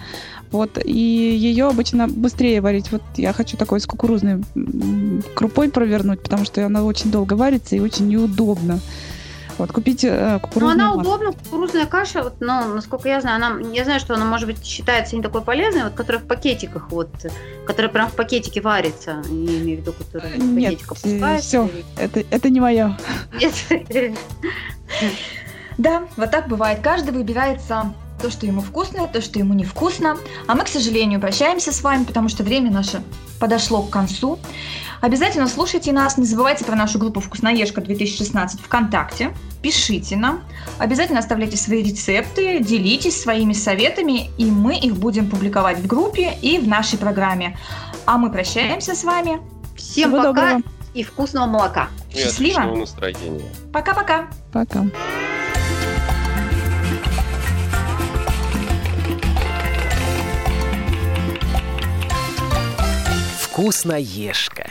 Вот, 0.49 0.83
и 0.83 0.91
ее 0.91 1.67
обычно 1.67 2.07
быстрее 2.07 2.59
варить. 2.61 2.91
Вот 2.91 3.03
я 3.15 3.31
хочу 3.31 3.57
такой 3.57 3.81
с 3.81 3.85
кукурузной 3.85 4.43
крупой 5.35 5.69
провернуть, 5.69 6.23
потому 6.23 6.45
что 6.45 6.65
она 6.65 6.83
очень 6.83 7.11
долго 7.11 7.35
варится 7.35 7.75
и 7.75 7.79
очень 7.79 8.07
неудобно. 8.07 8.79
Вот, 9.57 9.71
купить 9.71 10.03
э, 10.03 10.33
Ну, 10.33 10.39
кукурузную 10.41 10.73
она 10.73 10.95
манку. 10.95 11.01
удобна, 11.09 11.31
кукурузная 11.31 11.85
каша, 11.85 12.23
вот, 12.23 12.41
но, 12.41 12.65
насколько 12.65 13.07
я 13.07 13.21
знаю, 13.21 13.37
она, 13.37 13.59
я 13.73 13.85
знаю, 13.85 13.99
что 14.01 14.13
она, 14.13 14.25
может 14.25 14.47
быть, 14.47 14.65
считается 14.65 15.15
не 15.15 15.21
такой 15.21 15.41
полезной, 15.41 15.83
вот, 15.85 15.93
которая 15.93 16.21
в 16.21 16.27
пакетиках, 16.27 16.89
вот, 16.91 17.09
которая 17.65 17.91
прям 17.91 18.09
в 18.09 18.13
пакетике 18.15 18.59
варится, 18.61 19.21
я 19.29 19.31
имею 19.31 19.77
в 19.77 19.81
виду, 19.81 19.93
которая 19.93 20.33
в 20.33 20.55
пакетик 20.55 20.91
опускается. 20.91 21.47
все, 21.47 21.69
это, 21.97 22.19
это 22.29 22.49
не 22.49 22.59
мое. 22.59 22.97
Нет. 23.39 24.17
Да, 25.77 26.03
вот 26.15 26.31
так 26.31 26.47
бывает. 26.47 26.79
Каждый 26.81 27.11
выбирает 27.11 27.61
сам 27.61 27.95
то, 28.21 28.29
что 28.31 28.45
ему 28.45 28.61
вкусно, 28.61 29.07
то, 29.07 29.21
что 29.21 29.39
ему 29.39 29.53
невкусно. 29.53 30.17
А 30.47 30.55
мы, 30.55 30.63
к 30.63 30.69
сожалению, 30.69 31.19
прощаемся 31.19 31.71
с 31.73 31.81
вами, 31.81 32.05
потому 32.05 32.29
что 32.29 32.43
время 32.43 32.71
наше 32.71 33.03
подошло 33.39 33.81
к 33.81 33.89
концу. 33.89 34.39
Обязательно 35.01 35.47
слушайте 35.47 35.91
нас, 35.91 36.17
не 36.17 36.25
забывайте 36.25 36.65
про 36.65 36.75
нашу 36.75 36.99
группу 36.99 37.19
«Вкусноежка 37.19 37.81
2016» 37.81 38.61
ВКонтакте, 38.63 39.35
пишите 39.61 40.15
нам, 40.15 40.41
обязательно 40.77 41.19
оставляйте 41.19 41.57
свои 41.57 41.83
рецепты, 41.83 42.59
делитесь 42.59 43.21
своими 43.21 43.53
советами, 43.53 44.29
и 44.37 44.45
мы 44.45 44.77
их 44.77 44.95
будем 44.95 45.29
публиковать 45.29 45.79
в 45.79 45.87
группе 45.87 46.33
и 46.41 46.57
в 46.59 46.67
нашей 46.67 46.97
программе. 46.97 47.57
А 48.05 48.17
мы 48.17 48.31
прощаемся 48.31 48.95
с 48.95 49.03
вами. 49.03 49.39
Всем 49.75 50.09
Всего 50.11 50.17
пока 50.17 50.33
доброго. 50.33 50.61
и 50.93 51.03
вкусного 51.03 51.45
молока. 51.47 51.89
И 52.11 52.17
Счастливо. 52.17 52.61
отличного 52.61 52.75
настроения. 52.77 53.51
Пока-пока! 53.73 54.27
Пока. 54.53 54.85
Вкусноежка. 63.55 64.69